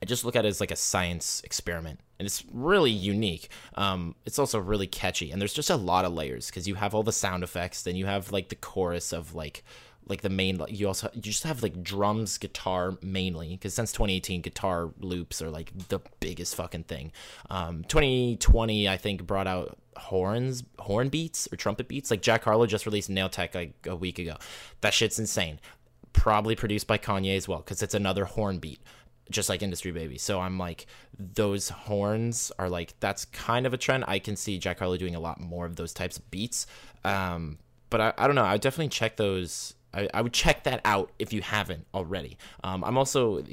I 0.00 0.04
just 0.04 0.24
look 0.24 0.34
at 0.34 0.44
it 0.44 0.48
as 0.48 0.60
like 0.60 0.72
a 0.72 0.76
science 0.76 1.40
experiment 1.44 2.00
and 2.18 2.26
it's 2.26 2.44
really 2.52 2.90
unique. 2.90 3.48
Um, 3.74 4.16
it's 4.26 4.38
also 4.38 4.58
really 4.58 4.86
catchy 4.86 5.30
and 5.30 5.40
there's 5.40 5.54
just 5.54 5.70
a 5.70 5.76
lot 5.76 6.04
of 6.04 6.12
layers 6.12 6.46
because 6.46 6.66
you 6.66 6.74
have 6.74 6.94
all 6.94 7.02
the 7.02 7.12
sound 7.12 7.44
effects, 7.44 7.82
then 7.82 7.96
you 7.96 8.06
have 8.06 8.32
like 8.32 8.48
the 8.48 8.56
chorus 8.56 9.12
of 9.12 9.34
like 9.34 9.62
like 10.08 10.22
the 10.22 10.28
main 10.28 10.60
you 10.68 10.88
also 10.88 11.08
you 11.14 11.22
just 11.22 11.44
have 11.44 11.62
like 11.62 11.82
drums 11.82 12.38
guitar 12.38 12.98
mainly 13.02 13.50
because 13.50 13.74
since 13.74 13.92
2018 13.92 14.42
guitar 14.42 14.90
loops 14.98 15.40
are 15.40 15.50
like 15.50 15.72
the 15.88 16.00
biggest 16.18 16.56
fucking 16.56 16.84
thing 16.84 17.12
um 17.50 17.84
2020 17.84 18.88
i 18.88 18.96
think 18.96 19.24
brought 19.26 19.46
out 19.46 19.78
horns 19.96 20.62
horn 20.78 21.08
beats 21.08 21.48
or 21.52 21.56
trumpet 21.56 21.88
beats. 21.88 22.10
Like 22.10 22.22
jack 22.22 22.44
harlow 22.44 22.66
just 22.66 22.86
released 22.86 23.10
nail 23.10 23.28
tech 23.28 23.54
like 23.54 23.74
a 23.86 23.96
week 23.96 24.18
ago. 24.18 24.36
That 24.80 24.94
shit's 24.94 25.18
insane. 25.18 25.60
Probably 26.12 26.54
produced 26.56 26.86
by 26.86 26.98
kanye 26.98 27.36
as 27.36 27.48
well 27.48 27.58
because 27.58 27.82
it's 27.82 27.94
another 27.94 28.24
horn 28.24 28.58
beat 28.58 28.80
just 29.30 29.48
like 29.48 29.62
industry 29.62 29.92
baby. 29.92 30.18
So 30.18 30.40
i'm 30.40 30.58
like 30.58 30.86
those 31.18 31.68
horns 31.70 32.52
are 32.58 32.68
like 32.68 32.94
that's 33.00 33.24
kind 33.26 33.66
of 33.66 33.72
a 33.72 33.78
trend. 33.78 34.04
I 34.06 34.18
can 34.18 34.36
see 34.36 34.58
jack 34.58 34.78
harlow 34.78 34.96
doing 34.96 35.14
a 35.14 35.20
lot 35.20 35.40
more 35.40 35.64
of 35.64 35.76
those 35.76 35.92
types 35.92 36.18
of 36.18 36.30
beats. 36.30 36.66
Um 37.04 37.58
but 37.92 38.00
I, 38.00 38.14
I 38.16 38.26
don't 38.26 38.34
know. 38.34 38.44
I 38.44 38.56
definitely 38.56 38.88
check 38.88 39.16
those. 39.16 39.74
I, 39.92 40.08
I 40.14 40.22
would 40.22 40.32
check 40.32 40.64
that 40.64 40.80
out 40.86 41.12
if 41.18 41.32
you 41.32 41.42
haven't 41.42 41.86
already. 41.92 42.38
Um, 42.64 42.82
I'm 42.82 42.96
also 42.96 43.44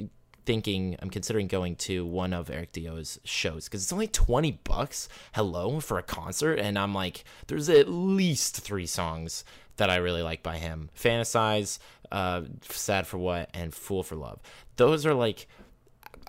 thinking, 0.44 0.96
I'm 1.00 1.10
considering 1.10 1.46
going 1.46 1.76
to 1.76 2.04
one 2.04 2.32
of 2.32 2.50
ericdoa's 2.50 3.20
shows 3.24 3.64
because 3.64 3.82
it's 3.82 3.92
only 3.92 4.08
20 4.08 4.60
bucks. 4.64 5.08
Hello 5.34 5.80
for 5.80 5.98
a 5.98 6.02
concert, 6.02 6.58
and 6.58 6.78
I'm 6.78 6.94
like, 6.94 7.24
there's 7.46 7.68
at 7.68 7.88
least 7.88 8.60
three 8.60 8.86
songs 8.86 9.44
that 9.76 9.90
I 9.90 9.96
really 9.96 10.22
like 10.22 10.42
by 10.42 10.58
him: 10.58 10.90
"Fantasize," 10.94 11.78
uh, 12.12 12.42
"Sad 12.62 13.06
for 13.06 13.18
What," 13.18 13.48
and 13.54 13.74
"Fool 13.74 14.02
for 14.02 14.16
Love." 14.16 14.40
Those 14.76 15.06
are 15.06 15.14
like 15.14 15.48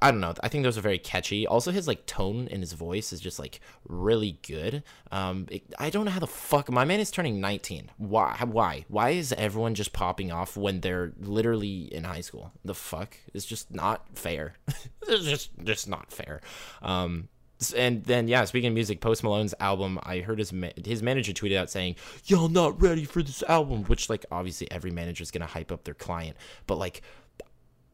I 0.02 0.10
don't 0.10 0.20
know. 0.20 0.34
I 0.42 0.48
think 0.48 0.64
those 0.64 0.78
are 0.78 0.82
very 0.82 0.98
catchy. 0.98 1.46
Also, 1.46 1.72
his 1.72 1.88
like 1.88 2.08
tone 2.08 2.48
in 2.48 2.62
his 2.62 2.74
voice 2.74 3.14
is 3.14 3.20
just 3.20 3.38
like 3.38 3.60
really 3.88 4.40
good. 4.48 4.84
Um, 5.12 5.48
it, 5.52 5.64
I 5.78 5.92
don't 5.92 6.06
know 6.06 6.12
how 6.12 6.20
the 6.20 6.28
fuck 6.28 6.72
my 6.72 6.86
man 6.86 7.00
is 7.00 7.12
turning 7.12 7.40
19. 7.40 7.92
Why? 7.98 8.38
Why? 8.46 8.86
Why 8.88 9.12
is 9.12 9.32
everyone 9.34 9.76
just 9.76 9.94
popping 9.94 10.32
off 10.32 10.58
when 10.58 10.82
they're 10.82 11.14
literally 11.20 11.94
in 11.94 12.04
high 12.04 12.22
school? 12.22 12.52
The 12.66 12.74
fuck 12.74 13.16
is 13.34 13.46
just 13.46 13.74
not 13.74 14.08
fair. 14.16 14.56
it's 15.08 15.26
just 15.26 15.52
just 15.64 15.88
not 15.88 16.12
fair. 16.12 16.42
Um, 16.82 17.30
and 17.76 18.04
then 18.06 18.28
yeah, 18.28 18.44
speaking 18.46 18.70
of 18.70 18.74
music, 18.74 19.02
Post 19.02 19.24
Malone's 19.24 19.54
album, 19.60 20.00
I 20.02 20.20
heard 20.20 20.40
his 20.40 20.52
ma- 20.52 20.70
his 20.84 21.04
manager 21.04 21.32
tweeted 21.32 21.58
out 21.58 21.70
saying, 21.70 21.96
"Y'all 22.26 22.50
not 22.50 22.82
ready 22.82 23.06
for 23.06 23.22
this 23.22 23.44
album," 23.44 23.84
which 23.84 24.10
like 24.10 24.26
obviously 24.32 24.70
every 24.72 24.90
manager 24.90 25.22
is 25.22 25.32
gonna 25.32 25.46
hype 25.46 25.72
up 25.72 25.84
their 25.84 25.94
client, 25.94 26.38
but 26.66 26.80
like 26.80 27.04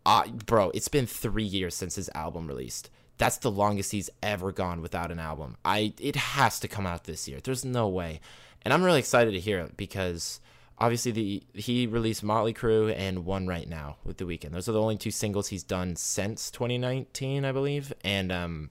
uh, 0.08 0.26
bro, 0.46 0.72
it's 0.74 0.88
been 0.88 1.06
three 1.06 1.44
years 1.44 1.76
since 1.76 1.96
his 1.96 2.10
album 2.16 2.48
released. 2.48 2.90
That's 3.18 3.38
the 3.38 3.52
longest 3.52 3.92
he's 3.92 4.10
ever 4.24 4.54
gone 4.54 4.82
without 4.82 5.12
an 5.12 5.20
album. 5.20 5.58
I 5.66 5.94
it 6.00 6.16
has 6.16 6.62
to 6.62 6.70
come 6.70 6.88
out 6.88 7.04
this 7.04 7.28
year. 7.28 7.40
There's 7.44 7.66
no 7.66 7.90
way, 7.90 8.22
and 8.62 8.74
I'm 8.74 8.84
really 8.84 9.00
excited 9.00 9.32
to 9.32 9.40
hear 9.40 9.60
it 9.60 9.76
because 9.76 10.40
obviously 10.78 11.12
the 11.12 11.44
he 11.54 11.88
released 11.88 12.24
Motley 12.24 12.54
Crew 12.54 12.88
and 12.88 13.26
One 13.26 13.48
Right 13.48 13.68
Now 13.68 13.98
with 14.06 14.18
the 14.18 14.24
Weeknd. 14.24 14.52
Those 14.52 14.70
are 14.70 14.72
the 14.72 14.82
only 14.82 14.96
two 14.96 15.12
singles 15.12 15.50
he's 15.50 15.64
done 15.64 15.98
since 15.98 16.52
2019, 16.52 17.44
I 17.44 17.52
believe, 17.52 17.92
and 18.06 18.32
um, 18.32 18.70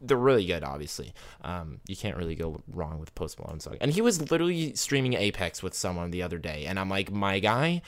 they're 0.00 0.16
really 0.16 0.46
good. 0.46 0.62
Obviously, 0.62 1.14
um, 1.42 1.80
you 1.88 1.96
can't 1.96 2.16
really 2.16 2.36
go 2.36 2.62
wrong 2.68 3.00
with 3.00 3.12
Post 3.16 3.40
Malone 3.40 3.58
song. 3.58 3.76
And 3.80 3.90
he 3.90 4.02
was 4.02 4.30
literally 4.30 4.74
streaming 4.74 5.14
Apex 5.14 5.64
with 5.64 5.74
someone 5.74 6.12
the 6.12 6.22
other 6.22 6.38
day, 6.38 6.66
and 6.66 6.78
I'm 6.78 6.90
like, 6.90 7.10
my 7.10 7.40
guy, 7.40 7.82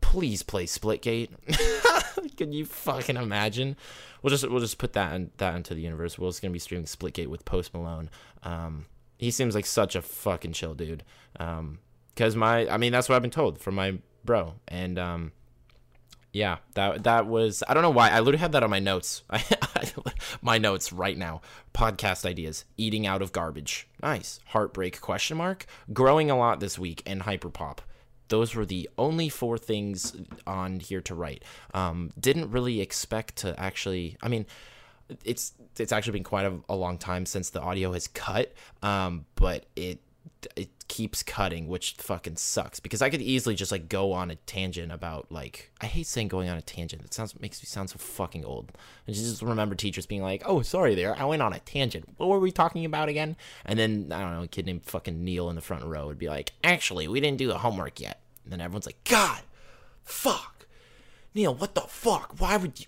please 0.00 0.44
play 0.44 0.66
Splitgate. 0.66 1.30
Can 2.36 2.52
you 2.52 2.64
fucking 2.64 3.16
imagine? 3.16 3.76
We'll 4.22 4.30
just 4.30 4.48
we'll 4.48 4.60
just 4.60 4.78
put 4.78 4.92
that 4.94 5.14
in, 5.14 5.30
that 5.38 5.54
into 5.54 5.74
the 5.74 5.82
universe. 5.82 6.18
Will's 6.18 6.40
gonna 6.40 6.52
be 6.52 6.58
streaming 6.58 6.86
Splitgate 6.86 7.28
with 7.28 7.44
Post 7.44 7.74
Malone. 7.74 8.10
Um, 8.42 8.86
he 9.18 9.30
seems 9.30 9.54
like 9.54 9.66
such 9.66 9.96
a 9.96 10.02
fucking 10.02 10.52
chill 10.52 10.74
dude. 10.74 11.04
Um, 11.38 11.78
cause 12.16 12.36
my 12.36 12.68
I 12.68 12.76
mean 12.76 12.92
that's 12.92 13.08
what 13.08 13.16
I've 13.16 13.22
been 13.22 13.30
told 13.30 13.58
from 13.58 13.74
my 13.74 13.98
bro. 14.24 14.54
And 14.66 14.98
um, 14.98 15.32
yeah, 16.32 16.58
that 16.74 17.04
that 17.04 17.26
was 17.26 17.62
I 17.68 17.74
don't 17.74 17.82
know 17.82 17.90
why 17.90 18.10
I 18.10 18.18
literally 18.20 18.38
have 18.38 18.52
that 18.52 18.62
on 18.62 18.70
my 18.70 18.80
notes. 18.80 19.22
my 20.42 20.58
notes 20.58 20.92
right 20.92 21.16
now. 21.16 21.40
Podcast 21.74 22.24
ideas. 22.24 22.64
Eating 22.76 23.06
out 23.06 23.22
of 23.22 23.32
garbage. 23.32 23.88
Nice. 24.02 24.40
Heartbreak 24.46 25.00
question 25.00 25.36
mark. 25.36 25.66
Growing 25.92 26.30
a 26.30 26.36
lot 26.36 26.60
this 26.60 26.78
week 26.78 27.02
and 27.06 27.22
hyperpop 27.22 27.78
those 28.28 28.54
were 28.54 28.66
the 28.66 28.88
only 28.98 29.28
four 29.28 29.58
things 29.58 30.16
on 30.46 30.80
here 30.80 31.00
to 31.02 31.14
write. 31.14 31.44
Um, 31.74 32.12
didn't 32.18 32.50
really 32.50 32.80
expect 32.80 33.36
to 33.36 33.58
actually. 33.58 34.16
I 34.22 34.28
mean, 34.28 34.46
it's 35.24 35.54
it's 35.78 35.92
actually 35.92 36.12
been 36.12 36.24
quite 36.24 36.46
a, 36.46 36.58
a 36.68 36.76
long 36.76 36.98
time 36.98 37.26
since 37.26 37.50
the 37.50 37.60
audio 37.60 37.92
has 37.92 38.08
cut, 38.08 38.52
um, 38.82 39.26
but 39.34 39.66
it 39.76 40.00
it 40.56 40.68
keeps 40.88 41.22
cutting, 41.22 41.68
which 41.68 41.94
fucking 41.98 42.36
sucks 42.36 42.80
because 42.80 43.02
I 43.02 43.10
could 43.10 43.22
easily 43.22 43.54
just 43.54 43.72
like 43.72 43.88
go 43.88 44.12
on 44.12 44.30
a 44.30 44.36
tangent 44.36 44.92
about 44.92 45.30
like 45.30 45.70
I 45.80 45.86
hate 45.86 46.06
saying 46.06 46.28
going 46.28 46.48
on 46.48 46.56
a 46.56 46.62
tangent. 46.62 47.02
It 47.04 47.14
sounds 47.14 47.38
makes 47.40 47.62
me 47.62 47.66
sound 47.66 47.90
so 47.90 47.98
fucking 47.98 48.44
old. 48.44 48.72
I 49.06 49.12
just 49.12 49.42
remember 49.42 49.74
teachers 49.74 50.06
being 50.06 50.22
like, 50.22 50.42
"Oh, 50.44 50.62
sorry, 50.62 50.94
there, 50.94 51.16
I 51.16 51.24
went 51.24 51.42
on 51.42 51.52
a 51.52 51.60
tangent. 51.60 52.08
What 52.16 52.28
were 52.28 52.38
we 52.38 52.52
talking 52.52 52.84
about 52.84 53.08
again?" 53.08 53.36
And 53.64 53.78
then 53.78 54.12
I 54.12 54.20
don't 54.20 54.32
know, 54.32 54.42
a 54.42 54.48
kid 54.48 54.66
named 54.66 54.84
fucking 54.84 55.24
Neil 55.24 55.48
in 55.50 55.56
the 55.56 55.62
front 55.62 55.84
row 55.84 56.06
would 56.06 56.18
be 56.18 56.28
like, 56.28 56.52
"Actually, 56.62 57.08
we 57.08 57.20
didn't 57.20 57.38
do 57.38 57.48
the 57.48 57.58
homework 57.58 58.00
yet." 58.00 58.20
And 58.44 58.52
then 58.52 58.60
everyone's 58.60 58.86
like, 58.86 59.02
"God, 59.04 59.40
fuck, 60.04 60.66
Neil, 61.34 61.54
what 61.54 61.74
the 61.74 61.82
fuck? 61.82 62.34
Why 62.38 62.56
would 62.56 62.80
you?" 62.80 62.86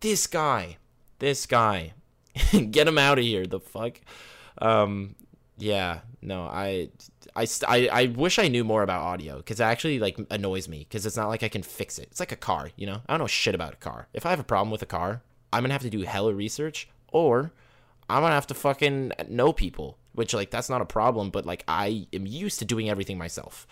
This 0.00 0.26
guy, 0.26 0.76
this 1.18 1.46
guy, 1.46 1.94
get 2.70 2.88
him 2.88 2.98
out 2.98 3.18
of 3.18 3.24
here. 3.24 3.46
The 3.46 3.60
fuck. 3.60 4.00
Um, 4.58 5.16
yeah, 5.58 6.00
no, 6.20 6.42
I, 6.42 6.90
I, 7.34 7.46
I, 7.66 7.88
I 7.92 8.06
wish 8.06 8.38
I 8.38 8.48
knew 8.48 8.64
more 8.64 8.82
about 8.82 9.02
audio 9.02 9.38
because 9.38 9.60
it 9.60 9.64
actually 9.64 9.98
like 9.98 10.18
annoys 10.30 10.68
me 10.68 10.80
because 10.80 11.06
it's 11.06 11.16
not 11.16 11.28
like 11.28 11.42
I 11.42 11.48
can 11.48 11.62
fix 11.62 11.98
it. 11.98 12.08
It's 12.10 12.20
like 12.20 12.32
a 12.32 12.36
car, 12.36 12.70
you 12.76 12.86
know. 12.86 13.00
I 13.06 13.12
don't 13.12 13.20
know 13.20 13.26
shit 13.26 13.54
about 13.54 13.74
a 13.74 13.76
car. 13.76 14.08
If 14.12 14.26
I 14.26 14.30
have 14.30 14.40
a 14.40 14.44
problem 14.44 14.70
with 14.70 14.82
a 14.82 14.86
car, 14.86 15.22
I'm 15.52 15.62
gonna 15.62 15.74
have 15.74 15.82
to 15.82 15.90
do 15.90 16.02
hella 16.02 16.34
research, 16.34 16.88
or 17.12 17.52
I'm 18.08 18.22
gonna 18.22 18.34
have 18.34 18.46
to 18.48 18.54
fucking 18.54 19.12
know 19.28 19.52
people. 19.52 19.98
Which 20.12 20.34
like 20.34 20.50
that's 20.50 20.70
not 20.70 20.80
a 20.80 20.86
problem, 20.86 21.30
but 21.30 21.46
like 21.46 21.64
I 21.68 22.06
am 22.12 22.26
used 22.26 22.58
to 22.58 22.64
doing 22.64 22.88
everything 22.88 23.18
myself. 23.18 23.66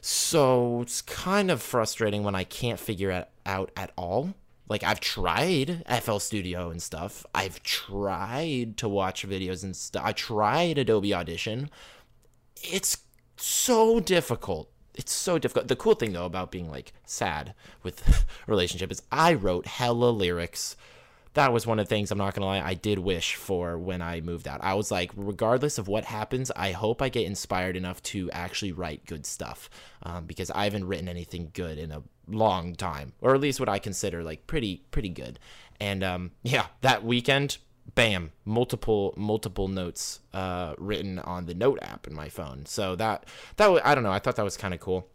So 0.00 0.82
it's 0.82 1.00
kind 1.00 1.50
of 1.50 1.62
frustrating 1.62 2.24
when 2.24 2.34
I 2.34 2.44
can't 2.44 2.80
figure 2.80 3.10
it 3.10 3.28
out 3.46 3.70
at 3.76 3.92
all. 3.96 4.34
Like 4.72 4.84
I've 4.84 5.00
tried 5.00 5.84
FL 6.00 6.16
Studio 6.16 6.70
and 6.70 6.82
stuff. 6.82 7.26
I've 7.34 7.62
tried 7.62 8.78
to 8.78 8.88
watch 8.88 9.28
videos 9.28 9.62
and 9.62 9.76
stuff. 9.76 10.02
I 10.02 10.12
tried 10.12 10.78
Adobe 10.78 11.12
Audition. 11.12 11.68
It's 12.62 12.96
so 13.36 14.00
difficult. 14.00 14.70
It's 14.94 15.12
so 15.12 15.38
difficult. 15.38 15.68
The 15.68 15.76
cool 15.76 15.94
thing 15.94 16.14
though 16.14 16.24
about 16.24 16.50
being 16.50 16.70
like 16.70 16.94
sad 17.04 17.52
with 17.82 18.24
relationship 18.46 18.90
is 18.90 19.02
I 19.12 19.34
wrote 19.34 19.66
hella 19.66 20.08
lyrics. 20.08 20.74
That 21.34 21.52
was 21.52 21.66
one 21.66 21.78
of 21.78 21.86
the 21.86 21.94
things 21.94 22.10
I'm 22.10 22.16
not 22.16 22.34
gonna 22.34 22.46
lie. 22.46 22.60
I 22.60 22.72
did 22.72 22.98
wish 22.98 23.34
for 23.34 23.76
when 23.76 24.00
I 24.00 24.22
moved 24.22 24.48
out. 24.48 24.64
I 24.64 24.72
was 24.72 24.90
like, 24.90 25.10
regardless 25.14 25.76
of 25.76 25.86
what 25.86 26.06
happens, 26.06 26.50
I 26.56 26.72
hope 26.72 27.02
I 27.02 27.10
get 27.10 27.26
inspired 27.26 27.76
enough 27.76 28.02
to 28.04 28.30
actually 28.30 28.72
write 28.72 29.04
good 29.04 29.26
stuff, 29.26 29.68
um, 30.02 30.24
because 30.24 30.50
I 30.50 30.64
haven't 30.64 30.86
written 30.86 31.08
anything 31.08 31.50
good 31.52 31.76
in 31.76 31.92
a 31.92 32.02
long 32.28 32.74
time, 32.74 33.12
or 33.20 33.34
at 33.34 33.40
least 33.40 33.60
what 33.60 33.68
I 33.68 33.78
consider 33.78 34.22
like 34.22 34.46
pretty 34.46 34.84
pretty 34.90 35.08
good. 35.08 35.38
And 35.80 36.04
um, 36.04 36.30
yeah, 36.42 36.66
that 36.80 37.04
weekend, 37.04 37.58
bam, 37.94 38.32
multiple 38.44 39.14
multiple 39.16 39.68
notes 39.68 40.20
uh, 40.32 40.74
written 40.78 41.18
on 41.18 41.46
the 41.46 41.54
note 41.54 41.78
app 41.82 42.06
in 42.06 42.14
my 42.14 42.28
phone. 42.28 42.66
So 42.66 42.96
that 42.96 43.26
that 43.56 43.66
w- 43.66 43.82
I 43.84 43.94
don't 43.94 44.04
know. 44.04 44.12
I 44.12 44.18
thought 44.18 44.36
that 44.36 44.44
was 44.44 44.56
kind 44.56 44.74
of 44.74 44.80
cool. 44.80 45.08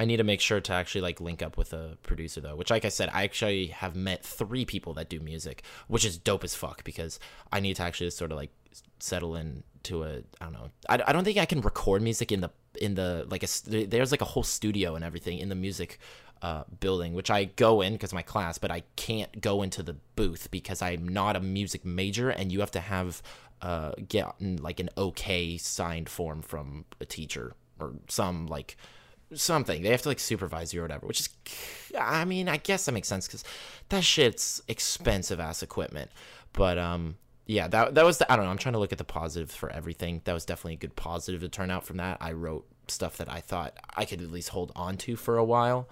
I 0.00 0.04
need 0.04 0.18
to 0.18 0.24
make 0.24 0.40
sure 0.40 0.60
to 0.60 0.72
actually 0.72 1.00
like 1.00 1.20
link 1.20 1.42
up 1.42 1.56
with 1.56 1.72
a 1.72 1.98
producer 2.02 2.40
though, 2.40 2.54
which 2.54 2.70
like 2.70 2.84
I 2.84 2.88
said, 2.88 3.10
I 3.12 3.24
actually 3.24 3.66
have 3.68 3.96
met 3.96 4.24
three 4.24 4.64
people 4.64 4.94
that 4.94 5.08
do 5.08 5.18
music, 5.18 5.64
which 5.88 6.04
is 6.04 6.16
dope 6.16 6.44
as 6.44 6.54
fuck 6.54 6.84
because 6.84 7.18
I 7.52 7.58
need 7.60 7.76
to 7.76 7.82
actually 7.82 8.10
sort 8.10 8.30
of 8.30 8.38
like 8.38 8.50
settle 9.00 9.34
in 9.34 9.64
to 9.84 10.04
a 10.04 10.18
I 10.40 10.44
don't 10.44 10.52
know. 10.52 10.70
I, 10.88 11.02
I 11.06 11.12
don't 11.12 11.24
think 11.24 11.38
I 11.38 11.46
can 11.46 11.60
record 11.60 12.02
music 12.02 12.30
in 12.30 12.40
the 12.40 12.50
in 12.80 12.94
the 12.94 13.26
like 13.28 13.42
a 13.42 13.86
there's 13.86 14.10
like 14.12 14.20
a 14.20 14.26
whole 14.26 14.42
studio 14.42 14.94
and 14.94 15.04
everything 15.04 15.38
in 15.38 15.48
the 15.48 15.54
music 15.54 15.98
uh, 16.42 16.64
building, 16.80 17.14
which 17.14 17.30
I 17.30 17.44
go 17.44 17.80
in 17.80 17.94
because 17.94 18.12
my 18.12 18.22
class, 18.22 18.58
but 18.58 18.70
I 18.70 18.82
can't 18.96 19.40
go 19.40 19.62
into 19.62 19.82
the 19.82 19.96
booth 20.16 20.50
because 20.50 20.82
I'm 20.82 21.08
not 21.08 21.36
a 21.36 21.40
music 21.40 21.84
major, 21.84 22.30
and 22.30 22.52
you 22.52 22.60
have 22.60 22.70
to 22.72 22.80
have 22.80 23.22
uh, 23.60 23.92
get 24.08 24.26
like 24.40 24.80
an 24.80 24.90
okay 24.96 25.56
signed 25.56 26.08
form 26.08 26.42
from 26.42 26.84
a 27.00 27.04
teacher 27.04 27.54
or 27.80 27.94
some 28.08 28.46
like 28.46 28.76
something. 29.34 29.82
They 29.82 29.90
have 29.90 30.02
to 30.02 30.08
like 30.08 30.20
supervise 30.20 30.72
you 30.72 30.80
or 30.80 30.84
whatever, 30.84 31.06
which 31.06 31.20
is, 31.20 31.28
I 31.98 32.24
mean, 32.24 32.48
I 32.48 32.56
guess 32.56 32.86
that 32.86 32.92
makes 32.92 33.08
sense 33.08 33.26
because 33.26 33.44
that 33.88 34.04
shit's 34.04 34.62
expensive 34.68 35.40
ass 35.40 35.62
equipment. 35.62 36.10
But 36.52 36.78
um, 36.78 37.16
yeah, 37.46 37.68
that 37.68 37.94
that 37.94 38.04
was 38.04 38.18
the 38.18 38.30
I 38.30 38.36
don't 38.36 38.44
know. 38.44 38.50
I'm 38.50 38.58
trying 38.58 38.74
to 38.74 38.78
look 38.78 38.92
at 38.92 38.98
the 38.98 39.04
positives 39.04 39.54
for 39.54 39.70
everything. 39.70 40.22
That 40.24 40.34
was 40.34 40.44
definitely 40.44 40.74
a 40.74 40.78
good 40.78 40.96
positive 40.96 41.40
to 41.40 41.48
turn 41.48 41.70
out 41.70 41.84
from 41.84 41.96
that. 41.96 42.18
I 42.20 42.32
wrote 42.32 42.66
stuff 42.88 43.16
that 43.18 43.30
I 43.30 43.40
thought 43.40 43.76
I 43.96 44.04
could 44.04 44.22
at 44.22 44.30
least 44.30 44.50
hold 44.50 44.72
on 44.76 44.96
to 44.98 45.16
for 45.16 45.36
a 45.38 45.44
while. 45.44 45.88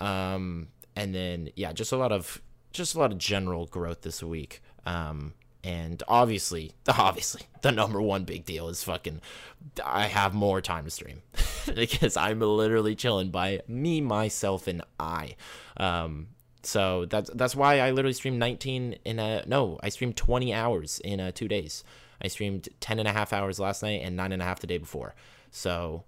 Um, 0.00 0.68
and 0.96 1.14
then 1.14 1.50
yeah, 1.56 1.72
just 1.72 1.92
a 1.92 1.96
lot 1.96 2.12
of 2.12 2.40
just 2.72 2.94
a 2.94 2.98
lot 2.98 3.12
of 3.12 3.18
general 3.18 3.66
growth 3.66 4.02
this 4.02 4.22
week. 4.22 4.62
Um, 4.84 5.34
and 5.62 6.02
obviously, 6.06 6.72
obviously, 6.88 7.42
the 7.62 7.72
number 7.72 8.00
one 8.00 8.24
big 8.24 8.44
deal 8.44 8.68
is 8.68 8.84
fucking. 8.84 9.20
I 9.84 10.06
have 10.06 10.34
more 10.34 10.60
time 10.60 10.84
to 10.84 10.90
stream 10.90 11.22
because 11.74 12.16
I'm 12.16 12.40
literally 12.40 12.94
chilling 12.94 13.30
by 13.30 13.60
me, 13.66 14.00
myself, 14.00 14.66
and 14.66 14.82
I. 15.00 15.36
Um, 15.76 16.28
so 16.62 17.06
that's 17.06 17.30
that's 17.34 17.56
why 17.56 17.80
I 17.80 17.90
literally 17.90 18.14
streamed 18.14 18.38
19 18.38 18.96
in 19.04 19.18
a 19.18 19.44
no, 19.46 19.78
I 19.82 19.88
streamed 19.88 20.16
20 20.16 20.52
hours 20.52 21.00
in 21.02 21.20
uh, 21.20 21.30
two 21.32 21.48
days. 21.48 21.82
I 22.22 22.28
streamed 22.28 22.68
10 22.80 22.98
and 22.98 23.08
a 23.08 23.12
half 23.12 23.32
hours 23.32 23.58
last 23.58 23.82
night 23.82 24.00
and 24.02 24.16
nine 24.16 24.32
and 24.32 24.40
a 24.40 24.44
half 24.44 24.60
the 24.60 24.66
day 24.66 24.78
before. 24.78 25.14
So 25.50 26.04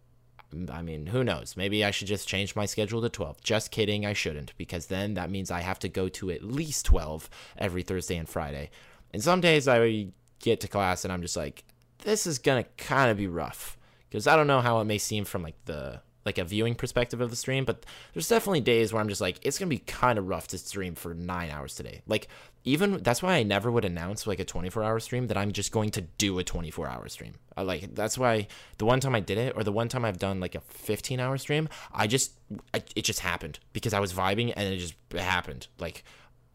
I 0.72 0.82
mean, 0.82 1.06
who 1.06 1.24
knows? 1.24 1.56
Maybe 1.56 1.84
I 1.84 1.90
should 1.90 2.08
just 2.08 2.28
change 2.28 2.56
my 2.56 2.66
schedule 2.66 3.02
to 3.02 3.08
12. 3.08 3.40
Just 3.42 3.70
kidding, 3.70 4.06
I 4.06 4.12
shouldn't, 4.12 4.56
because 4.56 4.86
then 4.86 5.14
that 5.14 5.30
means 5.30 5.50
I 5.50 5.60
have 5.60 5.78
to 5.80 5.88
go 5.88 6.08
to 6.10 6.30
at 6.30 6.42
least 6.42 6.86
12 6.86 7.28
every 7.58 7.82
Thursday 7.82 8.16
and 8.16 8.28
Friday. 8.28 8.70
And 9.12 9.22
some 9.22 9.40
days 9.40 9.68
I 9.68 10.08
get 10.40 10.60
to 10.60 10.68
class 10.68 11.04
and 11.04 11.12
I'm 11.12 11.22
just 11.22 11.36
like, 11.36 11.64
this 12.04 12.26
is 12.26 12.38
going 12.38 12.62
to 12.62 12.70
kind 12.84 13.10
of 13.10 13.16
be 13.16 13.26
rough. 13.26 13.76
Because 14.08 14.26
I 14.26 14.36
don't 14.36 14.46
know 14.46 14.60
how 14.60 14.80
it 14.80 14.84
may 14.84 14.98
seem 14.98 15.24
from 15.24 15.42
like 15.42 15.56
the 15.64 16.00
like 16.26 16.38
a 16.38 16.44
viewing 16.44 16.74
perspective 16.74 17.20
of 17.20 17.30
the 17.30 17.36
stream, 17.36 17.64
but 17.64 17.86
there's 18.12 18.28
definitely 18.28 18.60
days 18.60 18.92
where 18.92 19.00
I'm 19.00 19.08
just 19.08 19.20
like, 19.20 19.38
it's 19.42 19.58
gonna 19.58 19.68
be 19.68 19.78
kind 19.78 20.18
of 20.18 20.26
rough 20.26 20.48
to 20.48 20.58
stream 20.58 20.96
for 20.96 21.14
nine 21.14 21.50
hours 21.50 21.76
today. 21.76 22.02
Like 22.06 22.26
even 22.66 22.98
that's 23.02 23.22
why 23.22 23.34
I 23.34 23.44
never 23.44 23.70
would 23.70 23.84
announce 23.84 24.26
like 24.26 24.40
a 24.40 24.44
24 24.44 24.82
hour 24.82 24.98
stream 24.98 25.28
that 25.28 25.36
I'm 25.36 25.52
just 25.52 25.70
going 25.70 25.90
to 25.92 26.02
do 26.02 26.38
a 26.40 26.44
24 26.44 26.88
hour 26.88 27.08
stream. 27.08 27.34
I, 27.56 27.62
like 27.62 27.94
that's 27.94 28.18
why 28.18 28.48
the 28.78 28.84
one 28.84 28.98
time 28.98 29.14
I 29.14 29.20
did 29.20 29.38
it, 29.38 29.54
or 29.56 29.62
the 29.62 29.72
one 29.72 29.88
time 29.88 30.04
I've 30.04 30.18
done 30.18 30.40
like 30.40 30.56
a 30.56 30.60
15 30.60 31.20
hour 31.20 31.38
stream, 31.38 31.68
I 31.94 32.08
just 32.08 32.32
I, 32.74 32.82
it 32.96 33.02
just 33.02 33.20
happened 33.20 33.60
because 33.72 33.94
I 33.94 34.00
was 34.00 34.12
vibing 34.12 34.52
and 34.56 34.74
it 34.74 34.78
just 34.78 34.94
happened. 35.16 35.68
Like 35.78 36.02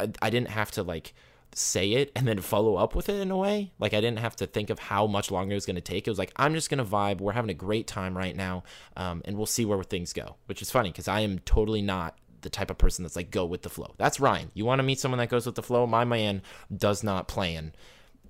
I, 0.01 0.09
I 0.22 0.30
didn't 0.30 0.49
have 0.49 0.70
to 0.72 0.84
like 0.84 1.14
say 1.53 1.91
it 1.93 2.12
and 2.16 2.28
then 2.28 2.39
follow 2.39 2.76
up 2.76 2.93
with 2.93 3.07
it 3.07 3.20
in 3.20 3.32
a 3.32 3.38
way. 3.38 3.72
Like 3.80 3.93
I 3.93 4.01
didn't 4.01 4.20
have 4.20 4.36
to 4.38 4.47
think 4.47 4.70
of 4.70 4.80
how 4.80 5.07
much 5.07 5.32
longer 5.32 5.53
it 5.53 5.55
was 5.55 5.66
going 5.66 5.76
to 5.76 5.82
take. 5.82 6.07
It 6.07 6.12
was 6.12 6.20
like 6.20 6.34
I'm 6.36 6.53
just 6.53 6.70
going 6.70 6.84
to 6.84 6.89
vibe. 6.89 7.22
We're 7.22 7.32
having 7.32 7.51
a 7.51 7.55
great 7.55 7.88
time 7.88 8.18
right 8.18 8.36
now, 8.36 8.64
um, 8.97 9.22
and 9.24 9.38
we'll 9.38 9.45
see 9.45 9.64
where 9.64 9.82
things 9.82 10.12
go. 10.12 10.36
Which 10.47 10.62
is 10.62 10.72
funny 10.72 10.89
because 10.89 11.07
I 11.07 11.22
am 11.22 11.39
totally 11.39 11.82
not 11.82 12.18
the 12.42 12.50
type 12.50 12.70
of 12.70 12.78
person 12.78 13.04
that's 13.04 13.16
like 13.16 13.32
go 13.32 13.46
with 13.46 13.62
the 13.62 13.70
flow. 13.70 13.94
That's 13.98 14.20
Ryan. 14.20 14.52
You 14.54 14.66
want 14.66 14.80
to 14.80 14.84
meet 14.84 15.00
someone 15.00 15.20
that 15.20 15.30
goes 15.30 15.46
with 15.46 15.56
the 15.56 15.64
flow? 15.64 15.88
My 15.88 16.06
man 16.06 16.42
does 16.76 17.04
not 17.04 17.28
plan 17.28 17.74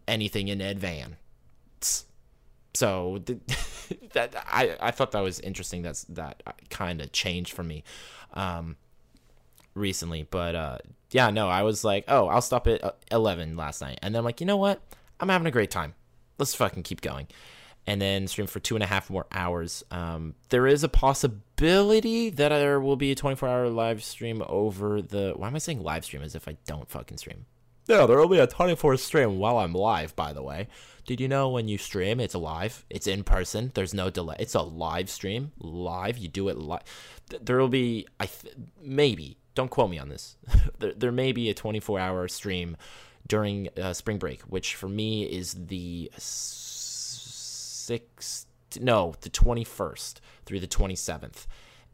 anything 0.08 0.48
in 0.48 0.62
advance. 0.62 2.06
So 2.74 3.22
that 4.14 4.36
I 4.48 4.78
I 4.80 4.92
thought 4.92 5.12
that 5.12 5.22
was 5.22 5.40
interesting. 5.40 5.82
That's 5.82 6.04
that 6.06 6.42
kind 6.70 7.02
of 7.02 7.12
changed 7.12 7.54
for 7.54 7.64
me. 7.64 7.84
Um, 8.34 8.78
recently. 9.74 10.24
But 10.30 10.56
uh, 10.56 10.78
yeah, 11.12 11.30
no, 11.30 11.50
I 11.50 11.64
was 11.64 11.84
like, 11.84 12.06
oh, 12.08 12.28
I'll 12.28 12.42
stop 12.42 12.68
at 12.68 12.84
uh, 12.84 12.92
11 13.12 13.56
last 13.58 13.82
night. 13.82 14.00
And 14.02 14.14
then 14.14 14.20
I'm 14.20 14.26
like, 14.26 14.40
you 14.40 14.48
know 14.48 14.58
what? 14.58 14.82
I'm 15.20 15.30
having 15.30 15.48
a 15.48 15.52
great 15.52 15.72
time. 15.72 15.94
Let's 16.38 16.56
fucking 16.56 16.84
keep 16.84 17.02
going. 17.02 17.28
And 17.88 18.00
then 18.00 18.28
stream 18.28 18.48
for 18.48 18.60
two 18.60 18.76
and 18.76 18.84
a 18.84 18.88
half 18.88 19.10
more 19.10 19.26
hours. 19.32 19.84
Um, 19.90 20.36
there 20.50 20.68
is 20.68 20.84
a 20.84 20.90
possibility 20.90 22.30
that 22.30 22.50
there 22.50 22.80
will 22.80 22.96
be 22.96 23.12
a 23.12 23.16
24 23.16 23.50
hour 23.50 23.70
live 23.70 24.04
stream 24.04 24.44
over 24.48 25.02
the. 25.02 25.34
Why 25.36 25.48
am 25.48 25.56
I 25.56 25.60
saying 25.60 25.82
live 25.82 26.06
stream 26.06 26.22
as 26.22 26.36
if 26.36 26.48
I 26.48 26.58
don't 26.68 26.90
fucking 26.90 27.18
stream? 27.18 27.46
No, 27.90 28.06
there 28.06 28.18
will 28.18 28.28
be 28.28 28.40
a 28.40 28.48
24 28.48 28.98
stream 28.98 29.40
while 29.40 29.58
I'm 29.58 29.74
live, 29.74 30.16
by 30.16 30.34
the 30.34 30.44
way. 30.44 30.68
Did 31.06 31.20
you 31.20 31.28
know 31.28 31.50
when 31.50 31.68
you 31.68 31.78
stream, 31.78 32.20
it's 32.20 32.36
live? 32.36 32.86
It's 32.90 33.08
in 33.08 33.24
person. 33.24 33.72
There's 33.74 33.94
no 33.94 34.10
delay. 34.10 34.36
It's 34.40 34.54
a 34.54 34.62
live 34.62 35.10
stream. 35.10 35.52
Live. 35.60 36.18
You 36.18 36.28
do 36.28 36.48
it 36.50 36.58
live. 36.58 36.84
There 37.42 37.58
will 37.58 37.68
be, 37.68 38.08
I 38.20 38.28
th- 38.28 38.56
maybe, 38.82 39.38
don't 39.56 39.70
quote 39.70 39.90
me 39.90 39.98
on 39.98 40.10
this. 40.10 40.38
there, 40.80 40.94
there 40.94 41.12
may 41.12 41.32
be 41.32 41.50
a 41.50 41.54
24 41.54 42.00
hour 42.00 42.28
stream 42.28 42.78
during 43.28 43.70
uh, 43.82 43.94
spring 43.94 44.20
break, 44.20 44.42
which 44.44 44.76
for 44.76 44.88
me 44.88 45.24
is 45.24 45.54
the 45.54 46.12
sixth, 47.86 48.48
no, 48.80 49.14
the 49.22 49.30
21st 49.30 50.16
through 50.46 50.60
the 50.60 50.68
27th. 50.68 51.46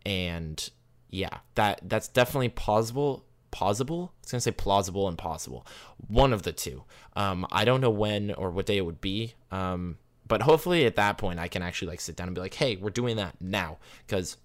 And 0.05 0.69
yeah, 1.09 1.39
that 1.55 1.81
that's 1.83 2.07
definitely 2.07 2.49
plausible. 2.49 3.25
Plausible? 3.51 4.13
I 4.13 4.19
was 4.23 4.31
gonna 4.31 4.41
say 4.41 4.51
plausible 4.51 5.07
and 5.07 5.17
possible. 5.17 5.65
One 6.07 6.33
of 6.33 6.43
the 6.43 6.51
two. 6.51 6.83
Um, 7.15 7.47
I 7.51 7.65
don't 7.65 7.81
know 7.81 7.89
when 7.89 8.31
or 8.33 8.51
what 8.51 8.65
day 8.65 8.77
it 8.77 8.85
would 8.85 9.01
be. 9.01 9.33
Um, 9.51 9.97
but 10.27 10.41
hopefully 10.41 10.85
at 10.85 10.97
that 10.97 11.17
point 11.17 11.39
I 11.39 11.47
can 11.47 11.61
actually 11.61 11.89
like 11.89 12.01
sit 12.01 12.15
down 12.15 12.27
and 12.27 12.35
be 12.35 12.41
like, 12.41 12.53
hey, 12.53 12.75
we're 12.75 12.89
doing 12.89 13.15
that 13.15 13.35
now 13.39 13.77
because 14.05 14.37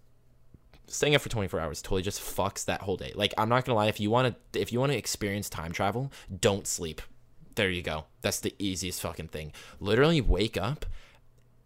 staying 0.87 1.15
up 1.15 1.23
for 1.23 1.29
24 1.29 1.59
hours 1.59 1.83
totally 1.83 2.03
just 2.03 2.21
fucks 2.21 2.65
that 2.67 2.83
whole 2.83 2.97
day. 2.97 3.13
Like 3.15 3.35
I'm 3.37 3.49
not 3.49 3.65
gonna 3.65 3.77
lie, 3.77 3.87
if 3.87 4.01
you 4.01 4.11
want 4.11 4.37
to 4.53 4.61
if 4.61 4.73
you 4.73 4.81
want 4.81 4.93
to 4.93 4.99
experience 4.99 5.49
time 5.49 5.73
travel, 5.73 6.13
don't 6.41 6.67
sleep. 6.67 7.03
There 7.55 7.71
you 7.71 7.83
go. 7.83 8.07
That's 8.23 8.41
the 8.41 8.55
easiest 8.59 9.03
fucking 9.03 9.29
thing. 9.29 9.53
Literally 9.81 10.21
wake 10.21 10.57
up 10.57 10.87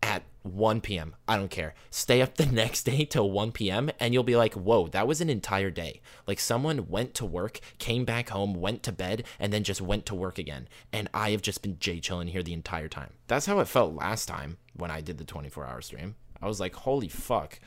at 0.02 0.22
1 0.42 0.80
p.m. 0.80 1.14
I 1.26 1.36
don't 1.36 1.50
care. 1.50 1.74
Stay 1.90 2.22
up 2.22 2.36
the 2.36 2.46
next 2.52 2.84
day 2.84 3.04
till 3.04 3.30
1 3.30 3.52
p.m. 3.52 3.90
and 3.98 4.14
you'll 4.14 4.22
be 4.22 4.36
like, 4.36 4.54
whoa, 4.54 4.88
that 4.88 5.06
was 5.06 5.20
an 5.20 5.30
entire 5.30 5.70
day. 5.70 6.00
Like 6.26 6.40
someone 6.40 6.88
went 6.88 7.14
to 7.14 7.24
work, 7.24 7.60
came 7.78 8.04
back 8.04 8.28
home, 8.30 8.54
went 8.54 8.82
to 8.84 8.92
bed, 8.92 9.24
and 9.38 9.52
then 9.52 9.64
just 9.64 9.80
went 9.80 10.06
to 10.06 10.14
work 10.14 10.38
again. 10.38 10.68
And 10.92 11.08
I 11.12 11.30
have 11.30 11.42
just 11.42 11.62
been 11.62 11.78
J 11.78 12.00
chilling 12.00 12.28
here 12.28 12.42
the 12.42 12.52
entire 12.52 12.88
time. 12.88 13.12
That's 13.26 13.46
how 13.46 13.58
it 13.60 13.68
felt 13.68 13.94
last 13.94 14.26
time 14.26 14.58
when 14.74 14.90
I 14.90 15.00
did 15.00 15.18
the 15.18 15.24
24 15.24 15.66
hour 15.66 15.80
stream. 15.80 16.16
I 16.40 16.46
was 16.46 16.60
like, 16.60 16.74
holy 16.74 17.08
fuck 17.08 17.58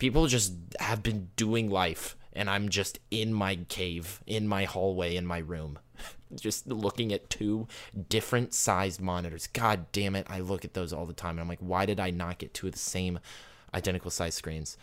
people 0.00 0.26
just 0.26 0.54
have 0.80 1.04
been 1.04 1.28
doing 1.36 1.70
life 1.70 2.16
and 2.32 2.50
I'm 2.50 2.68
just 2.68 2.98
in 3.12 3.32
my 3.32 3.56
cave, 3.68 4.20
in 4.26 4.48
my 4.48 4.64
hallway, 4.64 5.14
in 5.14 5.26
my 5.26 5.38
room, 5.38 5.78
just 6.34 6.66
looking 6.66 7.12
at 7.12 7.30
two 7.30 7.66
different 8.08 8.54
sized 8.54 9.00
monitors. 9.00 9.46
God 9.46 9.86
damn 9.92 10.16
it, 10.16 10.26
I 10.28 10.40
look 10.40 10.64
at 10.64 10.74
those 10.74 10.92
all 10.92 11.06
the 11.06 11.12
time 11.12 11.32
and 11.32 11.40
I'm 11.40 11.48
like, 11.48 11.60
why 11.60 11.86
did 11.86 12.00
I 12.00 12.10
not 12.10 12.38
get 12.38 12.54
two 12.54 12.66
of 12.66 12.72
the 12.72 12.78
same 12.78 13.18
identical 13.74 14.10
size 14.10 14.34
screens? 14.34 14.76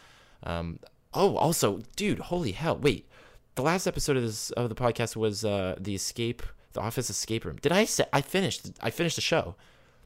Um, 0.43 0.79
oh, 1.13 1.37
also, 1.37 1.81
dude, 1.95 2.19
holy 2.19 2.51
hell, 2.51 2.77
wait. 2.77 3.07
The 3.55 3.63
last 3.63 3.87
episode 3.87 4.17
of 4.17 4.23
this 4.23 4.51
of 4.51 4.69
the 4.69 4.75
podcast 4.75 5.15
was 5.15 5.43
uh, 5.43 5.75
the 5.79 5.95
escape, 5.95 6.43
the 6.73 6.81
office 6.81 7.09
escape 7.09 7.43
room. 7.43 7.57
Did 7.59 7.71
I 7.71 7.85
say 7.85 8.05
I 8.13 8.21
finished? 8.21 8.71
I 8.81 8.91
finished 8.91 9.15
the 9.15 9.21
show. 9.21 9.55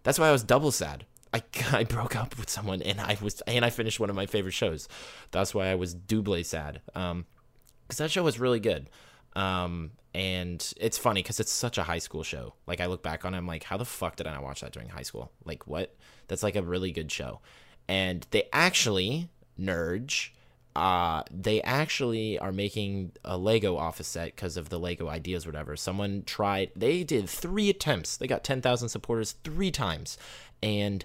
That's 0.04 0.18
why 0.18 0.30
I 0.30 0.32
was 0.32 0.44
double 0.44 0.72
sad. 0.72 1.06
I, 1.34 1.44
I 1.72 1.84
broke 1.84 2.16
up 2.16 2.38
with 2.38 2.50
someone 2.50 2.82
and 2.82 3.00
I 3.02 3.18
was 3.22 3.42
and 3.42 3.66
I 3.66 3.70
finished 3.70 4.00
one 4.00 4.10
of 4.10 4.16
my 4.16 4.26
favorite 4.26 4.54
shows. 4.54 4.88
That's 5.32 5.54
why 5.54 5.68
I 5.68 5.76
was 5.76 5.94
doubly 5.94 6.44
sad. 6.44 6.82
Um, 6.96 7.26
because 7.88 7.98
that 7.98 8.12
show 8.12 8.24
was 8.24 8.40
really 8.40 8.62
good. 8.62 8.90
Um, 9.36 9.92
and 10.14 10.74
it's 10.78 10.98
funny 10.98 11.22
because 11.22 11.40
it's 11.40 11.52
such 11.52 11.78
a 11.78 11.84
high 11.84 12.00
school 12.00 12.24
show. 12.24 12.54
Like 12.68 12.82
I 12.82 12.88
look 12.88 13.04
back 13.04 13.26
on 13.26 13.34
it, 13.34 13.38
I'm 13.38 13.48
like, 13.48 13.64
how 13.64 13.78
the 13.78 13.86
fuck 13.86 14.16
did 14.16 14.28
I 14.28 14.34
not 14.34 14.44
watch 14.44 14.62
that 14.62 14.72
during 14.72 14.90
high 14.90 15.04
school? 15.04 15.32
Like 15.46 15.68
what? 15.68 15.96
That's 16.28 16.44
like 16.44 16.56
a 16.56 16.62
really 16.62 16.92
good 16.92 17.12
show. 17.12 17.40
And 17.88 18.26
they 18.32 18.48
actually 18.54 19.30
Nerge, 19.60 20.30
uh, 20.76 21.24
they 21.30 21.62
actually 21.62 22.40
are 22.40 22.52
making 22.52 23.12
a 23.26 23.38
Lego 23.38 23.76
office 23.76 24.08
set 24.08 24.36
because 24.36 24.58
of 24.58 24.70
the 24.70 24.80
Lego 24.80 25.10
ideas, 25.10 25.46
whatever. 25.46 25.76
Someone 25.76 26.24
tried. 26.26 26.72
They 26.76 27.04
did 27.04 27.30
three 27.30 27.70
attempts. 27.70 28.18
They 28.18 28.28
got 28.28 28.44
ten 28.44 28.62
thousand 28.62 28.90
supporters 28.90 29.34
three 29.44 29.72
times, 29.72 30.18
and 30.64 31.04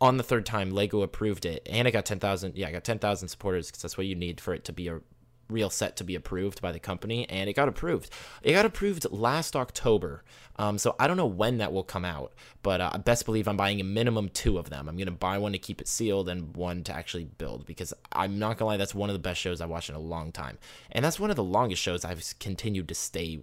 on 0.00 0.16
the 0.16 0.22
third 0.22 0.46
time, 0.46 0.70
Lego 0.70 1.02
approved 1.02 1.44
it, 1.44 1.66
and 1.68 1.88
it 1.88 1.90
got 1.90 2.06
ten 2.06 2.20
thousand. 2.20 2.56
Yeah, 2.56 2.68
I 2.68 2.72
got 2.72 2.84
ten 2.84 3.00
thousand 3.00 3.28
supporters 3.28 3.66
because 3.66 3.82
that's 3.82 3.98
what 3.98 4.06
you 4.06 4.14
need 4.14 4.40
for 4.40 4.54
it 4.54 4.64
to 4.66 4.72
be 4.72 4.88
a 4.88 5.00
real 5.48 5.70
set 5.70 5.96
to 5.96 6.04
be 6.04 6.14
approved 6.14 6.60
by 6.60 6.72
the 6.72 6.78
company, 6.78 7.28
and 7.28 7.48
it 7.48 7.54
got 7.54 7.68
approved. 7.68 8.10
It 8.42 8.52
got 8.52 8.64
approved 8.64 9.06
last 9.10 9.56
October. 9.56 10.22
Um, 10.56 10.78
so 10.78 10.94
I 10.98 11.06
don't 11.06 11.16
know 11.16 11.26
when 11.26 11.58
that 11.58 11.72
will 11.72 11.82
come 11.82 12.04
out, 12.04 12.32
but 12.62 12.80
uh, 12.80 12.96
best 12.98 13.24
believe 13.24 13.48
I'm 13.48 13.56
buying 13.56 13.80
a 13.80 13.84
minimum 13.84 14.28
two 14.28 14.56
of 14.56 14.70
them. 14.70 14.88
I'm 14.88 14.96
gonna 14.96 15.10
buy 15.10 15.38
one 15.38 15.52
to 15.52 15.58
keep 15.58 15.80
it 15.80 15.88
sealed 15.88 16.28
and 16.28 16.56
one 16.56 16.84
to 16.84 16.94
actually 16.94 17.24
build 17.24 17.66
because 17.66 17.92
I'm 18.12 18.38
not 18.38 18.58
gonna 18.58 18.68
lie, 18.68 18.76
that's 18.76 18.94
one 18.94 19.10
of 19.10 19.14
the 19.14 19.20
best 19.20 19.40
shows 19.40 19.60
I've 19.60 19.70
watched 19.70 19.90
in 19.90 19.96
a 19.96 20.00
long 20.00 20.30
time, 20.30 20.58
and 20.92 21.04
that's 21.04 21.18
one 21.18 21.30
of 21.30 21.36
the 21.36 21.44
longest 21.44 21.82
shows 21.82 22.04
I've 22.04 22.22
continued 22.38 22.88
to 22.88 22.94
stay 22.94 23.40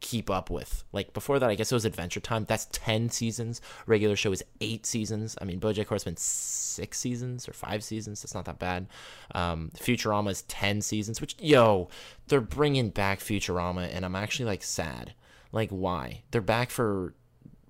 keep 0.00 0.30
up 0.30 0.50
with. 0.50 0.84
Like 0.92 1.12
before 1.12 1.38
that, 1.38 1.50
I 1.50 1.54
guess 1.54 1.72
it 1.72 1.74
was 1.74 1.84
Adventure 1.84 2.20
Time. 2.20 2.44
That's 2.44 2.68
ten 2.72 3.08
seasons. 3.08 3.60
Regular 3.86 4.16
show 4.16 4.32
is 4.32 4.44
eight 4.60 4.86
seasons. 4.86 5.36
I 5.40 5.44
mean, 5.44 5.60
BoJack 5.60 5.86
Horseman 5.86 6.16
six 6.16 6.98
seasons 6.98 7.48
or 7.48 7.52
five 7.52 7.82
seasons. 7.82 8.22
That's 8.22 8.34
not 8.34 8.44
that 8.46 8.58
bad. 8.58 8.86
Um, 9.34 9.70
Futurama 9.76 10.30
is 10.30 10.42
ten 10.42 10.82
seasons. 10.82 11.20
Which 11.20 11.36
yo, 11.40 11.88
they're 12.28 12.40
bringing 12.40 12.90
back 12.90 13.20
Futurama, 13.20 13.88
and 13.94 14.04
I'm 14.04 14.16
actually 14.16 14.46
like 14.46 14.62
sad. 14.62 15.14
Like 15.52 15.70
why? 15.70 16.22
They're 16.30 16.40
back 16.40 16.70
for 16.70 17.14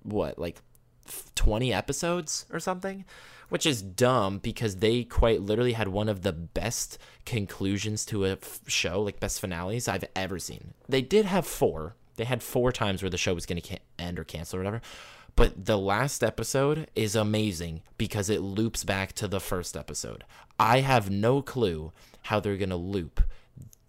what? 0.03 0.39
Like 0.39 0.57
twenty 1.35 1.73
episodes 1.73 2.45
or 2.51 2.59
something 2.59 3.05
which 3.49 3.65
is 3.65 3.81
dumb 3.81 4.39
because 4.39 4.77
they 4.77 5.03
quite 5.03 5.41
literally 5.41 5.73
had 5.73 5.87
one 5.87 6.09
of 6.09 6.21
the 6.21 6.33
best 6.33 6.97
conclusions 7.25 8.05
to 8.05 8.25
a 8.25 8.31
f- 8.33 8.61
show, 8.67 9.01
like 9.01 9.19
best 9.19 9.39
finales 9.39 9.87
I've 9.87 10.05
ever 10.15 10.39
seen. 10.39 10.73
They 10.87 11.01
did 11.01 11.25
have 11.25 11.45
four, 11.45 11.95
they 12.17 12.25
had 12.25 12.43
four 12.43 12.71
times 12.71 13.01
where 13.01 13.09
the 13.09 13.17
show 13.17 13.33
was 13.33 13.45
going 13.45 13.61
to 13.61 13.79
end 13.99 14.19
or 14.19 14.23
cancel 14.23 14.57
or 14.57 14.59
whatever. 14.61 14.81
But 15.35 15.65
the 15.65 15.77
last 15.77 16.23
episode 16.23 16.89
is 16.95 17.15
amazing 17.15 17.81
because 17.97 18.29
it 18.29 18.41
loops 18.41 18.83
back 18.83 19.13
to 19.13 19.27
the 19.27 19.41
first 19.41 19.75
episode. 19.75 20.23
I 20.57 20.79
have 20.79 21.09
no 21.09 21.41
clue 21.41 21.91
how 22.23 22.39
they're 22.39 22.57
going 22.57 22.69
to 22.69 22.77
loop 22.77 23.21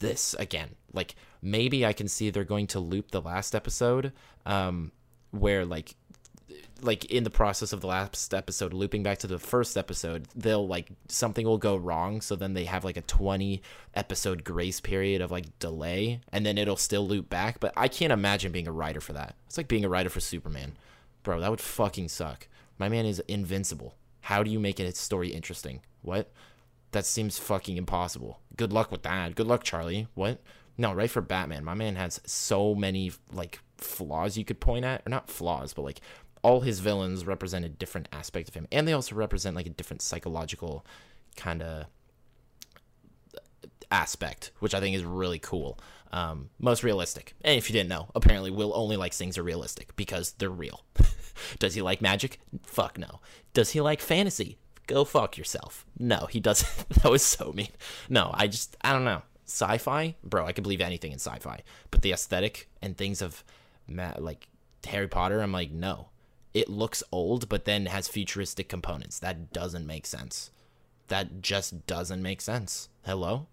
this 0.00 0.34
again. 0.34 0.70
Like 0.92 1.14
maybe 1.40 1.86
I 1.86 1.92
can 1.92 2.08
see 2.08 2.30
they're 2.30 2.44
going 2.44 2.66
to 2.68 2.80
loop 2.80 3.10
the 3.10 3.20
last 3.20 3.54
episode 3.54 4.12
um 4.44 4.92
where 5.30 5.64
like 5.64 5.94
like 6.80 7.04
in 7.06 7.24
the 7.24 7.30
process 7.30 7.72
of 7.72 7.80
the 7.80 7.86
last 7.86 8.32
episode 8.32 8.72
looping 8.72 9.02
back 9.02 9.18
to 9.18 9.26
the 9.26 9.38
first 9.38 9.76
episode 9.76 10.28
they'll 10.36 10.66
like 10.66 10.88
something 11.08 11.46
will 11.46 11.58
go 11.58 11.74
wrong 11.76 12.20
so 12.20 12.36
then 12.36 12.54
they 12.54 12.66
have 12.66 12.84
like 12.84 12.96
a 12.96 13.02
20 13.02 13.62
episode 13.94 14.44
grace 14.44 14.78
period 14.80 15.20
of 15.20 15.30
like 15.30 15.58
delay 15.58 16.20
and 16.32 16.46
then 16.46 16.58
it'll 16.58 16.76
still 16.76 17.06
loop 17.06 17.28
back 17.28 17.58
but 17.58 17.72
i 17.76 17.88
can't 17.88 18.12
imagine 18.12 18.52
being 18.52 18.68
a 18.68 18.72
writer 18.72 19.00
for 19.00 19.12
that. 19.14 19.34
It's 19.46 19.56
like 19.56 19.68
being 19.68 19.84
a 19.84 19.88
writer 19.88 20.08
for 20.08 20.20
superman. 20.20 20.76
Bro 21.22 21.40
that 21.40 21.50
would 21.50 21.60
fucking 21.60 22.08
suck. 22.08 22.48
My 22.78 22.88
man 22.88 23.06
is 23.06 23.20
invincible. 23.26 23.94
How 24.20 24.42
do 24.42 24.50
you 24.50 24.58
make 24.60 24.78
a 24.78 24.92
story 24.92 25.30
interesting? 25.30 25.80
What? 26.02 26.30
That 26.92 27.06
seems 27.06 27.38
fucking 27.38 27.76
impossible. 27.76 28.40
Good 28.56 28.72
luck 28.72 28.90
with 28.90 29.02
that. 29.02 29.34
Good 29.34 29.46
luck 29.46 29.64
charlie. 29.64 30.08
What? 30.14 30.40
No 30.78 30.92
right 30.92 31.10
for 31.10 31.22
batman. 31.22 31.64
My 31.64 31.74
man 31.74 31.96
has 31.96 32.20
so 32.26 32.74
many 32.74 33.12
like 33.32 33.60
flaws 33.78 34.36
you 34.36 34.44
could 34.44 34.60
point 34.60 34.84
at. 34.84 35.02
Or 35.06 35.10
not 35.10 35.30
flaws 35.30 35.72
but 35.72 35.82
like 35.82 36.00
all 36.46 36.60
his 36.60 36.78
villains 36.78 37.26
represent 37.26 37.64
a 37.64 37.68
different 37.68 38.08
aspect 38.12 38.48
of 38.48 38.54
him, 38.54 38.68
and 38.70 38.86
they 38.86 38.92
also 38.92 39.16
represent 39.16 39.56
like 39.56 39.66
a 39.66 39.70
different 39.70 40.00
psychological 40.00 40.86
kind 41.34 41.60
of 41.60 41.86
aspect, 43.90 44.52
which 44.60 44.72
I 44.72 44.78
think 44.78 44.94
is 44.94 45.02
really 45.02 45.40
cool. 45.40 45.76
Um, 46.12 46.50
most 46.60 46.84
realistic. 46.84 47.34
And 47.42 47.58
if 47.58 47.68
you 47.68 47.72
didn't 47.72 47.88
know, 47.88 48.10
apparently 48.14 48.52
Will 48.52 48.72
only 48.76 48.96
likes 48.96 49.18
things 49.18 49.36
are 49.36 49.42
realistic 49.42 49.96
because 49.96 50.34
they're 50.38 50.48
real. 50.48 50.84
Does 51.58 51.74
he 51.74 51.82
like 51.82 52.00
magic? 52.00 52.38
Fuck 52.62 52.96
no. 52.96 53.18
Does 53.52 53.70
he 53.70 53.80
like 53.80 54.00
fantasy? 54.00 54.56
Go 54.86 55.04
fuck 55.04 55.36
yourself. 55.36 55.84
No, 55.98 56.26
he 56.26 56.38
doesn't. 56.38 56.88
that 57.02 57.10
was 57.10 57.24
so 57.24 57.50
mean. 57.56 57.70
No, 58.08 58.30
I 58.34 58.46
just, 58.46 58.76
I 58.82 58.92
don't 58.92 59.04
know. 59.04 59.22
Sci 59.46 59.78
fi? 59.78 60.14
Bro, 60.22 60.46
I 60.46 60.52
could 60.52 60.62
believe 60.62 60.80
anything 60.80 61.10
in 61.10 61.18
sci 61.18 61.40
fi. 61.40 61.62
But 61.90 62.02
the 62.02 62.12
aesthetic 62.12 62.68
and 62.80 62.96
things 62.96 63.20
of 63.20 63.42
ma- 63.88 64.14
like 64.16 64.46
Harry 64.86 65.08
Potter, 65.08 65.40
I'm 65.40 65.50
like, 65.50 65.72
no. 65.72 66.10
It 66.56 66.70
looks 66.70 67.02
old, 67.12 67.50
but 67.50 67.66
then 67.66 67.84
has 67.84 68.08
futuristic 68.08 68.66
components. 68.66 69.18
That 69.18 69.52
doesn't 69.52 69.86
make 69.86 70.06
sense. 70.06 70.50
That 71.08 71.42
just 71.42 71.86
doesn't 71.86 72.22
make 72.22 72.40
sense. 72.40 72.88
Hello? 73.04 73.46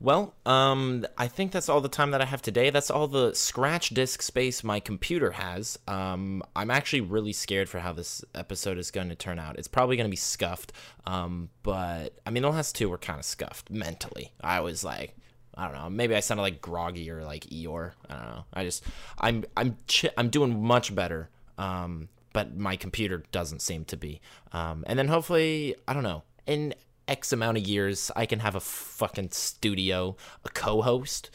Well, 0.00 0.34
um, 0.44 1.06
I 1.16 1.28
think 1.28 1.52
that's 1.52 1.68
all 1.68 1.80
the 1.80 1.88
time 1.88 2.10
that 2.10 2.20
I 2.20 2.24
have 2.24 2.42
today. 2.42 2.70
That's 2.70 2.90
all 2.90 3.06
the 3.06 3.32
scratch 3.32 3.90
disk 3.90 4.22
space 4.22 4.64
my 4.64 4.80
computer 4.80 5.30
has. 5.30 5.78
Um, 5.86 6.42
I'm 6.56 6.72
actually 6.72 7.02
really 7.02 7.32
scared 7.32 7.68
for 7.68 7.78
how 7.78 7.92
this 7.92 8.24
episode 8.34 8.76
is 8.76 8.90
going 8.90 9.10
to 9.10 9.14
turn 9.14 9.38
out. 9.38 9.56
It's 9.56 9.68
probably 9.68 9.96
going 9.96 10.08
to 10.08 10.10
be 10.10 10.16
scuffed, 10.16 10.72
um, 11.06 11.50
but 11.62 12.18
I 12.26 12.30
mean, 12.30 12.42
the 12.42 12.50
last 12.50 12.74
two 12.74 12.88
were 12.88 12.98
kind 12.98 13.20
of 13.20 13.24
scuffed 13.24 13.70
mentally. 13.70 14.32
I 14.40 14.58
was 14.58 14.82
like, 14.82 15.16
I 15.60 15.64
don't 15.66 15.74
know, 15.74 15.90
maybe 15.90 16.14
I 16.16 16.20
sounded 16.20 16.42
like 16.42 16.60
groggy 16.60 17.10
or 17.10 17.22
like 17.22 17.44
Eeyore. 17.46 17.92
I 18.08 18.14
don't 18.14 18.24
know. 18.24 18.44
I 18.54 18.64
just, 18.64 18.82
I'm, 19.18 19.44
I'm, 19.56 19.76
I'm 20.16 20.30
doing 20.30 20.62
much 20.62 20.94
better. 20.94 21.28
Um, 21.58 22.08
but 22.32 22.56
my 22.56 22.76
computer 22.76 23.24
doesn't 23.32 23.60
seem 23.60 23.84
to 23.86 23.96
be. 23.96 24.20
Um, 24.52 24.84
and 24.86 24.98
then 24.98 25.08
hopefully, 25.08 25.74
I 25.86 25.92
don't 25.92 26.02
know, 26.02 26.22
in 26.46 26.74
X 27.08 27.32
amount 27.32 27.58
of 27.58 27.66
years, 27.66 28.10
I 28.14 28.26
can 28.26 28.38
have 28.38 28.54
a 28.54 28.60
fucking 28.60 29.30
studio, 29.32 30.16
a 30.44 30.48
co-host, 30.48 31.30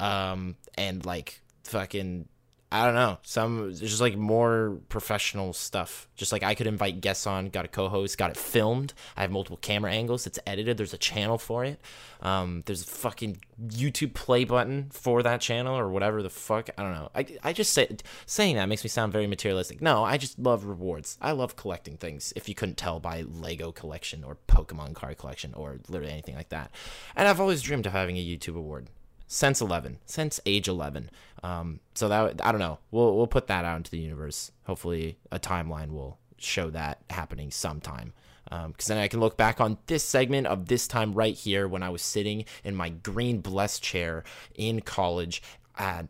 um, 0.00 0.56
and 0.76 1.06
like 1.06 1.40
fucking 1.64 2.26
I 2.72 2.84
don't 2.84 2.94
know, 2.94 3.18
some 3.22 3.74
just 3.74 4.00
like 4.00 4.16
more 4.16 4.78
professional 4.88 5.52
stuff. 5.52 6.08
Just 6.14 6.30
like 6.30 6.44
I 6.44 6.54
could 6.54 6.68
invite 6.68 7.00
guests 7.00 7.26
on, 7.26 7.48
got 7.48 7.64
a 7.64 7.68
co-host, 7.68 8.16
got 8.16 8.30
it 8.30 8.36
filmed. 8.36 8.94
I 9.16 9.22
have 9.22 9.32
multiple 9.32 9.56
camera 9.56 9.90
angles. 9.90 10.24
It's 10.24 10.38
edited. 10.46 10.76
There's 10.76 10.94
a 10.94 10.98
channel 10.98 11.36
for 11.36 11.64
it. 11.64 11.80
Um, 12.22 12.62
there's 12.66 12.82
a 12.82 12.86
fucking 12.86 13.38
YouTube 13.60 14.14
play 14.14 14.44
button 14.44 14.88
for 14.92 15.20
that 15.24 15.40
channel 15.40 15.76
or 15.76 15.88
whatever 15.88 16.22
the 16.22 16.30
fuck. 16.30 16.70
I 16.78 16.82
don't 16.84 16.92
know. 16.92 17.10
I, 17.12 17.26
I 17.42 17.52
just 17.52 17.72
say 17.74 17.88
saying 18.26 18.54
that 18.54 18.68
makes 18.68 18.84
me 18.84 18.88
sound 18.88 19.12
very 19.12 19.26
materialistic. 19.26 19.82
No, 19.82 20.04
I 20.04 20.16
just 20.16 20.38
love 20.38 20.64
rewards. 20.64 21.18
I 21.20 21.32
love 21.32 21.56
collecting 21.56 21.96
things. 21.96 22.32
If 22.36 22.48
you 22.48 22.54
couldn't 22.54 22.76
tell 22.76 23.00
by 23.00 23.22
Lego 23.22 23.72
collection 23.72 24.22
or 24.22 24.36
Pokemon 24.46 24.94
card 24.94 25.18
collection 25.18 25.54
or 25.54 25.80
literally 25.88 26.12
anything 26.12 26.36
like 26.36 26.50
that. 26.50 26.70
And 27.16 27.26
I've 27.26 27.40
always 27.40 27.62
dreamed 27.62 27.86
of 27.86 27.92
having 27.92 28.16
a 28.16 28.24
YouTube 28.24 28.56
award 28.56 28.86
since 29.32 29.60
11 29.60 29.98
since 30.06 30.40
age 30.44 30.66
11 30.66 31.08
um, 31.42 31.80
so 31.94 32.08
that 32.08 32.44
i 32.44 32.52
don't 32.52 32.60
know. 32.60 32.78
We'll 32.90 33.16
we'll 33.16 33.26
put 33.26 33.46
that 33.46 33.64
out 33.64 33.76
into 33.78 33.90
the 33.90 33.98
universe. 33.98 34.50
Hopefully 34.64 35.18
a 35.30 35.38
timeline 35.38 35.92
will 35.92 36.18
show 36.36 36.70
that 36.70 37.02
happening 37.10 37.50
sometime. 37.50 38.12
Because 38.44 38.90
um, 38.90 38.96
then 38.96 38.98
I 38.98 39.06
can 39.06 39.20
look 39.20 39.36
back 39.36 39.60
on 39.60 39.78
this 39.86 40.02
segment 40.02 40.48
of 40.48 40.66
this 40.66 40.88
time 40.88 41.12
right 41.14 41.34
here 41.34 41.68
when 41.68 41.84
I 41.84 41.90
was 41.90 42.02
sitting 42.02 42.46
in 42.64 42.74
my 42.74 42.88
green 42.88 43.40
blessed 43.40 43.82
chair 43.82 44.24
in 44.56 44.80
college 44.80 45.40
at 45.78 46.06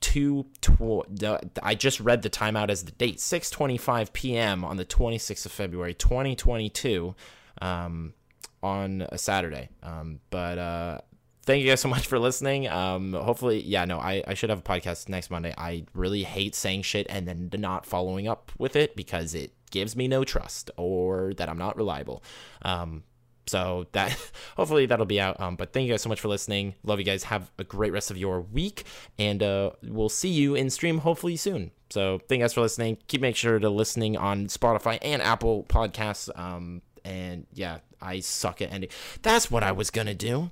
two 0.00 0.46
tw- 0.60 1.06
I 1.62 1.74
just 1.74 2.00
read 2.00 2.22
the 2.22 2.30
timeout 2.30 2.68
as 2.68 2.84
the 2.84 2.92
date 2.92 3.16
6:25 3.16 4.12
p.m. 4.12 4.64
on 4.64 4.76
the 4.76 4.84
26th 4.84 5.46
of 5.46 5.52
February 5.52 5.94
2022 5.94 7.14
um, 7.62 8.12
on 8.62 9.06
a 9.08 9.16
Saturday. 9.16 9.70
Um, 9.82 10.20
but 10.28 10.58
uh, 10.58 11.00
thank 11.50 11.64
you 11.64 11.68
guys 11.68 11.80
so 11.80 11.88
much 11.88 12.06
for 12.06 12.16
listening. 12.16 12.68
Um, 12.68 13.12
hopefully, 13.12 13.60
yeah, 13.60 13.84
no, 13.84 13.98
I, 13.98 14.22
I 14.24 14.34
should 14.34 14.50
have 14.50 14.60
a 14.60 14.62
podcast 14.62 15.08
next 15.08 15.30
Monday. 15.30 15.52
I 15.58 15.84
really 15.94 16.22
hate 16.22 16.54
saying 16.54 16.82
shit 16.82 17.08
and 17.10 17.26
then 17.26 17.50
not 17.58 17.84
following 17.84 18.28
up 18.28 18.52
with 18.56 18.76
it 18.76 18.94
because 18.94 19.34
it 19.34 19.52
gives 19.72 19.96
me 19.96 20.06
no 20.06 20.22
trust 20.22 20.70
or 20.76 21.34
that 21.34 21.48
I'm 21.48 21.58
not 21.58 21.76
reliable. 21.76 22.22
Um, 22.62 23.02
so 23.48 23.88
that 23.92 24.16
hopefully 24.56 24.86
that'll 24.86 25.06
be 25.06 25.20
out. 25.20 25.40
Um, 25.40 25.56
but 25.56 25.72
thank 25.72 25.88
you 25.88 25.92
guys 25.92 26.02
so 26.02 26.08
much 26.08 26.20
for 26.20 26.28
listening. 26.28 26.76
Love 26.84 27.00
you 27.00 27.04
guys. 27.04 27.24
Have 27.24 27.50
a 27.58 27.64
great 27.64 27.92
rest 27.92 28.12
of 28.12 28.16
your 28.16 28.42
week, 28.42 28.84
and 29.18 29.42
uh, 29.42 29.72
we'll 29.82 30.08
see 30.08 30.28
you 30.28 30.54
in 30.54 30.70
stream 30.70 30.98
hopefully 30.98 31.36
soon. 31.36 31.72
So 31.90 32.20
thank 32.28 32.38
you 32.38 32.44
guys 32.44 32.54
for 32.54 32.60
listening. 32.60 32.98
Keep 33.08 33.22
making 33.22 33.34
sure 33.34 33.58
to 33.58 33.70
listening 33.70 34.16
on 34.16 34.46
Spotify 34.46 34.98
and 35.02 35.20
Apple 35.20 35.64
Podcasts. 35.64 36.30
Um, 36.38 36.82
and 37.04 37.48
yeah, 37.52 37.78
I 38.00 38.20
suck 38.20 38.62
at 38.62 38.72
ending. 38.72 38.90
That's 39.22 39.50
what 39.50 39.64
I 39.64 39.72
was 39.72 39.90
gonna 39.90 40.14
do. 40.14 40.50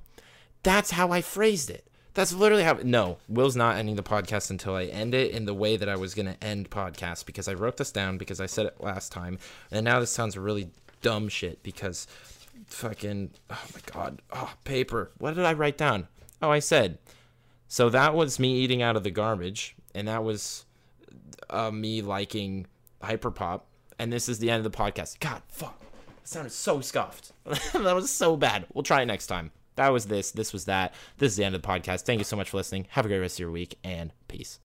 That's 0.63 0.91
how 0.91 1.11
I 1.11 1.21
phrased 1.21 1.69
it. 1.69 1.85
That's 2.13 2.33
literally 2.33 2.63
how. 2.63 2.79
No, 2.83 3.17
Will's 3.27 3.55
not 3.55 3.77
ending 3.77 3.95
the 3.95 4.03
podcast 4.03 4.49
until 4.49 4.75
I 4.75 4.85
end 4.85 5.13
it 5.13 5.31
in 5.31 5.45
the 5.45 5.53
way 5.53 5.77
that 5.77 5.87
I 5.87 5.95
was 5.95 6.13
going 6.13 6.25
to 6.25 6.43
end 6.43 6.69
podcast 6.69 7.25
because 7.25 7.47
I 7.47 7.53
wrote 7.53 7.77
this 7.77 7.91
down 7.91 8.17
because 8.17 8.41
I 8.41 8.45
said 8.45 8.65
it 8.65 8.81
last 8.81 9.11
time. 9.11 9.37
And 9.71 9.85
now 9.85 9.99
this 9.99 10.11
sounds 10.11 10.37
really 10.37 10.69
dumb 11.01 11.29
shit 11.29 11.63
because 11.63 12.07
fucking. 12.65 13.31
Oh 13.49 13.65
my 13.73 13.81
god. 13.85 14.21
Oh, 14.33 14.53
paper. 14.63 15.11
What 15.17 15.35
did 15.35 15.45
I 15.45 15.53
write 15.53 15.77
down? 15.77 16.07
Oh, 16.41 16.49
I 16.49 16.59
said. 16.59 16.97
So 17.67 17.89
that 17.89 18.15
was 18.15 18.39
me 18.39 18.55
eating 18.55 18.81
out 18.81 18.95
of 18.95 19.03
the 19.03 19.11
garbage. 19.11 19.75
And 19.93 20.07
that 20.07 20.23
was 20.23 20.65
uh, 21.49 21.71
me 21.71 22.01
liking 22.01 22.65
Hyperpop. 23.01 23.61
And 23.97 24.11
this 24.11 24.27
is 24.27 24.39
the 24.39 24.49
end 24.49 24.65
of 24.65 24.69
the 24.69 24.77
podcast. 24.77 25.19
God, 25.19 25.41
fuck. 25.47 25.79
That 25.79 26.27
sounded 26.27 26.51
so 26.51 26.81
scuffed. 26.81 27.31
that 27.45 27.95
was 27.95 28.09
so 28.09 28.35
bad. 28.35 28.65
We'll 28.73 28.83
try 28.83 29.03
it 29.03 29.05
next 29.05 29.27
time 29.27 29.51
that 29.79 29.93
was 29.93 30.07
this, 30.07 30.31
this 30.31 30.51
was 30.51 30.65
that. 30.65 30.93
This 31.19 31.31
is 31.31 31.37
the 31.37 31.45
end 31.45 31.55
of 31.55 31.61
the 31.61 31.67
podcast. 31.67 32.01
Thank 32.01 32.19
you 32.19 32.25
so 32.25 32.35
much 32.35 32.49
for 32.49 32.57
listening. 32.57 32.87
Have 32.89 33.05
a 33.05 33.07
great 33.07 33.19
rest 33.19 33.35
of 33.35 33.39
your 33.39 33.51
week 33.51 33.77
and 33.81 34.11
peace. 34.27 34.57